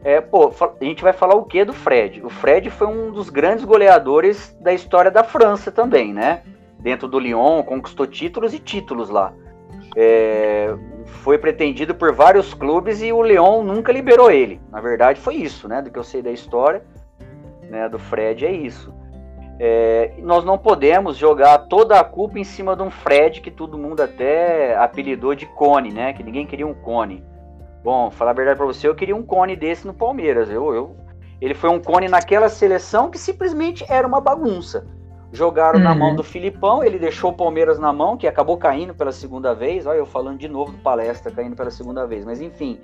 [0.03, 2.23] É, pô, a gente vai falar o que do Fred?
[2.23, 6.43] O Fred foi um dos grandes goleadores da história da França também, né?
[6.79, 9.33] Dentro do Lyon, conquistou títulos e títulos lá.
[9.95, 10.73] É,
[11.05, 14.61] foi pretendido por vários clubes e o Lyon nunca liberou ele.
[14.71, 15.81] Na verdade, foi isso, né?
[15.81, 16.81] Do que eu sei da história
[17.71, 18.93] né, do Fred, é isso.
[19.63, 23.77] É, nós não podemos jogar toda a culpa em cima de um Fred que todo
[23.77, 26.13] mundo até apelidou de cone, né?
[26.13, 27.23] Que ninguém queria um cone.
[27.83, 30.49] Bom, falar a verdade para você, eu queria um cone desse no Palmeiras.
[30.49, 30.95] Eu, eu,
[31.39, 34.87] ele foi um cone naquela seleção que simplesmente era uma bagunça.
[35.31, 35.83] Jogaram uhum.
[35.85, 39.53] na mão do Filipão, ele deixou o Palmeiras na mão, que acabou caindo pela segunda
[39.53, 39.85] vez.
[39.85, 42.25] Olha, eu falando de novo do palestra, caindo pela segunda vez.
[42.25, 42.79] Mas enfim,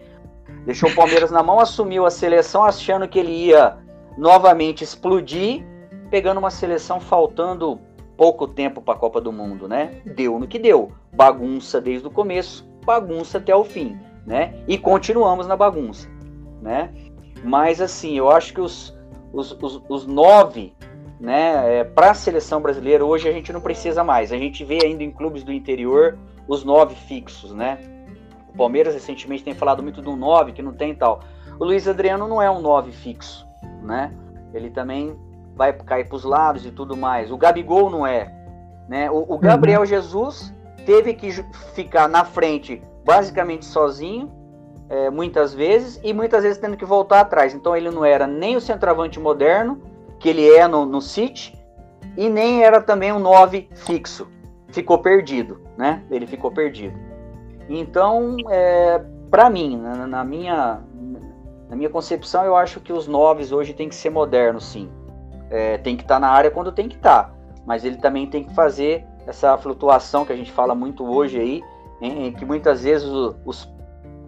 [0.64, 3.78] deixou o Palmeiras na mão, assumiu a seleção achando que ele ia
[4.16, 5.66] novamente explodir
[6.10, 7.80] pegando uma seleção faltando
[8.16, 10.02] pouco tempo para a Copa do Mundo, né?
[10.06, 10.92] Deu no que deu.
[11.14, 14.56] Bagunça desde o começo, bagunça até o fim, né?
[14.68, 16.10] E continuamos na bagunça,
[16.62, 16.92] né?
[17.44, 18.98] Mas assim, eu acho que os,
[19.32, 20.74] os, os, os nove,
[21.20, 24.32] né, é, para a seleção brasileira hoje a gente não precisa mais.
[24.32, 26.18] A gente vê ainda em clubes do interior
[26.48, 27.78] os nove fixos, né?
[28.50, 31.20] O Palmeiras recentemente tem falado muito do nove que não tem tal.
[31.60, 33.46] O Luiz Adriano não é um nove fixo,
[33.84, 34.12] né?
[34.54, 35.16] Ele também
[35.58, 37.32] vai cair para os lados e tudo mais.
[37.32, 38.32] O Gabigol não é.
[38.88, 39.10] Né?
[39.10, 39.86] O, o Gabriel uhum.
[39.86, 40.54] Jesus
[40.86, 41.32] teve que
[41.74, 44.32] ficar na frente basicamente sozinho,
[44.90, 47.54] é, muitas vezes, e muitas vezes tendo que voltar atrás.
[47.54, 49.82] Então ele não era nem o centroavante moderno,
[50.20, 51.58] que ele é no, no City,
[52.16, 54.28] e nem era também um 9 fixo.
[54.70, 56.04] Ficou perdido, né?
[56.12, 56.98] Ele ficou perdido.
[57.70, 60.82] Então, é, para mim, na, na, minha,
[61.70, 64.90] na minha concepção, eu acho que os 9 hoje tem que ser modernos, sim
[65.50, 67.24] é, tem que estar tá na área quando tem que estar.
[67.26, 67.34] Tá,
[67.66, 71.64] mas ele também tem que fazer essa flutuação que a gente fala muito hoje aí,
[72.02, 73.78] em, em que muitas vezes os, os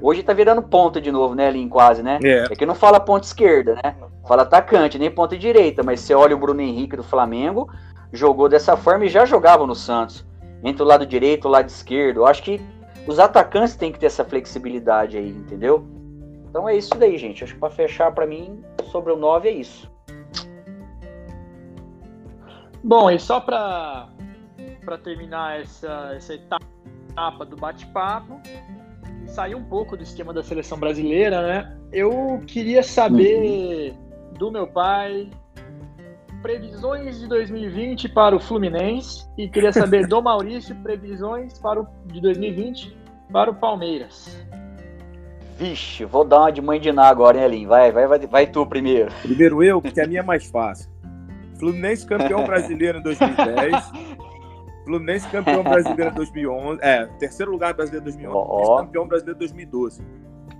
[0.01, 2.19] Hoje tá virando ponta de novo, né, Lin, quase, né?
[2.23, 2.45] É.
[2.49, 3.95] é que não fala ponta esquerda, né?
[4.25, 7.69] Fala atacante, nem ponta direita, mas você olha o Bruno Henrique do Flamengo,
[8.11, 10.25] jogou dessa forma e já jogava no Santos.
[10.63, 12.21] Entre o lado direito e o lado esquerdo.
[12.21, 12.61] Eu acho que
[13.07, 15.85] os atacantes têm que ter essa flexibilidade aí, entendeu?
[16.49, 17.43] Então é isso daí, gente.
[17.43, 19.91] Acho que para fechar para mim sobre o 9 é isso.
[22.83, 24.07] Bom, e só para
[25.03, 28.39] terminar essa, essa etapa do bate-papo,
[29.27, 31.77] sair um pouco do esquema da seleção brasileira, né?
[31.91, 34.33] Eu queria saber uhum.
[34.33, 35.29] do meu pai
[36.41, 42.21] previsões de 2020 para o Fluminense e queria saber do Maurício previsões para o, de
[42.21, 42.97] 2020
[43.31, 44.45] para o Palmeiras.
[45.57, 47.67] Vixe, vou dar uma de mãe de Ná agora, hein, Elin?
[47.67, 49.11] Vai, vai, vai, vai tu primeiro.
[49.21, 50.89] Primeiro eu, porque a minha é mais fácil.
[51.59, 53.91] Fluminense campeão brasileiro em 2010.
[54.85, 56.79] Fluminense campeão brasileiro em 2011.
[56.81, 58.47] É, terceiro lugar brasileiro em 2011.
[58.49, 58.77] Oh.
[58.77, 60.03] Campeão brasileiro em 2012.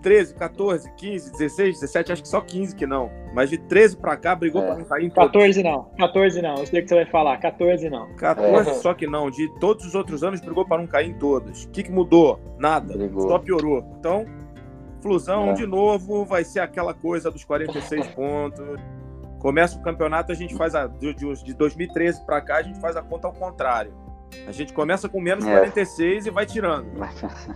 [0.02, 3.12] 13, 14, 15, 16, 17, acho que só 15 que não.
[3.34, 4.68] Mas de 13 pra cá brigou é.
[4.68, 5.32] pra não cair em todos.
[5.32, 6.56] 14 não, 14 não.
[6.56, 8.14] Eu sei o que você vai falar, 14 não.
[8.16, 8.74] 14 é.
[8.76, 9.30] só que não.
[9.30, 11.66] De todos os outros anos brigou pra não cair em todos.
[11.66, 12.40] O que, que mudou?
[12.58, 12.94] Nada.
[12.94, 13.28] Brigou.
[13.28, 13.84] Só piorou.
[14.00, 14.26] Então,
[15.02, 15.54] Flusão, é.
[15.54, 18.80] de novo, vai ser aquela coisa dos 46 pontos.
[19.40, 20.86] Começa o campeonato, a gente faz a.
[20.88, 23.94] De, de 2013 para cá, a gente faz a conta ao contrário.
[24.48, 25.58] A gente começa com menos é.
[25.58, 26.88] 46 e vai tirando.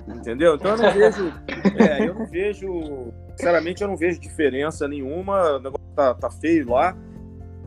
[0.08, 0.56] Entendeu?
[0.56, 1.34] Então eu não vejo.
[1.78, 3.14] É, eu não vejo.
[3.32, 5.58] Sinceramente, eu não vejo diferença nenhuma.
[5.58, 6.96] O negócio tá, tá feio lá.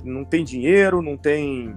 [0.02, 1.76] Não tem dinheiro, não tem.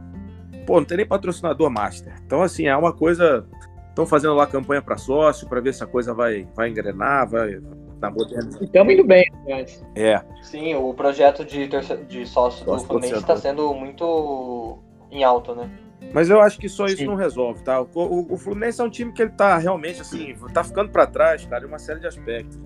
[0.66, 2.14] Pô, não tem nem patrocinador master.
[2.26, 3.45] Então, assim, é uma coisa.
[3.90, 7.60] Estão fazendo lá campanha para sócio, para ver se a coisa vai, vai engrenar, vai,
[7.99, 8.49] na moderna.
[8.61, 9.84] Estamos indo bem, aliás.
[9.95, 10.21] É.
[10.41, 11.67] Sim, o projeto de,
[12.07, 14.80] de sócio do Fluminense está sendo muito
[15.11, 15.69] em alto, né?
[16.13, 17.05] Mas eu acho que só isso Sim.
[17.05, 17.81] não resolve, tá?
[17.81, 21.05] O, o, o, Fluminense é um time que ele tá realmente assim, tá ficando para
[21.05, 22.59] trás, cara, em uma série de aspectos.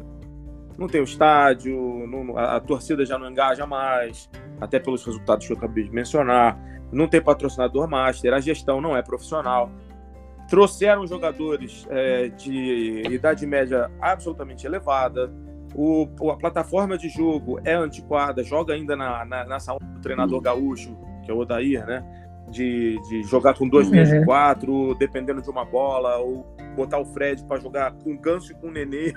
[0.77, 1.75] Não tem o estádio,
[2.07, 4.29] não, a, a, torcida já não engaja mais,
[4.61, 6.57] até pelos resultados que eu acabei de mencionar.
[6.91, 9.69] Não tem patrocinador master, a gestão não é profissional
[10.47, 15.31] trouxeram jogadores é, de idade média absolutamente elevada.
[15.75, 20.39] O, a plataforma de jogo é antiquada, joga ainda na, na, nessa onda do treinador
[20.41, 22.03] gaúcho, que é o Odair, né?
[22.49, 24.19] De, de jogar com dois meses uhum.
[24.19, 26.45] de quatro, dependendo de uma bola, ou
[26.75, 29.11] botar o Fred para jogar com ganso e com nenê.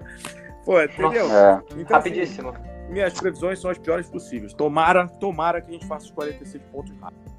[0.64, 1.30] Pô, entendeu?
[1.30, 1.62] É.
[1.72, 2.48] Então, assim, Rapidíssimo.
[2.50, 4.52] Assim, minhas previsões são as piores possíveis.
[4.52, 7.30] Tomara, tomara que a gente faça os 46 pontos rápido.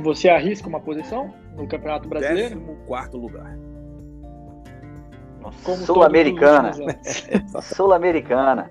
[0.00, 2.56] Você arrisca uma posição no Campeonato Brasileiro?
[2.56, 3.56] Décimo quarto lugar.
[5.84, 6.72] Sul-Americana.
[7.60, 8.70] Sul-Americana.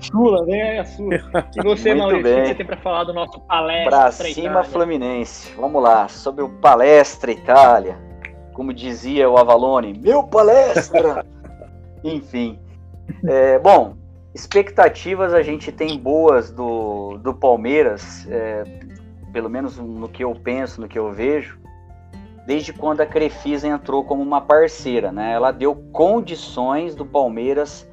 [0.00, 1.16] Sula, vem aí a Sula.
[1.56, 2.38] E você, Muito Maurício, bem.
[2.38, 3.90] o que você tem para falar do nosso palestra?
[3.90, 4.64] Pra cima, Itália?
[4.64, 5.52] Fluminense.
[5.56, 7.98] Vamos lá, sobre o Palestra Itália.
[8.52, 11.26] Como dizia o Avalone, meu palestra!
[12.04, 12.58] Enfim.
[13.26, 13.96] É, bom,
[14.34, 18.26] expectativas a gente tem boas do, do Palmeiras.
[18.30, 18.62] É,
[19.32, 21.58] pelo menos no que eu penso, no que eu vejo,
[22.48, 25.34] desde quando a Crefisa entrou como uma parceira, né?
[25.34, 27.86] Ela deu condições do Palmeiras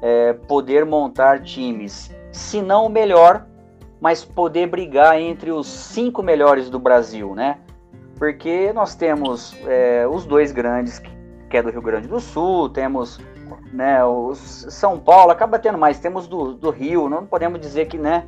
[0.00, 3.46] é, poder montar times, se não o melhor,
[4.00, 7.58] mas poder brigar entre os cinco melhores do Brasil, né?
[8.16, 10.98] Porque nós temos é, os dois grandes,
[11.50, 13.20] que é do Rio Grande do Sul, temos
[13.70, 17.98] né, o São Paulo, acaba tendo mais, temos do, do Rio, não podemos dizer que,
[17.98, 18.26] né?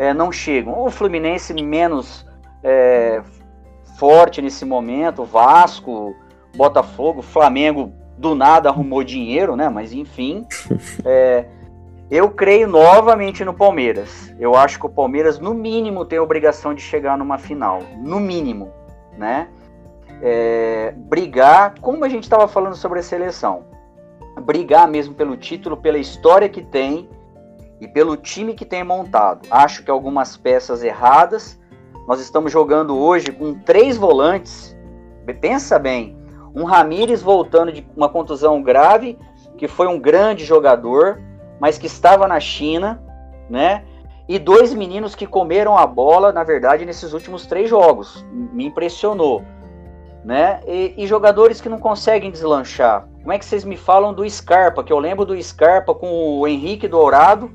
[0.00, 0.82] é, não chegam.
[0.82, 2.26] O Fluminense menos
[2.62, 3.22] é,
[4.00, 6.16] forte nesse momento, Vasco,
[6.56, 9.68] Botafogo, Flamengo do nada arrumou dinheiro, né?
[9.68, 10.46] Mas enfim,
[11.04, 11.44] é,
[12.10, 14.34] eu creio novamente no Palmeiras.
[14.40, 17.80] Eu acho que o Palmeiras, no mínimo, tem a obrigação de chegar numa final.
[17.98, 18.72] No mínimo,
[19.18, 19.48] né?
[20.22, 23.64] É, brigar, como a gente estava falando sobre a seleção,
[24.42, 27.06] brigar mesmo pelo título, pela história que tem
[27.78, 29.46] e pelo time que tem montado.
[29.50, 31.59] Acho que algumas peças erradas.
[32.10, 34.76] Nós estamos jogando hoje com três volantes.
[35.40, 36.18] Pensa bem,
[36.52, 39.16] um Ramires voltando de uma contusão grave,
[39.56, 41.20] que foi um grande jogador,
[41.60, 43.00] mas que estava na China,
[43.48, 43.84] né?
[44.28, 48.26] E dois meninos que comeram a bola, na verdade, nesses últimos três jogos.
[48.32, 49.44] Me impressionou.
[50.24, 50.62] Né?
[50.66, 53.06] E, e, jogadores que não conseguem deslanchar.
[53.20, 54.82] Como é que vocês me falam do Scarpa?
[54.82, 57.52] Que eu lembro do Scarpa com o Henrique Dourado,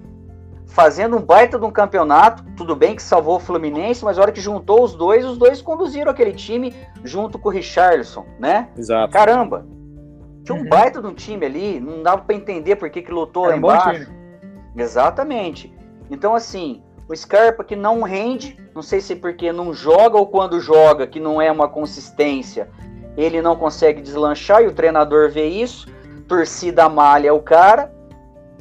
[0.76, 2.44] fazendo um baita de um campeonato.
[2.58, 5.62] Tudo bem que salvou o Fluminense, mas a hora que juntou os dois, os dois
[5.62, 8.68] conduziram aquele time junto com o Richarlison, né?
[8.78, 9.14] Exato.
[9.14, 9.66] Caramba!
[10.44, 10.70] Tinha um uhum.
[10.70, 13.58] baita de um time ali, não dava para entender por que, que lutou Era lá
[13.58, 14.12] embaixo.
[14.76, 15.74] Exatamente.
[16.12, 20.60] Então, assim, o Scarpa que não rende, não sei se porque não joga ou quando
[20.60, 22.70] joga, que não é uma consistência,
[23.16, 25.88] ele não consegue deslanchar e o treinador vê isso.
[26.28, 27.94] Torcida malha o cara.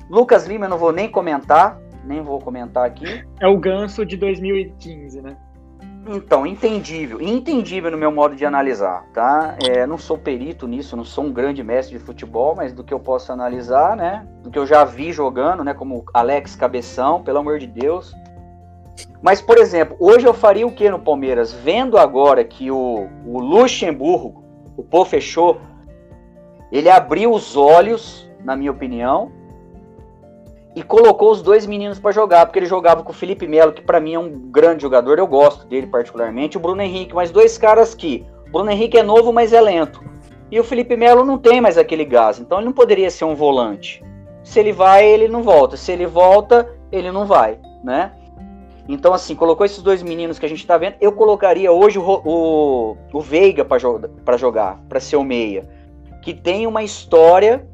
[0.08, 3.24] Lucas Lima eu não vou nem comentar, nem vou comentar aqui.
[3.40, 5.36] É o ganso de 2015, né?
[6.06, 7.20] Então, entendível.
[7.20, 9.56] Entendível no meu modo de analisar, tá?
[9.66, 12.92] É, não sou perito nisso, não sou um grande mestre de futebol, mas do que
[12.92, 14.26] eu posso analisar, né?
[14.42, 15.72] Do que eu já vi jogando, né?
[15.72, 18.14] Como Alex Cabeção, pelo amor de Deus.
[19.22, 21.52] Mas, por exemplo, hoje eu faria o que no Palmeiras?
[21.52, 24.44] Vendo agora que o, o Luxemburgo
[24.76, 25.60] o Pô fechou,
[26.70, 29.30] ele abriu os olhos, na minha opinião,
[30.74, 33.82] e colocou os dois meninos para jogar, porque ele jogava com o Felipe Melo, que
[33.82, 37.56] para mim é um grande jogador, eu gosto dele particularmente, o Bruno Henrique, mas dois
[37.56, 40.02] caras que o Bruno Henrique é novo, mas é lento.
[40.50, 43.34] E o Felipe Melo não tem mais aquele gás, então ele não poderia ser um
[43.34, 44.02] volante.
[44.42, 45.76] Se ele vai, ele não volta.
[45.76, 48.12] Se ele volta, ele não vai, né?
[48.86, 50.96] Então, assim, colocou esses dois meninos que a gente tá vendo.
[51.00, 53.98] Eu colocaria hoje o, o, o Veiga para jo
[54.36, 55.66] jogar, para ser o meia.
[56.20, 57.66] Que tem uma história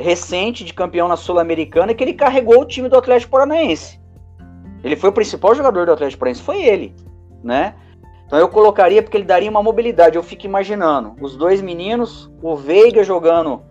[0.00, 4.00] recente de campeão na Sul-Americana que ele carregou o time do Atlético Paranaense.
[4.82, 6.94] Ele foi o principal jogador do Atlético Paranaense, foi ele,
[7.42, 7.74] né?
[8.26, 10.16] Então eu colocaria porque ele daria uma mobilidade.
[10.16, 13.62] Eu fico imaginando os dois meninos, o Veiga jogando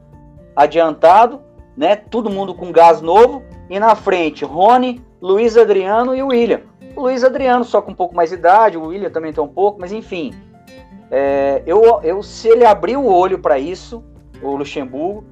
[0.55, 1.41] adiantado,
[1.77, 1.95] né?
[1.95, 6.61] Todo mundo com gás novo e na frente Rony, Luiz Adriano e o William.
[6.95, 9.47] O Luiz Adriano só com um pouco mais de idade, o William também tem um
[9.47, 10.33] pouco, mas enfim.
[11.09, 14.03] É, eu, eu, se ele abrir o olho para isso,
[14.41, 15.23] o Luxemburgo,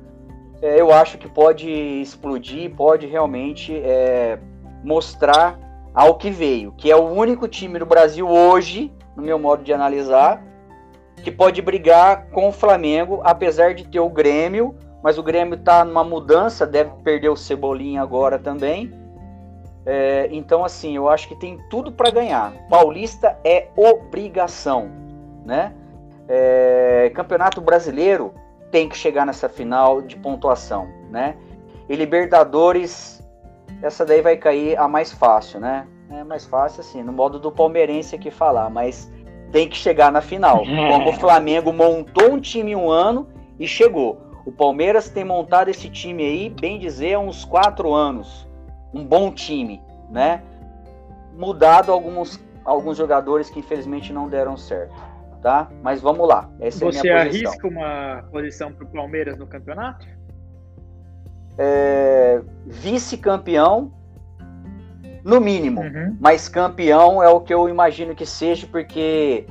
[0.62, 4.40] é, eu acho que pode explodir, pode realmente é,
[4.84, 5.58] mostrar
[5.94, 9.74] ao que veio, que é o único time do Brasil hoje, no meu modo de
[9.74, 10.44] analisar,
[11.24, 15.84] que pode brigar com o Flamengo, apesar de ter o Grêmio, mas o Grêmio está
[15.84, 18.92] numa mudança, deve perder o Cebolinha agora também.
[19.86, 22.52] É, então, assim, eu acho que tem tudo para ganhar.
[22.70, 24.92] Paulista é obrigação,
[25.46, 25.74] né?
[26.28, 28.34] É, Campeonato Brasileiro
[28.72, 31.36] tem que chegar nessa final de pontuação, né?
[31.90, 33.24] E Libertadores,
[33.82, 35.88] essa daí vai cair a mais fácil, né?
[36.10, 39.12] É mais fácil assim, no modo do palmeirense aqui falar, mas
[39.52, 40.64] tem que chegar na final.
[40.66, 43.28] Como o Flamengo montou um time um ano
[43.60, 44.22] e chegou.
[44.46, 48.48] O Palmeiras tem montado esse time aí, bem dizer, há uns quatro anos.
[48.94, 50.42] Um bom time, né?
[51.38, 55.07] Mudado alguns, alguns jogadores que infelizmente não deram certo
[55.42, 55.70] tá?
[55.82, 56.50] Mas vamos lá.
[56.60, 57.52] Essa Você é a minha posição.
[57.52, 60.06] arrisca uma posição para o Palmeiras no campeonato?
[61.58, 63.92] É, Vice-campeão,
[65.24, 65.82] no mínimo.
[65.82, 66.16] Uhum.
[66.20, 69.46] Mas campeão é o que eu imagino que seja, porque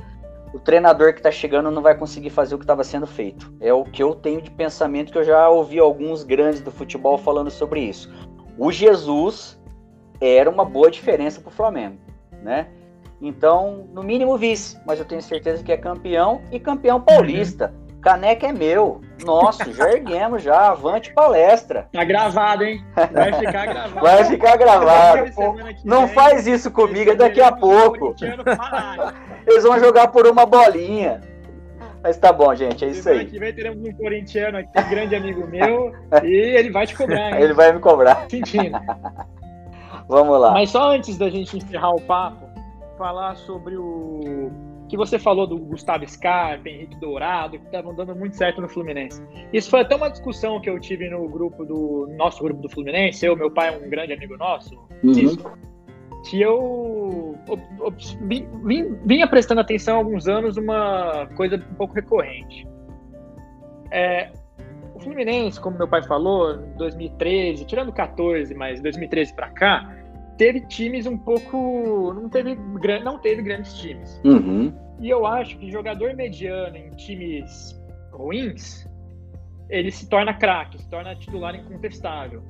[0.53, 3.53] o treinador que está chegando não vai conseguir fazer o que estava sendo feito.
[3.59, 7.17] É o que eu tenho de pensamento que eu já ouvi alguns grandes do futebol
[7.17, 8.11] falando sobre isso.
[8.57, 9.61] O Jesus
[10.19, 11.97] era uma boa diferença para o Flamengo,
[12.41, 12.67] né?
[13.21, 17.73] Então, no mínimo vice, mas eu tenho certeza que é campeão e campeão paulista.
[17.73, 17.87] Uhum.
[18.01, 19.01] Caneca é meu.
[19.25, 20.69] Nossa, já erguemos já.
[20.69, 21.87] Avante palestra.
[21.91, 22.83] Tá gravado, hein?
[23.11, 23.99] Vai ficar gravado.
[23.99, 25.31] Vai ficar gravado.
[25.83, 28.15] Não vem, faz isso comigo, é daqui a pouco.
[29.47, 31.21] Eles vão jogar por uma bolinha.
[32.03, 33.21] Mas tá bom, gente, é isso aí.
[33.21, 37.31] Aqui vem teremos um corintiano aqui, um grande amigo meu, e ele vai te cobrar,
[37.31, 37.43] hein?
[37.43, 38.25] Ele vai me cobrar.
[38.29, 38.79] Sentindo.
[40.07, 40.51] Vamos lá.
[40.51, 42.46] Mas só antes da gente encerrar o papo,
[42.97, 44.51] falar sobre o
[44.89, 49.21] que você falou do Gustavo Scarpa, Henrique Dourado, que estavam dando muito certo no Fluminense.
[49.51, 53.25] Isso foi até uma discussão que eu tive no grupo do nosso grupo do Fluminense.
[53.25, 54.75] Eu, meu pai é um grande amigo nosso.
[55.03, 55.37] Uhum.
[56.25, 57.37] que eu
[59.05, 62.67] vinha prestando atenção há alguns anos uma coisa um pouco recorrente.
[63.91, 64.31] É,
[64.95, 69.95] o Fluminense, como meu pai falou, em 2013, tirando 14, mas 2013 para cá,
[70.37, 72.13] teve times um pouco.
[72.13, 72.55] Não teve,
[73.03, 74.21] não teve grandes times.
[74.23, 74.73] Uhum.
[74.99, 77.79] E eu acho que jogador mediano em times
[78.11, 78.87] ruins,
[79.69, 82.41] ele se torna craque, se torna titular incontestável.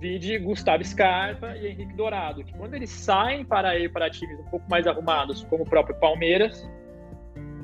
[0.00, 4.50] Vide Gustavo Scarpa e Henrique Dourado, que quando eles saem para ir para times um
[4.50, 6.68] pouco mais arrumados, como o próprio Palmeiras,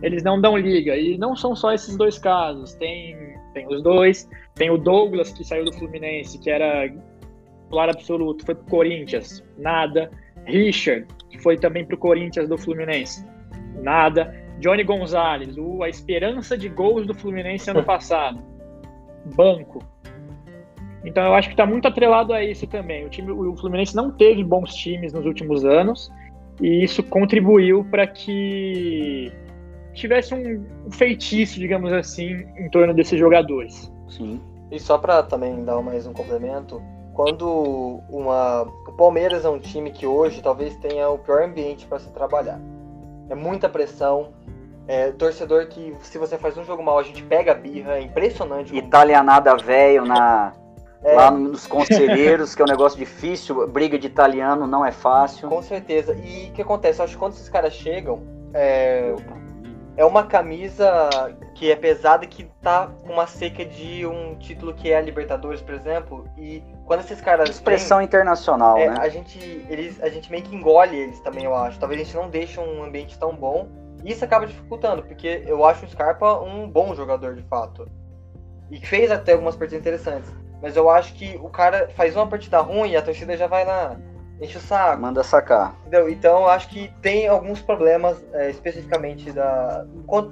[0.03, 0.97] eles não dão liga.
[0.97, 2.75] E não são só esses dois casos.
[2.75, 3.17] Tem,
[3.53, 4.29] tem os dois.
[4.55, 6.89] Tem o Douglas, que saiu do Fluminense, que era
[7.69, 10.11] titular absoluto, foi pro Corinthians, nada.
[10.47, 13.25] Richard, que foi também pro Corinthians do Fluminense,
[13.83, 14.35] nada.
[14.59, 18.43] Johnny Gonzalez, o, a esperança de gols do Fluminense ano passado,
[19.37, 19.85] banco.
[21.05, 23.05] Então eu acho que está muito atrelado a isso também.
[23.07, 26.11] O, time, o Fluminense não teve bons times nos últimos anos
[26.61, 29.31] e isso contribuiu para que
[29.95, 33.93] tivesse um feitiço, digamos assim, em torno desses jogadores.
[34.09, 34.41] Sim.
[34.71, 36.83] E só para também dar mais um complemento,
[37.19, 41.99] quando uma o Palmeiras é um time que hoje talvez tenha o pior ambiente para
[41.99, 42.61] se trabalhar.
[43.29, 44.29] É muita pressão.
[44.87, 48.03] É, torcedor que se você faz um jogo mal, a gente pega a birra, é
[48.03, 48.75] impressionante.
[48.75, 50.53] Italianada velho na
[51.03, 51.13] é.
[51.13, 55.49] lá nos conselheiros, que é um negócio difícil, briga de italiano não é fácil.
[55.49, 56.15] Com certeza.
[56.15, 57.01] E o que acontece?
[57.01, 58.23] Eu acho que quando esses caras chegam,
[58.55, 59.13] é,
[59.97, 61.11] é uma camisa
[61.59, 65.61] que é pesada que tá com uma seca de um título que é a Libertadores,
[65.61, 68.97] por exemplo, e quando esses caras expressão vêm, internacional, é, né?
[69.01, 71.77] A gente eles a gente meio que engole eles também, eu acho.
[71.81, 73.69] Talvez a gente não deixe um ambiente tão bom
[74.05, 77.89] Isso acaba dificultando, porque eu acho o Scarpa um bom jogador de fato.
[78.71, 80.33] E fez até algumas partidas interessantes.
[80.63, 83.65] Mas eu acho que o cara faz uma partida ruim e a torcida já vai
[83.65, 83.97] lá,
[84.41, 85.01] enche o saco.
[85.03, 85.75] Manda sacar.
[85.81, 86.09] Entendeu?
[86.09, 89.85] Então eu acho que tem alguns problemas é, especificamente da.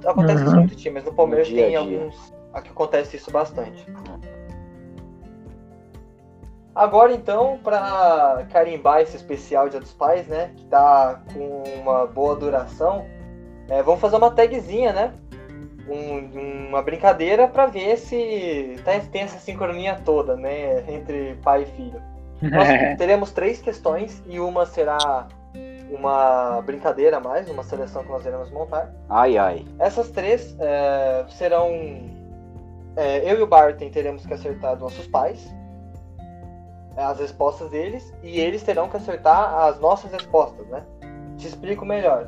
[0.05, 0.51] Acontece isso Uhum.
[0.51, 1.03] com muitos times.
[1.03, 1.97] No Palmeiras No dia a tem dia.
[1.99, 2.33] alguns.
[2.53, 3.85] Aqui acontece isso bastante.
[6.73, 10.51] Agora então, para carimbar esse especial Dia dos Pais, né?
[10.55, 13.05] Que tá com uma boa duração,
[13.67, 15.13] é, vamos fazer uma tagzinha, né?
[15.89, 20.83] Um- uma brincadeira para ver se tá- tem essa sincronia toda, né?
[20.87, 22.01] Entre pai e filho.
[22.41, 25.27] Nós teremos três questões e uma será
[25.89, 28.93] uma brincadeira a mais, uma seleção que nós iremos montar.
[29.09, 29.65] Ai, ai.
[29.79, 31.69] Essas três é, serão.
[32.95, 35.53] é, eu e o Barton teremos que acertar nossos pais,
[36.95, 40.83] é, as respostas deles, e eles terão que acertar as nossas respostas, né?
[41.37, 42.27] Te explico melhor.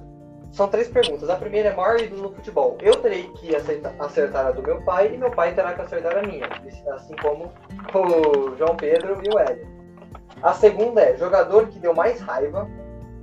[0.51, 1.29] São três perguntas.
[1.29, 2.77] A primeira é maior ídolo no futebol.
[2.81, 6.17] Eu terei que acertar, acertar a do meu pai e meu pai terá que acertar
[6.17, 6.47] a minha,
[6.95, 7.51] assim como
[7.93, 9.78] o João Pedro e o Hélio.
[10.41, 12.69] A segunda é jogador que deu mais raiva.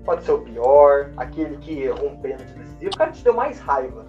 [0.05, 2.91] Pode ser o pior, aquele que errou um pênalti decisivo.
[2.95, 4.07] O cara que te deu mais raiva.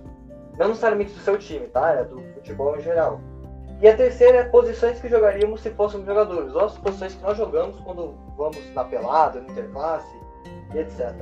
[0.57, 1.91] Não necessariamente do seu time, tá?
[1.91, 3.19] É do futebol em geral.
[3.81, 6.53] E a terceira é posições que jogaríamos se fôssemos jogadores.
[6.53, 10.15] Ou as posições que nós jogamos quando vamos na pelada, no interclasse
[10.73, 11.13] e etc.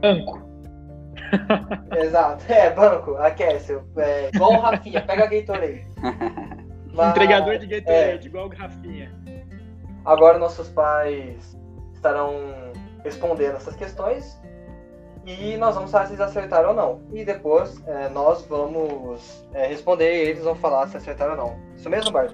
[0.00, 0.40] Banco.
[1.96, 2.44] Exato.
[2.52, 3.80] É, banco, aquece.
[3.96, 5.86] É, igual o Rafinha, pega a Gatorade.
[6.92, 8.28] Mas- Entregador de Gatorade, é.
[8.28, 9.12] igual o Rafinha.
[10.04, 11.56] Agora nossos pais
[11.94, 12.34] estarão
[13.04, 14.40] respondendo essas questões
[15.26, 17.02] e nós vamos falar se eles acertaram ou não.
[17.12, 21.58] E depois é, nós vamos é, responder e eles vão falar se acertaram ou não.
[21.76, 22.32] Isso mesmo, Bart?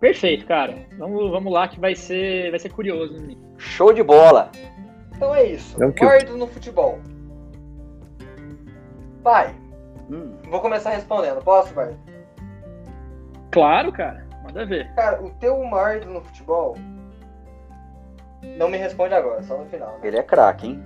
[0.00, 0.74] Perfeito, cara.
[0.98, 3.14] Vamos, vamos lá que vai ser, vai ser curioso.
[3.20, 3.36] né?
[3.58, 4.50] Show de bola.
[5.14, 5.80] Então é isso.
[5.82, 6.98] É o que eu- Maior ídolo no futebol.
[9.22, 9.54] Pai,
[10.10, 11.42] Hum, vou começar respondendo.
[11.42, 11.94] Posso, Bart?
[13.52, 14.26] Claro, cara.
[14.52, 14.92] Manda ver.
[14.94, 16.76] Cara, o teu maior ídolo no futebol.
[18.58, 19.92] Não me responde agora, só no final.
[19.92, 20.08] Né?
[20.08, 20.84] ele é craque, hein?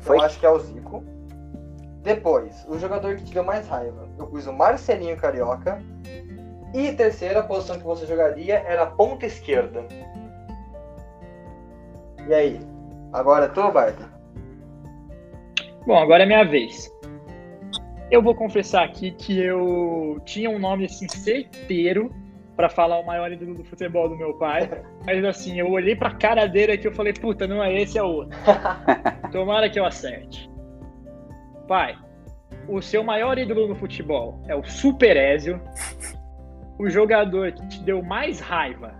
[0.00, 0.16] Foi?
[0.16, 1.04] Eu acho que é o Zico.
[2.02, 4.08] Depois, o jogador que te deu mais raiva.
[4.18, 5.82] Eu pus o Marcelinho Carioca.
[6.72, 9.84] E terceira, a posição que você jogaria era ponta esquerda.
[12.26, 12.60] E aí?
[13.12, 14.08] Agora é tu, Barta?
[15.86, 16.90] Bom, agora é minha vez.
[18.10, 22.10] Eu vou confessar aqui que eu tinha um nome assim certeiro
[22.60, 24.68] pra falar o maior ídolo do futebol do meu pai,
[25.06, 28.02] mas assim, eu olhei pra cara dele aqui e falei, puta, não é esse, é
[28.02, 28.36] outro.
[29.32, 30.50] Tomara que eu acerte.
[31.66, 31.96] Pai,
[32.68, 35.58] o seu maior ídolo no futebol é o Super Ezio.
[36.78, 38.94] O jogador que te deu mais raiva,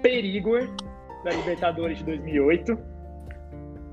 [0.00, 0.74] Perigor,
[1.22, 2.78] da Libertadores de 2008.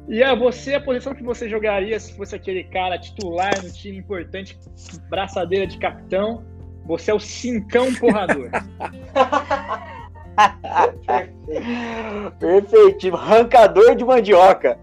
[0.07, 3.97] E a você, a posição que você jogaria se fosse aquele cara titular no time
[3.97, 4.57] importante,
[5.09, 6.45] braçadeira de capitão,
[6.85, 8.49] você é o cincão porrador.
[11.07, 11.33] Perfeito.
[12.39, 13.15] Perfeitinho.
[13.15, 14.77] Arrancador de mandioca.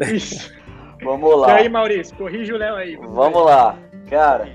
[0.00, 0.52] Isso.
[1.02, 1.54] Vamos E lá.
[1.54, 2.96] aí, Maurício, corrige o Léo aí.
[2.96, 3.76] Vamos lá.
[4.08, 4.48] Cara,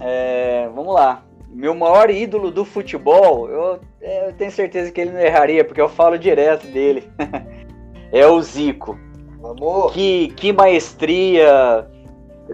[0.00, 1.22] é, vamos lá.
[1.50, 5.80] Meu maior ídolo do futebol, eu, é, eu tenho certeza que ele não erraria, porque
[5.80, 7.04] eu falo direto dele.
[8.12, 8.98] é o Zico.
[9.40, 9.92] Vamos.
[9.92, 11.86] Que, que maestria.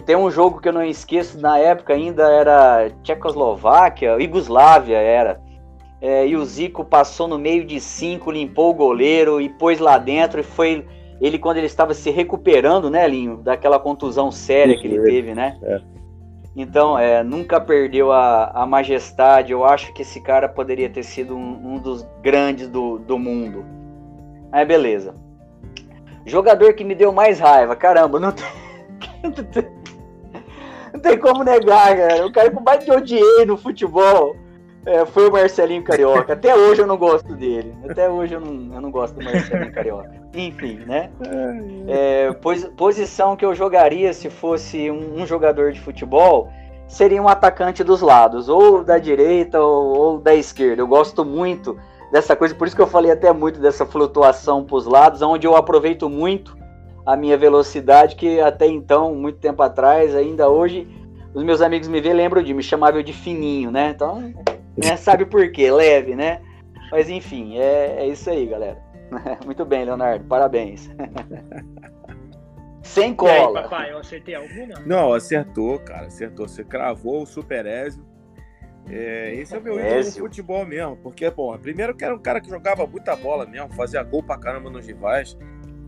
[0.05, 5.41] Tem um jogo que eu não esqueço, na época ainda era Tchecoslováquia, Iugoslávia era.
[6.01, 9.97] É, e o Zico passou no meio de cinco, limpou o goleiro e pôs lá
[9.97, 10.41] dentro.
[10.41, 10.87] E foi
[11.21, 15.59] ele, quando ele estava se recuperando, né, Linho, daquela contusão séria que ele teve, né?
[15.63, 15.81] é.
[16.57, 19.53] Então, é, nunca perdeu a, a majestade.
[19.53, 23.65] Eu acho que esse cara poderia ter sido um, um dos grandes do, do mundo.
[24.53, 25.15] Aí, beleza.
[26.25, 28.45] Jogador que me deu mais raiva, caramba, não tem,
[30.95, 32.27] não tem, como negar, cara.
[32.27, 34.37] O cara que mais odiei no futebol
[34.87, 36.33] é, foi o Marcelinho Carioca.
[36.33, 37.75] Até hoje eu não gosto dele.
[37.89, 40.11] Até hoje eu não, eu não gosto do Marcelinho Carioca.
[40.33, 41.11] Enfim, né?
[41.89, 46.49] É, posi- posição que eu jogaria se fosse um, um jogador de futebol
[46.87, 50.83] seria um atacante dos lados, ou da direita ou, ou da esquerda.
[50.83, 51.77] Eu gosto muito
[52.13, 55.47] dessa coisa, por isso que eu falei até muito dessa flutuação para os lados, onde
[55.47, 56.57] eu aproveito muito
[57.05, 60.89] a minha velocidade, que até então, muito tempo atrás, ainda hoje,
[61.35, 63.91] os meus amigos me veem, lembram de me chamavam de fininho, né?
[63.91, 64.21] Então,
[64.77, 65.71] né, sabe por quê?
[65.71, 66.41] Leve, né?
[66.91, 68.79] Mas enfim, é, é isso aí, galera.
[69.45, 70.91] Muito bem, Leonardo, parabéns.
[72.83, 73.63] Sem E aí, cola.
[73.63, 74.79] papai, eu acertei alguma?
[74.85, 76.07] Não, acertou, cara.
[76.07, 76.47] Acertou.
[76.47, 78.05] Você cravou o Super Ezio.
[78.91, 80.97] É, esse é o meu ídolo no futebol mesmo.
[80.99, 84.37] Porque, bom, primeiro que era um cara que jogava muita bola mesmo, fazia gol pra
[84.37, 85.37] caramba nos rivais.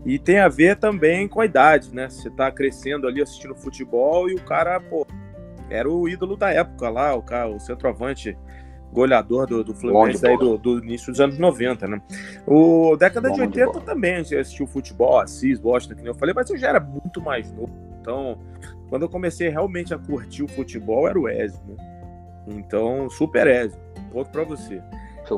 [0.07, 2.07] E tem a ver também com a idade, né?
[2.09, 5.05] Você tá crescendo ali assistindo futebol e o cara, pô,
[5.69, 8.37] era o ídolo da época lá, o, cara, o centroavante
[8.89, 12.01] goleador do, do Fluminense aí do, do, início dos anos 90, né?
[12.45, 16.15] O década Bom de 80 de também a gente assistiu futebol, Assis, Boston, que eu
[16.15, 17.73] falei, mas eu já era muito mais novo.
[17.99, 18.39] Então,
[18.87, 21.75] quando eu comecei realmente a curtir o futebol, era o Ezio, né?
[22.47, 23.77] Então, super Ezio.
[24.13, 24.81] Ponto pra você.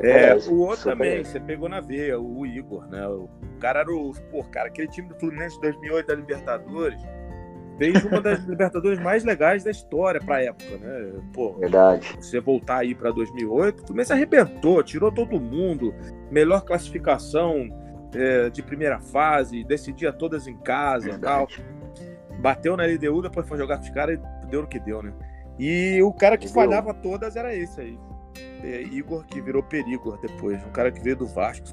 [0.02, 3.06] É, o outro também, você pegou na veia, o Igor, né?
[3.08, 4.12] O cara era o.
[4.30, 7.00] Pô, cara, aquele time do Fluminense de 2008 da Libertadores
[7.76, 11.12] fez uma das Libertadores mais legais da história pra época, né?
[11.32, 12.16] Pô, Verdade.
[12.20, 15.94] Você voltar aí pra 2008, o Fluminense arrebentou, tirou todo mundo,
[16.30, 17.68] melhor classificação
[18.14, 21.48] é, de primeira fase, decidia todas em casa e tal.
[22.38, 25.12] Bateu na LDU, depois foi jogar com os caras e deu o que deu, né?
[25.58, 27.98] E o cara que falhava todas era esse aí
[28.62, 30.62] é, Igor, que virou Perigor depois.
[30.64, 31.66] Um cara que veio do Vasco.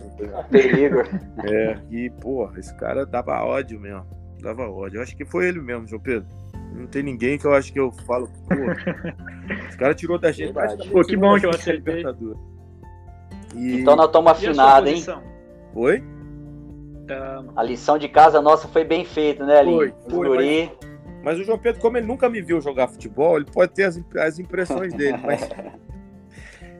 [0.49, 1.07] Perigor.
[1.44, 4.06] É, e, pô, esse cara dava ódio mesmo.
[4.41, 4.98] Dava ódio.
[4.98, 6.27] Eu acho que foi ele mesmo, João Pedro.
[6.73, 8.56] Não tem ninguém que eu acho que eu falo, pô.
[9.68, 10.53] esse cara tirou da gente.
[10.91, 12.03] Pô, que bom que eu acertei.
[13.56, 13.81] E...
[13.81, 15.03] Então nós estamos afinados, hein?
[15.73, 16.03] Oi?
[17.56, 19.72] A lição de casa nossa foi bem feita, né, Ali?
[19.72, 20.91] Foi, foi mas,
[21.23, 23.99] mas, o João Pedro, como ele nunca me viu jogar futebol, ele pode ter as,
[24.18, 25.48] as impressões dele, mas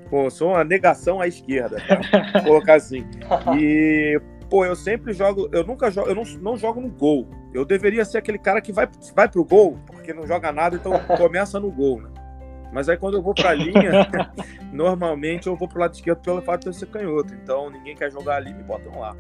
[0.10, 2.42] Pô, sou uma negação à esquerda, tá?
[2.44, 3.06] colocar assim.
[3.58, 4.20] E,
[4.50, 7.28] pô, eu sempre jogo, eu nunca jogo, eu não, não jogo no gol.
[7.54, 10.94] Eu deveria ser aquele cara que vai, vai pro gol, porque não joga nada, então
[11.18, 12.10] começa no gol, né?
[12.72, 14.08] Mas aí quando eu vou pra linha,
[14.72, 17.34] normalmente eu vou pro lado esquerdo pelo fato de eu ser canhoto.
[17.34, 19.16] Então ninguém quer jogar ali, me botam lá.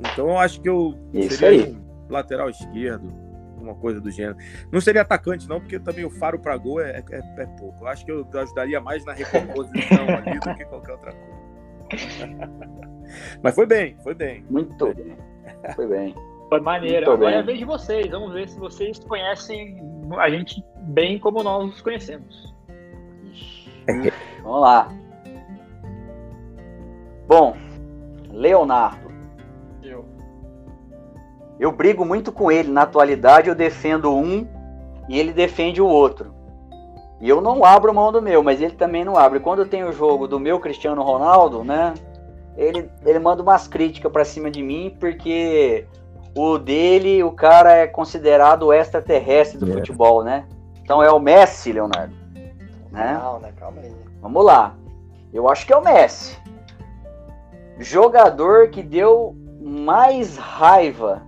[0.00, 1.72] Então eu acho que eu Isso seria aí.
[1.72, 3.12] um lateral esquerdo,
[3.66, 4.36] alguma coisa do gênero.
[4.70, 7.84] Não seria atacante, não, porque também o faro para gol é, é, é, pouco.
[7.84, 11.36] Eu acho que eu ajudaria mais na recomposição ali do que qualquer outra coisa.
[13.42, 14.44] Mas foi bem, foi bem.
[14.48, 15.16] Muito bem.
[15.74, 16.14] Foi bem.
[16.48, 17.06] Foi maneiro.
[17.06, 17.36] Muito Agora bem.
[17.36, 18.10] é a vez de vocês.
[18.10, 19.80] Vamos ver se vocês conhecem
[20.18, 22.54] a gente bem como nós os conhecemos.
[24.42, 24.88] Vamos lá.
[27.26, 27.56] Bom,
[28.30, 29.05] Leonardo.
[31.58, 32.70] Eu brigo muito com ele.
[32.70, 34.46] Na atualidade, eu defendo um
[35.08, 36.34] e ele defende o outro.
[37.20, 39.40] E eu não abro mão do meu, mas ele também não abre.
[39.40, 41.94] Quando tem o jogo do meu Cristiano Ronaldo, né?
[42.56, 45.86] Ele, ele manda umas críticas para cima de mim, porque
[46.34, 49.74] o dele, o cara é considerado o extraterrestre do é.
[49.74, 50.46] futebol, né?
[50.82, 52.14] Então é o Messi, Leonardo.
[52.90, 53.18] Né?
[53.22, 53.52] Não, né?
[53.58, 53.92] Calma aí.
[54.20, 54.74] Vamos lá.
[55.32, 56.38] Eu acho que é o Messi.
[57.78, 61.22] Jogador que deu mais raiva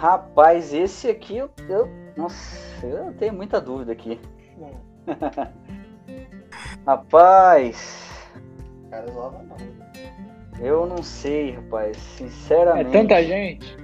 [0.00, 1.86] Rapaz, esse aqui eu, eu.
[2.16, 4.18] Nossa, eu tenho muita dúvida aqui.
[6.86, 8.32] rapaz.
[8.88, 9.44] Cara, não.
[10.58, 11.98] Eu não sei, rapaz.
[12.16, 12.88] Sinceramente.
[12.88, 13.76] É tanta gente.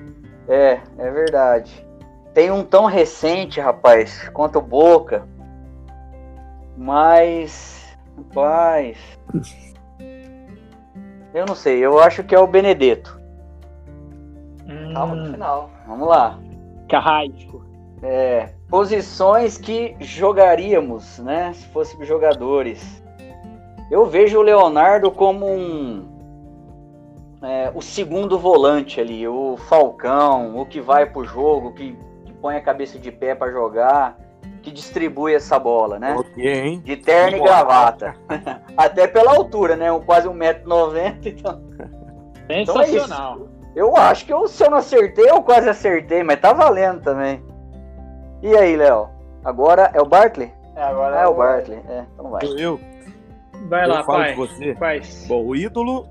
[0.48, 1.86] É, é verdade.
[2.32, 5.28] Tem um tão recente, rapaz, quanto o Boca.
[6.78, 7.94] Mas.
[8.16, 8.96] Rapaz.
[11.34, 13.20] Eu não sei, eu acho que é o Benedetto.
[14.94, 15.75] Calma no final.
[15.86, 16.38] Vamos lá.
[16.88, 17.64] Carrasco.
[18.02, 21.52] É, posições que jogaríamos, né?
[21.54, 23.02] Se fôssemos jogadores.
[23.90, 26.16] Eu vejo o Leonardo como um.
[27.42, 32.56] É, o segundo volante ali, o Falcão, o que vai pro jogo, que, que põe
[32.56, 34.18] a cabeça de pé para jogar,
[34.62, 36.16] que distribui essa bola, né?
[36.16, 38.16] Okay, de terno e gravata.
[38.76, 39.92] Até pela altura, né?
[39.92, 41.62] Um, quase 1,90m.
[42.48, 42.74] Então...
[42.74, 43.34] Sensacional.
[43.34, 46.54] Então é eu acho que eu, se eu não acertei, eu quase acertei, mas tá
[46.54, 47.42] valendo também.
[48.42, 49.10] E aí, Léo?
[49.44, 50.50] Agora é o Bartley?
[50.74, 51.78] É, agora é, é o Bartley.
[51.86, 52.42] É, então vai.
[52.56, 52.80] Eu.
[53.68, 54.34] Vai eu lá, falo pai.
[54.34, 54.74] você.
[54.74, 55.02] Pai.
[55.28, 56.08] Bom, o ídolo.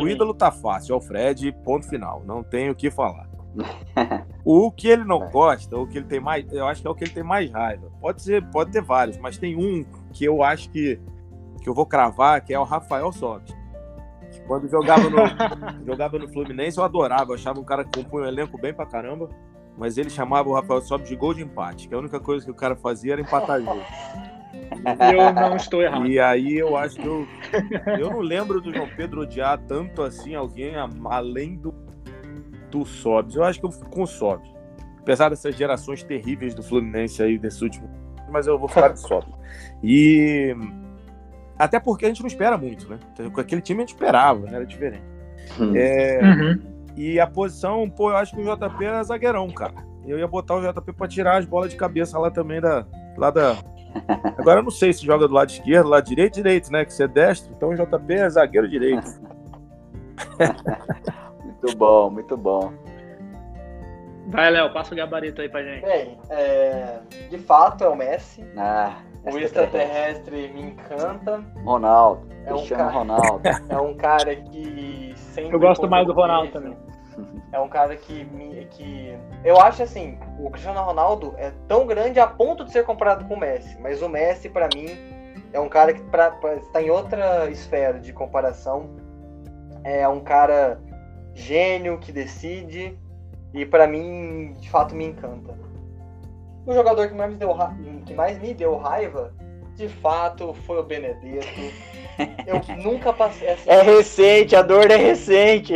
[0.00, 2.22] o ídolo tá fácil, é o Fred, ponto final.
[2.24, 3.28] Não tem o que falar.
[4.44, 6.94] o que ele não gosta, o que ele tem mais, eu acho que é o
[6.94, 7.90] que ele tem mais raiva.
[8.00, 11.00] Pode ser, pode ter vários, mas tem um que eu acho que
[11.60, 13.54] que eu vou cravar, que é o Rafael Sobis.
[14.46, 15.18] Quando jogava no,
[15.86, 17.30] jogava no Fluminense, eu adorava.
[17.30, 19.28] Eu achava um cara que compunha um elenco bem pra caramba.
[19.76, 22.50] Mas ele chamava o Rafael Sobis de gol de empate, que a única coisa que
[22.50, 23.80] o cara fazia era empatar jogo.
[25.14, 26.06] Eu não estou errado.
[26.06, 27.26] E aí eu acho que eu.
[27.98, 30.74] Eu não lembro do João Pedro odiar tanto assim alguém
[31.06, 31.74] além do,
[32.70, 33.34] do Sobis.
[33.34, 34.50] Eu acho que eu fico com o Sobis.
[34.98, 37.88] Apesar dessas gerações terríveis do Fluminense aí desse último.
[38.30, 39.34] Mas eu vou ficar de Sobis.
[39.82, 40.54] E
[41.64, 42.98] até porque a gente não espera muito, né?
[43.32, 44.56] Com aquele time a gente esperava, né?
[44.56, 45.04] Era diferente.
[45.60, 45.72] Hum.
[45.76, 46.60] É, uhum.
[46.96, 49.74] E a posição, pô, eu acho que o JP era zagueirão, cara.
[50.04, 52.84] Eu ia botar o JP pra tirar as bolas de cabeça lá também da.
[53.16, 53.56] Lá da...
[54.36, 56.84] Agora eu não sei se joga do lado esquerdo, lado direito, direito, né?
[56.84, 59.08] Que você é destro, então o JP é zagueiro direito.
[61.44, 62.72] muito bom, muito bom.
[64.26, 65.84] Vai, Léo, passa o gabarito aí pra gente.
[65.84, 68.44] Bem, é, de fato é o Messi.
[68.56, 71.42] Ah, O extraterrestre me encanta.
[71.64, 72.26] Ronaldo.
[72.44, 73.40] É um Cristiano cara- Ronaldo.
[73.68, 75.54] É um cara que sempre.
[75.54, 76.74] Eu gosto mais do Ronaldo contribuiu.
[76.76, 76.92] também.
[77.52, 79.16] É um cara que, me- que.
[79.44, 83.34] Eu acho assim, o Cristiano Ronaldo é tão grande a ponto de ser comparado com
[83.34, 83.78] o Messi.
[83.80, 84.88] Mas o Messi, pra mim,
[85.52, 88.90] é um cara que pra, pra- está em outra esfera de comparação.
[89.84, 90.80] É um cara
[91.34, 92.98] gênio que decide.
[93.54, 95.54] E pra mim, de fato, me encanta.
[96.66, 97.74] O jogador que mais me deu, ra-
[98.06, 99.34] que mais me deu raiva,
[99.74, 101.46] de fato, foi o Benedetto.
[102.46, 103.48] Eu nunca passei.
[103.48, 105.74] Assim, É recente, a dor é recente.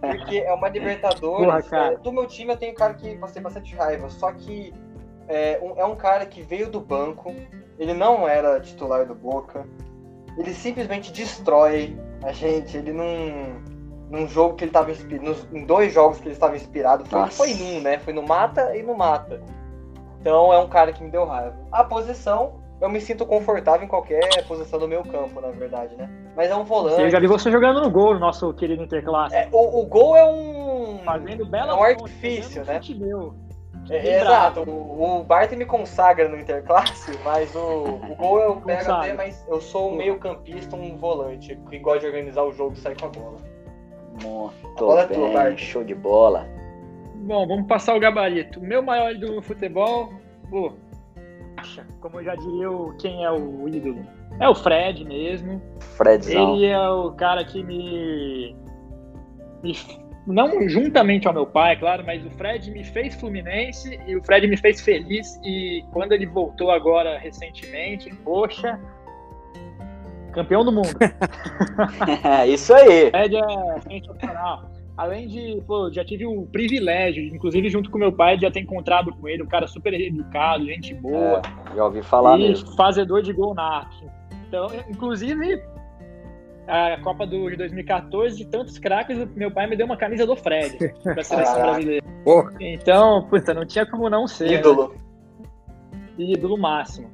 [0.00, 1.44] porque é uma Libertadores.
[1.44, 1.92] Porra, cara.
[1.94, 4.08] é, do meu time eu tenho cara que passei bastante raiva.
[4.08, 4.72] Só que
[5.28, 7.34] é um, é um cara que veio do banco.
[7.78, 9.66] Ele não era titular do Boca.
[10.38, 12.76] Ele simplesmente destrói a gente.
[12.78, 13.60] Ele num,
[14.10, 15.36] num jogo que ele estava inspirado.
[15.52, 17.04] Em dois jogos que ele estava inspirado.
[17.04, 17.36] Foi, Nossa.
[17.36, 17.98] foi num, né?
[17.98, 19.40] Foi no mata e no mata.
[20.24, 21.54] Então é um cara que me deu raiva.
[21.70, 26.08] A posição, eu me sinto confortável em qualquer posição do meu campo, na verdade, né?
[26.34, 27.02] Mas é um volante.
[27.02, 29.36] Eu já vi você jogando no gol, no nosso querido Interclasse.
[29.36, 30.98] É, o, o gol é um.
[31.04, 32.80] Fazendo bela é um artifício, né?
[32.96, 33.34] Meu.
[33.90, 38.56] É, Bem exato, o, o Bart me consagra no Interclasse, mas o, o gol eu
[38.56, 39.12] pego Consagra.
[39.12, 42.72] até, mas eu sou um meio campista, um volante, que gosta de organizar o jogo
[42.72, 43.36] e sair com a bola.
[44.22, 45.58] Muito bola é tua, bem, Bart.
[45.58, 46.46] show de bola.
[47.24, 48.60] Bom, vamos passar o gabarito.
[48.60, 50.12] O meu maior ídolo no futebol,
[50.50, 50.72] pô,
[51.56, 54.04] acha, como eu já diria o- quem é o ídolo.
[54.40, 55.60] É o Fred mesmo.
[55.96, 56.56] Fredzão.
[56.56, 58.54] Ele é o cara que me,
[59.62, 64.24] me- Não juntamente ao meu pai, claro, mas o Fred me fez Fluminense e o
[64.24, 65.38] Fred me fez feliz.
[65.44, 68.80] E quando ele voltou agora recentemente, poxa.
[70.32, 70.88] Campeão do mundo.
[72.48, 73.08] Isso aí.
[73.08, 74.73] O Fred é sensacional.
[74.96, 78.60] Além de, pô, já tive o privilégio, inclusive junto com meu pai, de já ter
[78.60, 81.42] encontrado com ele, um cara super educado, gente boa.
[81.72, 82.76] É, já ouvi falar e mesmo.
[82.76, 84.04] fazedor de gol nato.
[84.46, 85.60] Então, inclusive,
[86.68, 90.36] a Copa do, de 2014, de tantos craques, meu pai me deu uma camisa do
[90.36, 91.62] Fred pra seleção Caraca.
[91.72, 92.04] brasileira.
[92.24, 92.52] Porra.
[92.60, 94.48] Então, puta, não tinha como não ser.
[94.48, 94.54] né?
[94.58, 94.94] Ídolo.
[96.16, 97.10] ídolo máximo.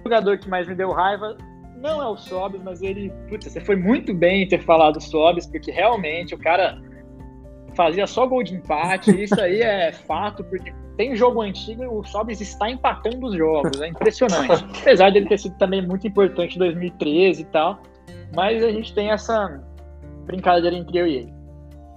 [0.00, 1.36] O jogador que mais me deu raiva
[1.78, 5.02] não é o Sobis, mas ele, putz, você foi muito bem em ter falado do
[5.02, 6.80] Sobis, porque realmente o cara
[7.74, 12.02] fazia só gol de empate, isso aí é fato, porque tem jogo antigo e o
[12.04, 14.64] Sobis está empatando os jogos, é impressionante.
[14.80, 17.82] Apesar dele ter sido também muito importante em 2013 e tal,
[18.34, 19.62] mas a gente tem essa
[20.24, 21.34] brincadeira entre eu e ele.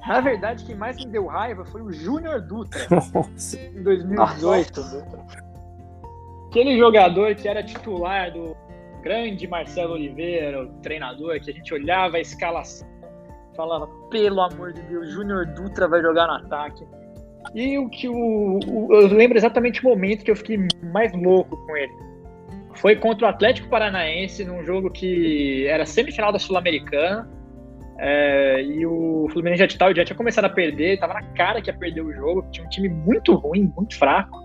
[0.07, 3.59] Na verdade, quem mais me deu raiva foi o Júnior Dutra, Nossa.
[3.59, 5.35] em 2018
[6.55, 8.55] aquele jogador que era titular do
[9.03, 12.87] grande Marcelo Oliveira, o treinador, que a gente olhava a escalação,
[13.55, 16.85] falava, pelo amor de Deus, Júnior Dutra vai jogar no ataque.
[17.53, 20.57] E o que o, o- eu lembro exatamente o momento que eu fiquei
[20.91, 21.93] mais louco com ele.
[22.75, 27.29] Foi contra o Atlético Paranaense, num jogo que era semifinal da Sul-Americana.
[27.97, 31.69] é, e o Fluminense já, tinha- já tinha começado a perder, tava na cara que
[31.69, 34.37] ia perder o jogo, tinha um time muito ruim, muito fraco.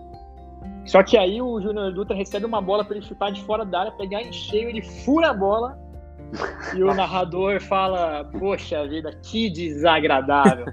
[0.86, 3.80] Só que aí o Júnior Dutra recebe uma bola para ele chutar de fora da
[3.80, 5.76] área, pegar em cheio, ele fura a bola
[6.74, 10.66] e o narrador fala: Poxa vida, que desagradável.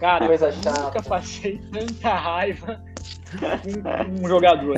[0.00, 0.82] Cara, Coisa eu chata.
[0.82, 2.80] nunca passei tanta raiva
[3.38, 4.76] com um jogador.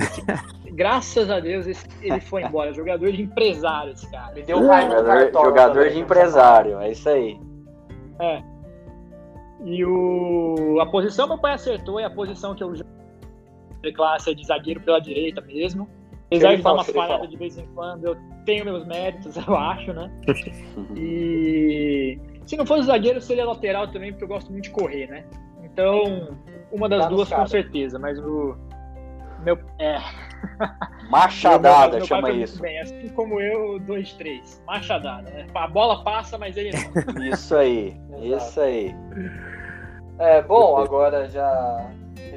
[0.72, 1.66] Graças a Deus
[2.02, 2.72] ele foi embora.
[2.72, 4.34] Jogador de empresário, esse cara.
[4.34, 6.00] Me deu raiva do Jogador, Cartola jogador também, de né?
[6.02, 7.40] empresário, é isso aí.
[9.64, 14.34] E o, a posição meu pai acertou, é a posição que eu de classe é
[14.34, 15.88] de zagueiro pela direita mesmo.
[16.26, 19.92] Apesar de dar uma falhada de vez em quando, eu tenho meus méritos, eu acho,
[19.92, 20.10] né?
[20.96, 25.24] E se não fosse zagueiro, seria lateral também, porque eu gosto muito de correr, né?
[25.62, 26.36] Então,
[26.72, 28.56] uma das Tá duas com certeza, mas o
[29.42, 29.98] meu é,
[31.10, 32.60] Machadada meu pai chama isso.
[32.60, 34.62] Bem, assim como eu, dois, três.
[34.66, 35.46] Machadada, né?
[35.54, 37.24] A bola passa, mas ele não.
[37.24, 38.94] Isso aí, isso aí.
[40.18, 41.90] É, bom, agora já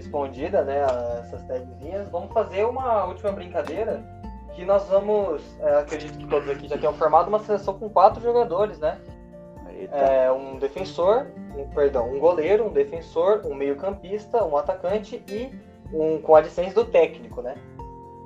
[0.09, 0.81] respondida, né,
[1.19, 4.03] essas tagzinhas, vamos fazer uma última brincadeira
[4.55, 8.21] que nós vamos, é, acredito que todos aqui já tenham formado uma seleção com quatro
[8.21, 8.97] jogadores, né?
[9.73, 9.95] Eita.
[9.95, 15.49] É, um defensor, um, perdão, um goleiro, um defensor, um meio-campista, um atacante e
[15.93, 17.55] um com a licença do técnico, né?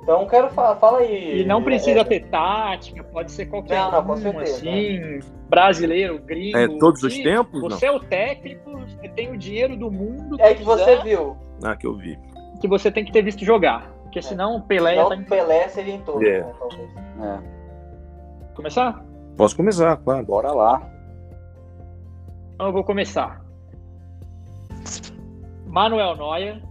[0.02, 1.42] Então quero falar, fala aí.
[1.42, 5.20] E não precisa é, ter tática, pode ser qualquer Não, não, com um, certeza, assim,
[5.48, 6.58] brasileiro, gringo.
[6.58, 7.62] É todos os que tempos?
[7.62, 7.70] Não.
[7.70, 10.36] Você é o técnico, você tem o dinheiro do mundo.
[10.40, 11.36] É que você quiser, viu.
[11.62, 12.18] Ah, que eu vi.
[12.60, 13.90] que você tem que ter visto jogar.
[14.02, 15.24] Porque senão o Pelé ia Não tá em...
[15.24, 16.40] Pelé seria em todos, É.
[16.40, 16.90] né, talvez.
[17.20, 17.38] É,
[18.54, 19.04] Começar?
[19.36, 20.24] Posso começar, claro.
[20.24, 20.82] bora lá.
[22.54, 23.42] Então eu vou começar.
[25.66, 26.62] Manuel Neuer,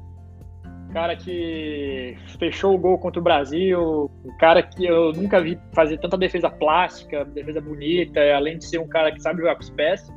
[0.93, 5.97] cara que fechou o gol contra o Brasil, um cara que eu nunca vi fazer
[5.97, 9.69] tanta defesa plástica, defesa bonita, além de ser um cara que sabe jogar com os
[9.71, 10.07] pés.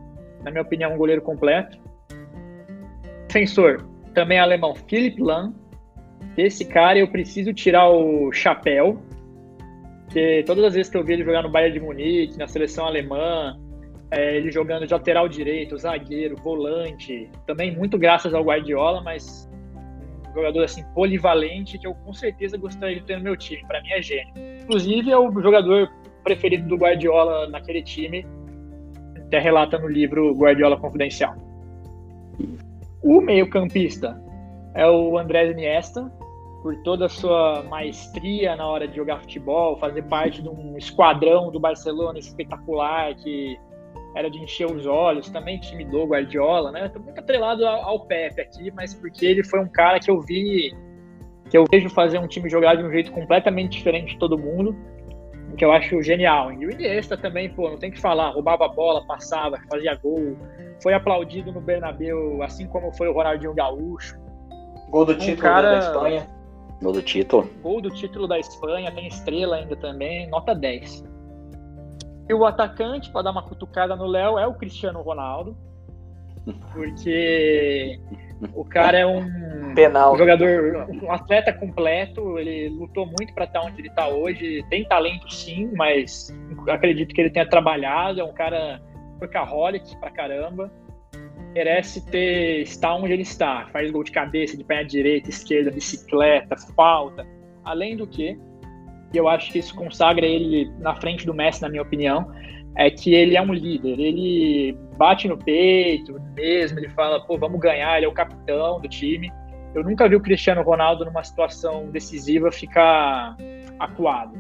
[0.45, 1.79] Na minha opinião, um goleiro completo.
[3.27, 3.85] Defensor,
[4.17, 5.53] também alemão, Philipp Lahm.
[6.39, 8.99] Esse cara eu preciso tirar o chapéu,
[10.05, 12.87] porque todas as vezes que eu vi ele jogar no Bayern de Munique, na seleção
[12.87, 13.59] alemã,
[14.11, 19.51] é, ele jogando de lateral direito, zagueiro, volante, também muito graças ao Guardiola, mas
[20.31, 23.63] um jogador assim polivalente que eu com certeza gostaria de ter no meu time.
[23.67, 24.33] Para mim é gênio.
[24.63, 25.93] Inclusive é o jogador
[26.25, 28.27] preferido do Guardiola naquele time,
[29.27, 31.46] até relata no livro Guardiola Confidencial.
[33.07, 34.21] O meio-campista
[34.75, 36.13] é o Andrés Iniesta,
[36.61, 41.53] por toda a sua maestria na hora de jogar futebol, fazer parte de um esquadrão
[41.53, 43.57] do Barcelona espetacular que
[44.17, 46.89] era de encher os olhos, também time do Guardiola, né?
[46.89, 50.75] Tô muito atrelado ao, Pepe aqui, mas porque ele foi um cara que eu vi,
[51.49, 54.75] que eu vejo fazer um time jogar de um jeito completamente diferente de todo mundo,
[55.57, 56.53] que eu acho genial.
[56.53, 60.37] E o Iniesta também, pô, não tem que falar, roubava a bola, passava, fazia gol,
[60.83, 64.17] foi aplaudido no Bernabéu, assim como foi o Ronaldinho Gaúcho.
[64.91, 65.71] Gol do título um cara...
[65.73, 66.29] da Espanha.
[66.83, 67.51] Gol do título.
[67.63, 71.05] Gol do título da Espanha, tem estrela ainda também, nota 10.
[72.29, 75.57] E o atacante, para dar uma cutucada no Léo, é o Cristiano Ronaldo.
[76.73, 77.99] Porque
[78.55, 80.15] o cara é um, Penal.
[80.15, 84.65] um jogador, um atleta completo, ele lutou muito para estar onde ele está hoje.
[84.71, 86.35] Tem talento sim, mas
[86.69, 88.81] acredito que ele tenha trabalhado, é um cara
[89.21, 90.71] workaholic pra caramba
[91.57, 93.67] merece ter estar onde ele está.
[93.73, 97.27] Faz gol de cabeça, de perna direita, esquerda, bicicleta, falta.
[97.65, 98.39] Além do que,
[99.13, 102.31] e eu acho que isso consagra ele na frente do Messi, na minha opinião,
[102.77, 103.99] é que ele é um líder.
[103.99, 108.89] Ele bate no peito mesmo, ele fala, pô, vamos ganhar, ele é o capitão do
[108.89, 109.33] time.
[109.75, 113.37] Eu nunca vi o Cristiano Ronaldo numa situação decisiva ficar
[113.79, 114.33] acuado.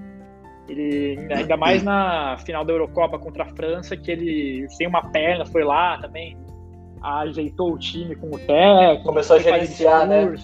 [0.69, 5.45] Ele, ainda mais na final da Eurocopa contra a França, que ele sem uma perna
[5.47, 6.37] foi lá também,
[7.03, 9.05] ajeitou o time com o técnico.
[9.05, 10.35] Começou a gerenciar, né?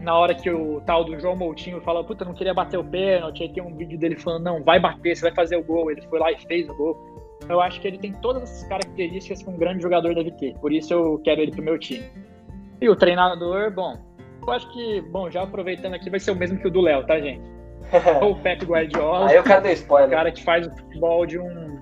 [0.00, 3.42] Na hora que o tal do João Moutinho fala, puta, não queria bater o pênalti,
[3.42, 5.90] aí tem um vídeo dele falando, não, vai bater, você vai fazer o gol.
[5.90, 7.25] Ele foi lá e fez o gol.
[7.48, 10.54] Eu acho que ele tem todas essas características que um grande jogador deve ter.
[10.58, 12.04] Por isso eu quero ele pro meu time.
[12.80, 13.96] E o treinador, bom,
[14.46, 17.06] eu acho que, bom, já aproveitando aqui, vai ser o mesmo que o do Léo,
[17.06, 17.42] tá, gente?
[18.22, 19.28] o Pep Guardiola.
[19.28, 20.08] Aí eu quero dar spoiler.
[20.08, 21.76] O cara que faz o futebol de um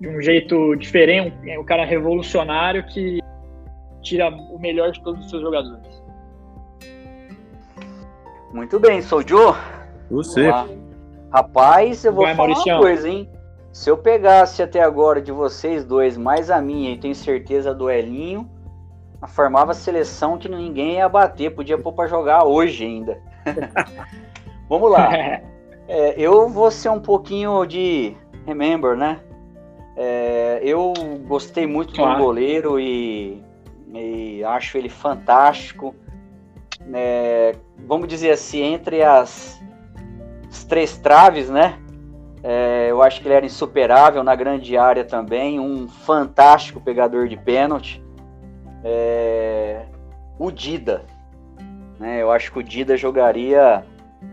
[0.00, 3.20] de um jeito diferente, um, é um cara revolucionário que
[4.00, 6.02] tira o melhor de todos os seus jogadores.
[8.52, 9.54] Muito bem, sou Joe.
[10.10, 10.50] Você.
[11.30, 12.76] Rapaz, eu vou Vai, falar Mauricião.
[12.78, 13.30] uma coisa, hein?
[13.72, 17.88] Se eu pegasse até agora de vocês dois, mais a minha, e tenho certeza do
[17.88, 18.50] Elinho,
[19.28, 23.20] formava seleção que ninguém ia bater, podia pôr pra jogar hoje ainda.
[24.68, 25.10] Vamos lá.
[25.92, 28.16] É, eu vou ser um pouquinho de
[28.46, 29.18] remember, né?
[29.96, 30.94] É, eu
[31.26, 32.16] gostei muito claro.
[32.16, 33.42] do goleiro e,
[33.92, 35.92] e, acho ele fantástico.
[36.94, 37.56] É,
[37.88, 39.60] vamos dizer assim, entre as,
[40.48, 41.76] as três traves, né?
[42.42, 47.36] É, eu acho que ele era insuperável na grande área também, um fantástico pegador de
[47.36, 48.02] pênalti.
[48.82, 49.82] É,
[50.38, 51.04] o Dida,
[51.98, 52.22] né?
[52.22, 53.84] Eu acho que o Dida jogaria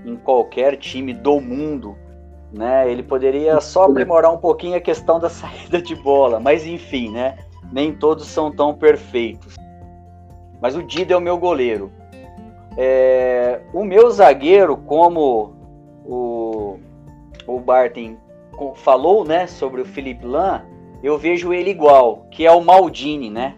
[0.06, 1.98] em qualquer time do mundo
[2.52, 2.90] né?
[2.90, 7.38] Ele poderia só aprimorar um pouquinho a questão da saída de bola, mas enfim, né?
[7.72, 9.56] Nem todos são tão perfeitos.
[10.62, 11.92] Mas o Dida é o meu goleiro.
[12.78, 15.54] É, o meu zagueiro, como
[16.06, 16.78] o,
[17.48, 18.18] o Barton
[18.76, 20.64] falou, né, sobre o Felipe Lan,
[21.02, 23.56] eu vejo ele igual, que é o Maldini, né?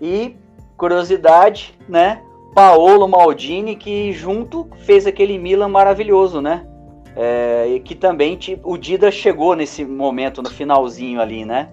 [0.00, 0.36] E
[0.76, 2.20] curiosidade, né?
[2.54, 6.66] Paolo Maldini que junto fez aquele Milan maravilhoso, né?
[7.16, 11.68] É, e que também tipo, o Dida chegou nesse momento, no finalzinho ali, né?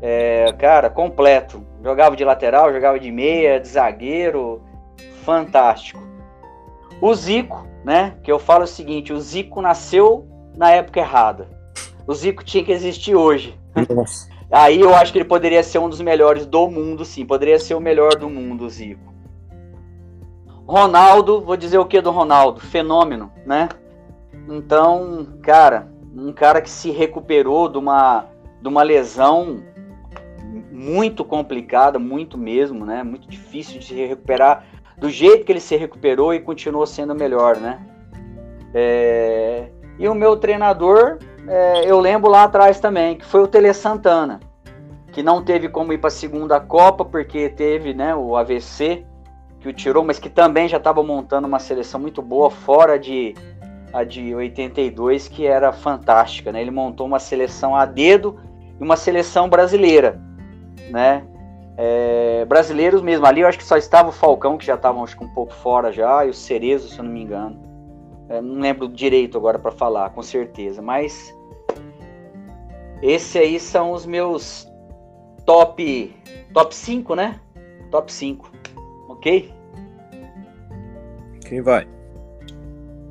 [0.00, 1.64] É, cara, completo.
[1.82, 4.62] Jogava de lateral, jogava de meia, de zagueiro.
[5.24, 6.02] Fantástico.
[7.00, 8.14] O Zico, né?
[8.22, 11.48] Que eu falo o seguinte: o Zico nasceu na época errada.
[12.06, 13.58] O Zico tinha que existir hoje.
[14.50, 17.26] Aí eu acho que ele poderia ser um dos melhores do mundo, sim.
[17.26, 19.12] Poderia ser o melhor do mundo, o Zico.
[20.66, 22.60] Ronaldo, vou dizer o que do Ronaldo?
[22.60, 23.68] Fenômeno, né?
[24.48, 28.26] Então, cara, um cara que se recuperou de uma,
[28.62, 29.62] de uma lesão
[30.70, 33.02] muito complicada, muito mesmo, né?
[33.02, 34.64] Muito difícil de se recuperar
[34.98, 37.84] do jeito que ele se recuperou e continuou sendo melhor, né?
[38.72, 39.68] É...
[39.98, 44.40] E o meu treinador, é, eu lembro lá atrás também, que foi o Tele Santana,
[45.12, 49.04] que não teve como ir para a segunda Copa porque teve, né, o AVC,
[49.60, 53.34] que o tirou, mas que também já estava montando uma seleção muito boa fora de
[53.94, 56.60] a de 82, que era fantástica, né?
[56.60, 58.40] Ele montou uma seleção a dedo
[58.78, 60.20] e uma seleção brasileira,
[60.90, 61.22] né?
[61.76, 63.24] É, brasileiros mesmo.
[63.24, 66.26] Ali eu acho que só estava o Falcão, que já estavam um pouco fora já,
[66.26, 67.56] e o Cerezo, se eu não me engano.
[68.28, 70.80] Não lembro direito agora para falar, com certeza.
[70.80, 71.34] Mas
[73.02, 74.66] esses aí são os meus
[75.44, 76.14] top
[76.52, 77.40] top 5, né?
[77.90, 78.50] Top 5.
[79.08, 79.52] Ok?
[81.46, 81.86] Quem vai?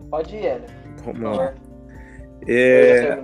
[0.09, 0.67] Pode ir, Hélio.
[1.05, 1.53] Vamos lá.
[2.47, 3.17] É,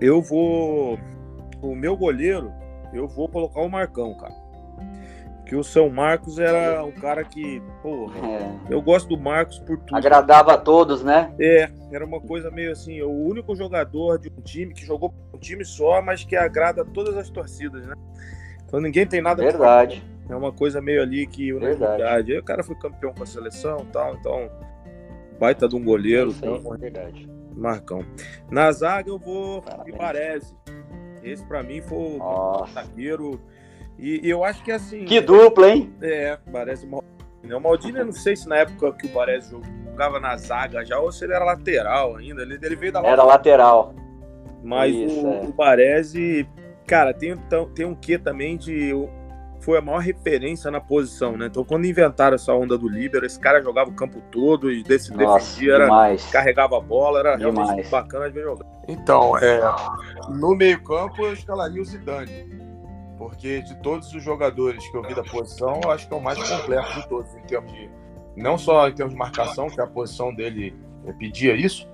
[0.00, 0.98] eu vou.
[1.60, 2.52] O meu goleiro
[2.92, 4.34] eu vou colocar o Marcão, cara.
[5.50, 8.56] Que o São Marcos era um cara que, porra, é.
[8.70, 9.96] eu gosto do Marcos por tudo.
[9.96, 11.34] Agradava a todos, né?
[11.40, 15.38] É, era uma coisa meio assim, o único jogador de um time que jogou um
[15.38, 17.96] time só, mas que agrada todas as torcidas, né?
[18.64, 20.04] Então ninguém tem nada Verdade.
[20.28, 22.30] É uma coisa meio ali que unanimidade.
[22.32, 24.48] Aí o cara foi campeão com a seleção e tal, então
[25.40, 26.30] baita de um goleiro.
[26.30, 27.28] Isso então, verdade.
[27.56, 28.04] Marcão.
[28.48, 30.54] Na zaga eu vou de Baresi.
[31.24, 33.40] Esse para mim foi o zagueiro.
[34.00, 35.04] E, e, eu acho que assim.
[35.04, 35.92] Que dupla, hein?
[36.00, 39.54] É, parece o O Maldini, eu não sei se na época que o Baresi
[39.90, 42.40] jogava na zaga já ou se ele era lateral ainda.
[42.42, 43.94] Ele, ele veio da Era lateral.
[44.62, 45.40] Mas Isso, o, é.
[45.42, 46.48] o Baresi,
[46.86, 47.34] cara, tem,
[47.74, 48.92] tem um quê também de.
[49.60, 51.46] Foi a maior referência na posição, né?
[51.46, 55.12] Então, quando inventaram essa onda do Líbero, esse cara jogava o campo todo e desse
[55.12, 57.68] defendia, era, carregava a bola, era demais.
[57.68, 58.64] realmente bacana de ver jogar.
[58.88, 59.60] Então, é,
[60.30, 62.69] no meio-campo eu escalaria o Zidane.
[63.20, 66.22] Porque de todos os jogadores que eu vi da posição, eu acho que é o
[66.22, 67.90] mais completo de todos, em termos de.
[68.34, 70.74] Não só em termos de marcação, que a posição dele
[71.18, 71.86] pedia isso,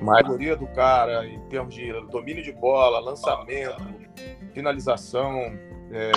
[0.00, 3.80] mas a maioria do cara, em termos de domínio de bola, lançamento,
[4.52, 5.56] finalização.
[5.92, 6.10] É,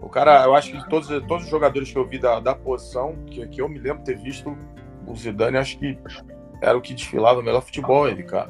[0.00, 3.16] o cara, eu acho que todos, todos os jogadores que eu vi da, da posição,
[3.26, 4.56] que, que eu me lembro ter visto,
[5.08, 5.98] o Zidane, acho que
[6.60, 8.48] era o que desfilava o melhor futebol ele, cara.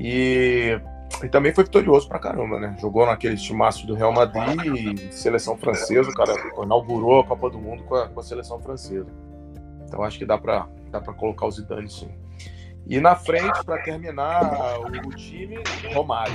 [0.00, 0.80] E,
[1.22, 2.76] e também foi vitorioso pra caramba, né?
[2.78, 7.84] Jogou naquele timaço do Real Madrid, seleção francesa, o cara inaugurou a Copa do Mundo
[7.84, 9.08] com a, com a seleção francesa.
[9.86, 12.10] Então acho que dá pra, dá pra colocar o Zidane sim.
[12.86, 15.58] E na frente, para terminar o, time,
[15.92, 16.34] Romário.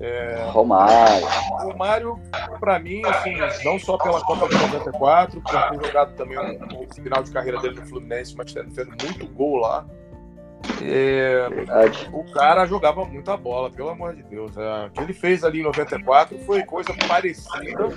[0.00, 1.26] É, Romário.
[1.50, 2.20] Romário,
[2.58, 6.94] para mim, assim, não só pela Copa de 94, por ter jogado também o, o
[6.94, 9.86] final de carreira dele no Fluminense, mas tendo feito muito gol lá.
[10.82, 11.48] É,
[12.12, 14.56] o cara jogava muita bola, pelo amor de Deus.
[14.56, 17.88] É, o que ele fez ali em 94 foi coisa parecida,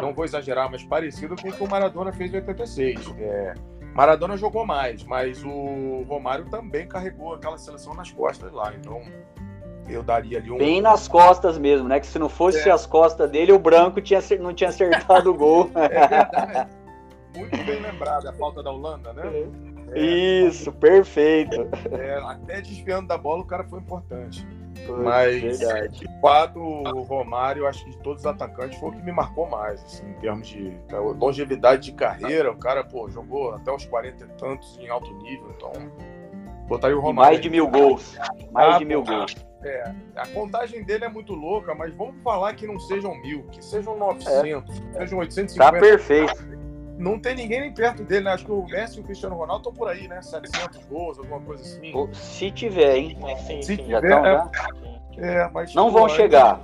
[0.00, 3.14] não vou exagerar, mas parecida com o que o Maradona fez em 86.
[3.18, 3.54] É,
[3.94, 8.72] Maradona jogou mais, mas o Romário também carregou aquela seleção nas costas lá.
[8.78, 9.02] Então,
[9.88, 10.58] eu daria ali um.
[10.58, 11.98] Bem nas costas mesmo, né?
[11.98, 12.72] Que se não fosse é.
[12.72, 15.70] as costas dele, o branco tinha, não tinha acertado o gol.
[15.76, 16.68] É verdade.
[17.34, 19.22] Muito bem lembrado, a falta da Holanda, né?
[19.26, 19.75] É.
[19.94, 21.68] Isso, perfeito.
[21.92, 24.46] É, até desviando da bola, o cara foi importante.
[24.84, 25.98] Foi, Mas, verdade.
[25.98, 29.48] de fato, o Romário, acho que de todos os atacantes, foi o que me marcou
[29.48, 30.76] mais, assim, em termos de
[31.18, 32.50] longevidade de carreira.
[32.52, 35.72] O cara, pô, jogou até os 40 e tantos em alto nível, então
[36.68, 37.32] botaria o Romário.
[37.32, 38.16] mais de mil gols.
[38.52, 39.34] Mais ah, de mil gols.
[39.64, 43.64] É, a contagem dele é muito louca, mas vamos falar que não sejam mil, que
[43.64, 44.98] sejam 900, é.
[45.00, 45.56] sejam 850.
[45.56, 46.56] Tá perfeito.
[46.98, 48.32] Não tem ninguém nem perto dele, né?
[48.32, 50.22] Acho que o Messi e o Cristiano Ronaldo estão por aí, né?
[50.22, 51.92] 700 gols, alguma coisa assim.
[52.14, 53.18] Se tiver, hein?
[53.46, 54.50] Sim, Se tiver, tão, é,
[55.18, 56.60] é, mas não vão chegar.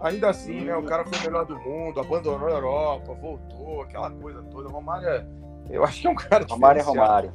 [0.00, 0.76] Ainda assim, né?
[0.76, 4.68] O cara foi o melhor do mundo, abandonou a Europa, voltou, aquela coisa toda.
[4.68, 5.24] O Romário é,
[5.70, 7.32] eu acho que é um cara Romário é Romário.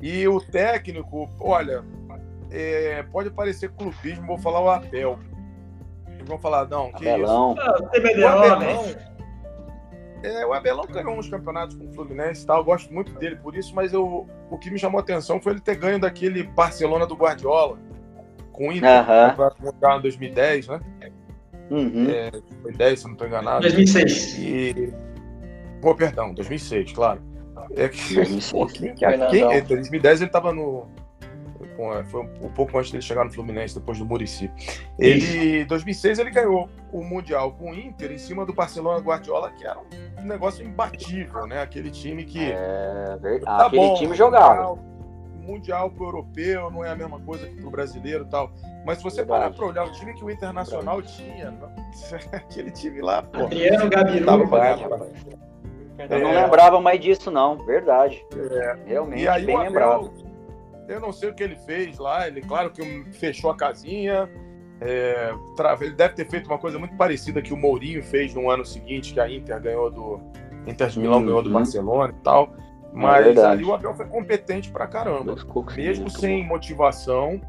[0.00, 1.84] E o técnico, olha,
[2.50, 5.18] é, pode parecer clubismo, vou falar o Abel.
[6.24, 7.54] Vão falar, não, que Abelão.
[7.54, 7.62] isso?
[7.62, 8.96] Ah, o Abelão,
[10.22, 13.36] é, o Abelão ganhou uns campeonatos com o Fluminense e tal, eu gosto muito dele
[13.36, 16.42] por isso, mas eu, o que me chamou a atenção foi ele ter ganho daquele
[16.42, 17.78] Barcelona do Guardiola,
[18.52, 19.98] com o Inter, uh -huh.
[19.98, 20.80] em 2010, né?
[21.70, 22.10] Uhum.
[22.10, 22.30] É,
[22.62, 23.60] foi 10, se não estou enganado.
[23.62, 24.38] 2006.
[24.38, 24.92] E...
[25.80, 27.22] Pô, perdão, 2006, claro.
[27.76, 28.50] É que, 2006.
[28.52, 30.88] Pô, quem, quem, em 2010 ele estava no
[31.94, 34.50] é, foi um, pouco antes dele chegar no Fluminense, depois do Murici.
[34.98, 39.50] Ele, em 2006, ele ganhou o Mundial com o Inter em cima do Barcelona Guardiola,
[39.52, 39.78] que era
[40.18, 41.62] um negócio imbatível, né?
[41.62, 42.52] Aquele time que.
[42.52, 44.78] É, tá aquele bom, time jogava.
[45.40, 48.52] Mundial pro europeu não é a mesma coisa que pro brasileiro e tal.
[48.84, 49.40] Mas se você verdade.
[49.40, 51.52] parar pra olhar o time que o Internacional tinha,
[52.32, 53.44] aquele time lá, pô.
[53.44, 54.26] Adriano Gabiru.
[56.08, 56.44] Eu não é.
[56.44, 57.58] lembrava mais disso, não.
[57.58, 58.24] Verdade.
[58.34, 58.78] É.
[58.86, 60.29] Realmente, e aí, bem lembrado.
[60.90, 62.26] Eu não sei o que ele fez lá.
[62.26, 64.28] Ele, claro que fechou a casinha,
[64.82, 65.34] É,
[65.82, 69.12] ele deve ter feito uma coisa muito parecida que o Mourinho fez no ano seguinte,
[69.12, 70.20] que a Inter ganhou do.
[70.66, 72.50] Inter de Milão ganhou do Barcelona e tal.
[72.92, 75.36] Mas é ali o Abel foi competente pra caramba.
[75.76, 77.40] Mesmo sem motivação,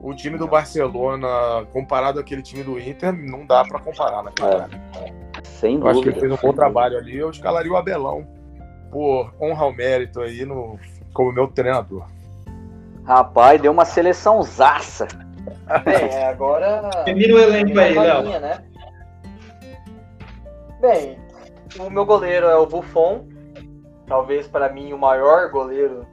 [0.00, 1.28] o time do Barcelona,
[1.72, 4.30] comparado àquele time do Inter, não dá para comparar, né?
[4.40, 5.42] É.
[5.44, 5.90] Sem eu dúvida.
[5.90, 7.16] Acho que ele fez um bom trabalho ali.
[7.16, 8.26] Eu escalaria o Abelão
[8.90, 10.78] por honra ao mérito aí no,
[11.12, 12.06] como meu treinador.
[13.08, 15.08] Rapaz, deu uma seleção zaça.
[15.82, 16.90] Bem, é, agora.
[17.06, 18.22] Termina o elenco aí, Léo.
[18.38, 18.64] Né?
[20.78, 21.18] Bem,
[21.78, 23.26] o meu goleiro é o Buffon.
[24.06, 26.06] Talvez para mim o maior goleiro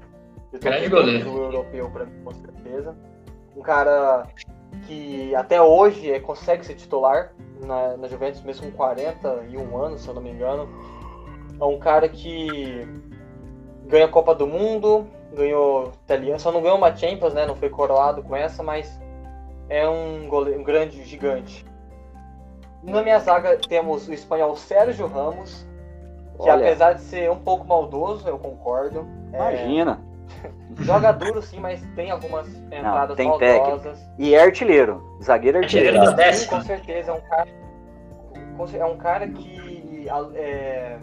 [0.54, 1.32] de todo goleiro.
[1.34, 2.96] o europeu, para mim, com certeza.
[3.58, 4.26] Um cara
[4.88, 10.08] que até hoje é, consegue ser titular na, na Juventus, mesmo com 41 anos, se
[10.08, 10.70] eu não me engano.
[11.60, 12.88] É um cara que
[13.86, 17.46] ganha a Copa do Mundo, ganhou italiano, só não ganhou uma Champions, né?
[17.46, 19.00] Não foi coroado com essa, mas
[19.70, 21.66] é um, goleiro, um grande gigante.
[22.84, 25.66] Na minha zaga temos o espanhol Sérgio Ramos,
[26.38, 26.66] que Olha.
[26.68, 29.08] apesar de ser um pouco maldoso, eu concordo.
[29.34, 30.02] É, Imagina.
[30.44, 34.00] É, joga duro sim, mas tem algumas entradas Não, tem maldosas.
[34.00, 34.16] Técnica.
[34.20, 36.00] E é artilheiro, zagueiro artilheiro.
[36.00, 37.50] artilheiro sim, com certeza, é um cara,
[38.78, 40.98] é um cara que é,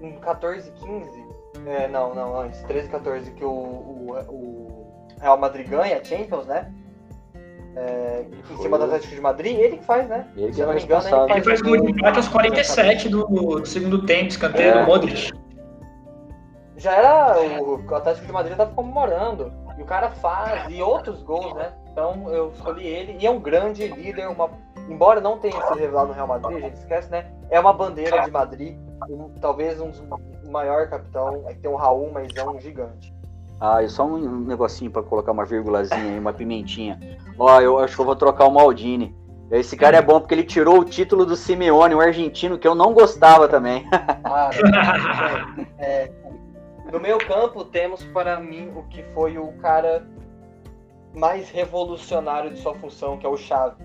[0.00, 1.29] em 14, 15,
[1.66, 6.46] é, não, não, antes, 13, 14, que o, o, o Real Madrid ganha a Champions,
[6.46, 6.72] né?
[7.76, 10.26] É, em cima do Atlético de Madrid, ele que faz, né?
[10.36, 13.08] Ele Se eu não me engano, ele faz, ele faz gol de empate aos 47
[13.08, 14.80] do, do segundo tempo, escanteio é.
[14.80, 15.32] do Modric.
[16.76, 17.40] Já era.
[17.40, 19.52] O Atlético de Madrid tava comemorando.
[19.78, 21.72] E o cara faz, e outros gols, né?
[21.92, 23.16] Então eu escolhi ele.
[23.20, 24.50] E é um grande líder, uma,
[24.88, 27.30] embora não tenha se revelado no Real Madrid, a gente esquece, né?
[27.50, 28.78] É uma bandeira de Madrid.
[29.08, 30.00] Um, talvez um dos
[30.50, 31.44] maior capitão.
[31.46, 33.14] É que tem um Raul, mas é um gigante.
[33.60, 36.98] Ah, e só um negocinho para colocar uma vírgulazinha aí, uma pimentinha.
[37.38, 39.14] Ó, eu acho que eu vou trocar o Maldini.
[39.50, 42.74] Esse cara é bom porque ele tirou o título do Simeone, um argentino que eu
[42.74, 43.86] não gostava também.
[44.24, 44.50] Ah,
[45.78, 46.12] é, é,
[46.92, 50.06] no meu campo temos para mim o que foi o cara
[51.14, 53.76] mais revolucionário de sua função, que é o Chave.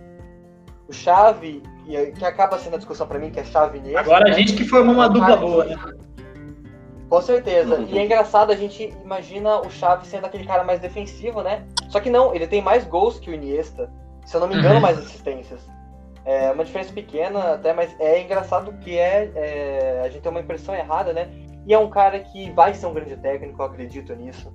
[0.88, 1.64] O Chave,
[2.16, 3.96] que acaba sendo a discussão para mim, que é Chave Inês.
[3.96, 5.76] Agora a gente que formou uma dupla boa, né?
[7.10, 7.86] Com certeza.
[7.88, 11.66] E é engraçado, a gente imagina o Xavi sendo aquele cara mais defensivo, né?
[11.90, 13.92] Só que não, ele tem mais gols que o Iniesta.
[14.26, 14.82] Se eu não me engano, uhum.
[14.82, 15.62] mais assistências.
[16.26, 20.42] É uma diferença pequena até, mas é engraçado que é, é, a gente tem uma
[20.42, 21.30] impressão errada, né?
[21.68, 24.52] E é um cara que vai ser um grande técnico, eu acredito nisso.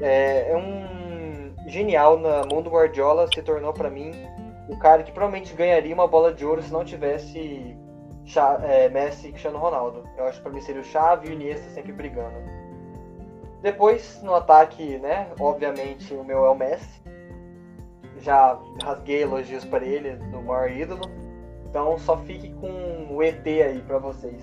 [0.00, 4.12] É, é um genial na mão do Guardiola, se tornou para mim
[4.68, 7.76] o cara que provavelmente ganharia uma bola de ouro se não tivesse
[8.62, 10.04] é, Messi e Cristiano Ronaldo.
[10.16, 12.36] Eu acho que para mim seria o Xavi e o Iniesta sempre brigando.
[13.62, 17.02] Depois, no ataque, né, obviamente o meu é o Messi.
[18.18, 21.02] Já rasguei elogios para ele, do maior ídolo.
[21.68, 24.42] Então só fique com o ET aí para vocês.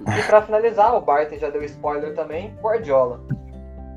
[0.00, 3.20] E para finalizar, o Barton já deu spoiler também, Guardiola.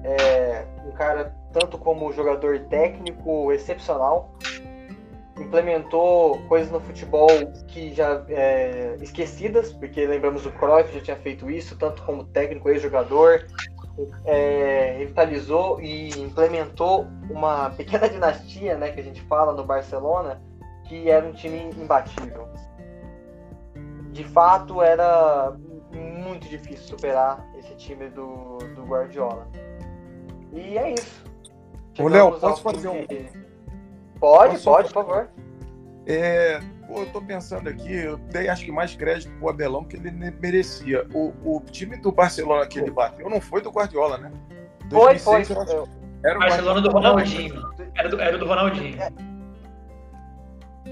[0.03, 4.31] É um cara tanto como jogador técnico excepcional,
[5.43, 7.30] implementou coisas no futebol
[7.68, 12.69] que já é, esquecidas, porque lembramos o Cruyff já tinha feito isso, tanto como técnico
[12.69, 13.47] e jogador,
[14.26, 20.41] é, revitalizou e implementou uma pequena dinastia, né, que a gente fala no Barcelona,
[20.85, 22.47] que era um time imbatível.
[24.11, 25.53] De fato, era
[25.91, 29.47] muito difícil superar esse time do, do Guardiola.
[30.51, 31.23] E é isso.
[31.99, 33.05] Ô, Léo, posso fazer um
[34.19, 35.30] Pode, Posso pode, por favor.
[36.06, 39.98] É, pô, eu tô pensando aqui, eu dei acho que mais crédito pro Abelão que
[39.98, 41.06] ele merecia.
[41.14, 44.31] O, o time do Barcelona que ele bateu não foi do Guardiola, né?
[44.89, 45.84] 2006, foi, foi.
[46.23, 47.61] Era o Barcelona do Ronaldinho.
[47.95, 49.02] Era do, era do Ronaldinho.
[49.02, 49.27] É.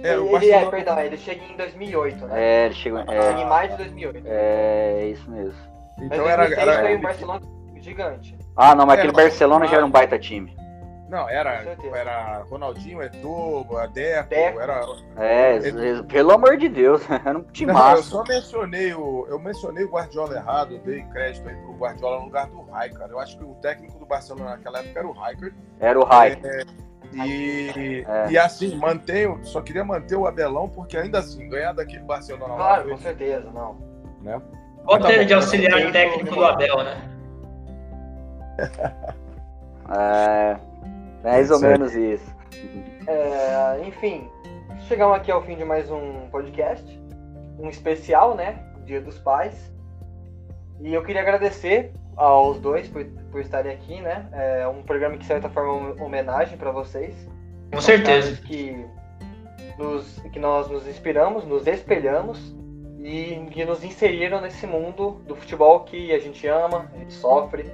[0.04, 2.34] É, o ele, é, perdão, ele chega em 2008, né?
[2.36, 4.24] É, ele chegou, é, chega em mais de 2008.
[4.28, 5.58] É, isso mesmo.
[6.00, 7.42] Então era, era, foi um Barcelona
[7.78, 8.38] gigante.
[8.56, 10.56] Ah, não, mas aquele Barcelona já era um baita time.
[11.10, 11.64] Não, era,
[11.94, 14.82] era Ronaldinho, Eto'o, Adeco, era...
[15.18, 15.60] É,
[16.04, 19.90] pelo amor de Deus, era um time não, Eu só mencionei o, eu mencionei o
[19.90, 23.12] Guardiola errado, eu dei crédito aí pro Guardiola no lugar do Rijkaard.
[23.12, 25.56] Eu acho que o técnico do Barcelona naquela época era o Rijkaard.
[25.80, 26.48] Era o Rijkaard.
[26.48, 26.66] É,
[27.14, 28.32] e, é.
[28.32, 32.90] e assim, mantenho, só queria manter o Abelão, porque ainda assim, ganhar daquele Barcelona Claro,
[32.90, 33.78] lá, com certeza, não.
[34.22, 34.42] Né?
[34.84, 37.02] Bota ele de auxiliar técnico do Abel, né?
[39.90, 40.75] é...
[41.26, 41.80] Mais ou certo.
[41.80, 42.36] menos isso.
[43.08, 44.30] É, enfim,
[44.88, 46.86] chegamos aqui ao fim de mais um podcast,
[47.58, 48.64] um especial, né?
[48.86, 49.74] Dia dos Pais.
[50.80, 54.30] E eu queria agradecer aos dois por, por estarem aqui, né?
[54.34, 57.16] É um programa que, de certa forma, é uma homenagem para vocês.
[57.74, 58.40] Com certeza.
[58.44, 58.86] Que
[59.80, 62.56] nos, que nós nos inspiramos, nos espelhamos
[63.00, 67.66] e que nos inseriram nesse mundo do futebol que a gente ama, a gente sofre,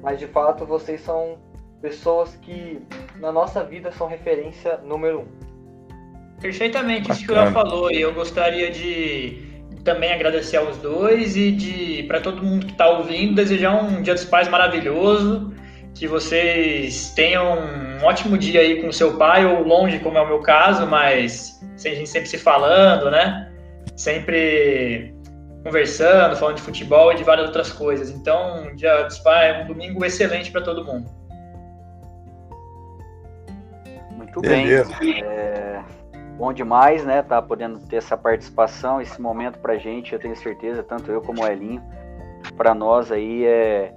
[0.00, 1.38] mas de fato vocês são
[1.84, 2.80] pessoas que
[3.20, 6.40] na nossa vida são referência número um.
[6.40, 9.38] Perfeitamente, isso que o Léo falou, e eu gostaria de
[9.84, 14.14] também agradecer aos dois e de para todo mundo que está ouvindo desejar um Dia
[14.14, 15.52] dos Pais maravilhoso,
[15.94, 20.26] que vocês tenham um ótimo dia aí com seu pai ou longe, como é o
[20.26, 23.52] meu caso, mas a gente sempre se falando, né?
[23.94, 25.14] Sempre
[25.62, 28.08] conversando, falando de futebol e de várias outras coisas.
[28.08, 31.23] Então, Dia dos Pais é um domingo excelente para todo mundo.
[34.34, 34.94] Muito Beleza.
[34.98, 35.22] bem.
[35.22, 35.82] É
[36.36, 37.22] bom demais, né?
[37.22, 41.42] Tá podendo ter essa participação, esse momento pra gente, eu tenho certeza, tanto eu como
[41.42, 41.82] o Elinho,
[42.56, 43.92] para nós aí é,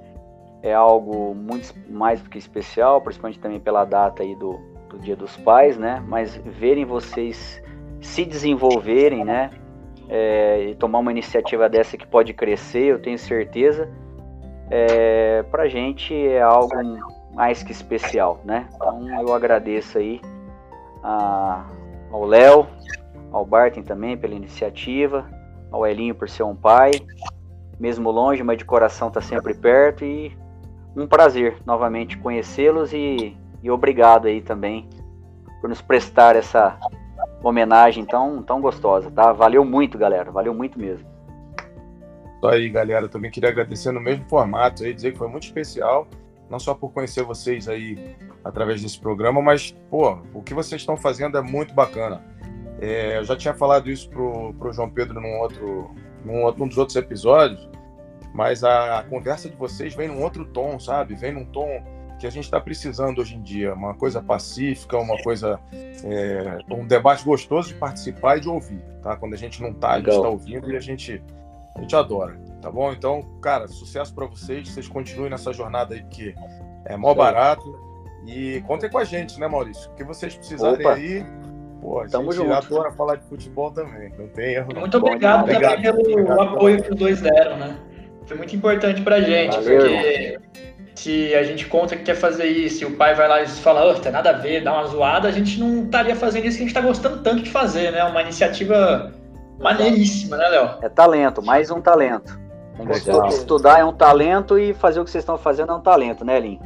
[0.61, 4.59] é algo muito mais do que especial, principalmente também pela data aí do,
[4.89, 6.03] do Dia dos Pais, né?
[6.07, 7.61] Mas verem vocês
[8.01, 9.49] se desenvolverem, né?
[10.09, 13.89] É, e tomar uma iniciativa dessa que pode crescer, eu tenho certeza,
[14.69, 16.73] é, pra gente é algo
[17.37, 18.67] mais que especial, né?
[18.73, 20.19] Então eu agradeço aí
[21.03, 21.63] a,
[22.11, 22.65] ao Léo,
[23.31, 25.29] ao Barton também pela iniciativa,
[25.71, 26.93] ao Elinho por ser um pai,
[27.79, 30.35] mesmo longe, mas de coração está sempre perto e
[30.95, 34.89] um prazer novamente conhecê-los e, e obrigado aí também
[35.61, 36.75] por nos prestar essa
[37.43, 39.31] homenagem tão, tão gostosa, tá?
[39.31, 41.07] Valeu muito, galera, valeu muito mesmo.
[42.37, 46.07] Isso aí, galera, também queria agradecer no mesmo formato aí, dizer que foi muito especial,
[46.49, 50.95] não só por conhecer vocês aí através desse programa, mas, pô, o que vocês estão
[50.95, 52.23] fazendo é muito bacana.
[52.79, 55.91] É, eu já tinha falado isso pro, pro João Pedro num outro,
[56.23, 57.67] num, outro, num dos outros episódios,
[58.33, 61.15] mas a, a, conversa de vocês vem num outro tom, sabe?
[61.15, 61.83] Vem num tom
[62.19, 66.85] que a gente está precisando hoje em dia, uma coisa pacífica, uma coisa, é, um
[66.85, 69.15] debate gostoso de participar e de ouvir, tá?
[69.15, 71.21] Quando a gente não tá, a gente está ouvindo e a gente,
[71.75, 72.91] a gente adora, tá bom?
[72.91, 76.35] Então, cara, sucesso para vocês, vocês continuem nessa jornada aí, porque
[76.85, 77.87] é mó barato,
[78.25, 79.89] e contem com a gente, né, Maurício?
[79.91, 80.95] O que vocês precisarem Opa.
[80.95, 81.25] aí.
[81.81, 82.53] Pô, a Tamo gente junto.
[82.53, 84.73] adora falar de futebol também, não tem erro.
[84.75, 87.77] Muito obrigado, obrigado também pelo obrigado, apoio que os dois deram, né?
[88.25, 90.39] Foi muito importante pra gente, Valeu, porque
[90.95, 93.89] se a gente conta que quer fazer isso e o pai vai lá e fala,
[93.89, 96.63] oh, tem nada a ver, dá uma zoada, a gente não estaria fazendo isso que
[96.63, 98.03] a gente tá gostando tanto de fazer, né?
[98.03, 99.13] Uma iniciativa
[99.59, 100.79] maneiríssima, né, Léo?
[100.81, 102.37] É talento, mais um talento.
[103.29, 106.39] Estudar é um talento e fazer o que vocês estão fazendo é um talento, né,
[106.39, 106.59] Lin?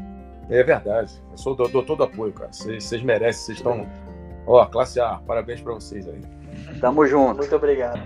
[0.50, 1.14] É verdade.
[1.32, 2.52] Eu sou dou, dou todo apoio, cara.
[2.52, 3.88] Vocês merecem, vocês estão.
[4.46, 6.20] Ó, classe A, parabéns para vocês aí.
[6.80, 7.38] Tamo junto.
[7.38, 8.02] Muito obrigado.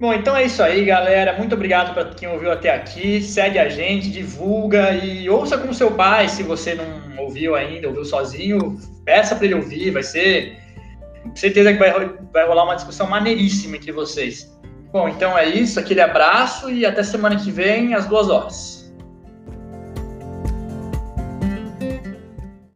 [0.00, 1.36] Bom, então é isso aí, galera.
[1.36, 3.20] Muito obrigado para quem ouviu até aqui.
[3.20, 6.28] Segue a gente, divulga e ouça com seu pai.
[6.28, 9.90] Se você não ouviu ainda, ouviu sozinho, peça para ele ouvir.
[9.90, 10.56] Vai ser.
[11.24, 11.90] Com certeza que vai,
[12.32, 14.56] vai rolar uma discussão maneiríssima entre vocês.
[14.90, 15.78] Bom, então é isso.
[15.78, 18.77] Aquele abraço e até semana que vem, às duas horas.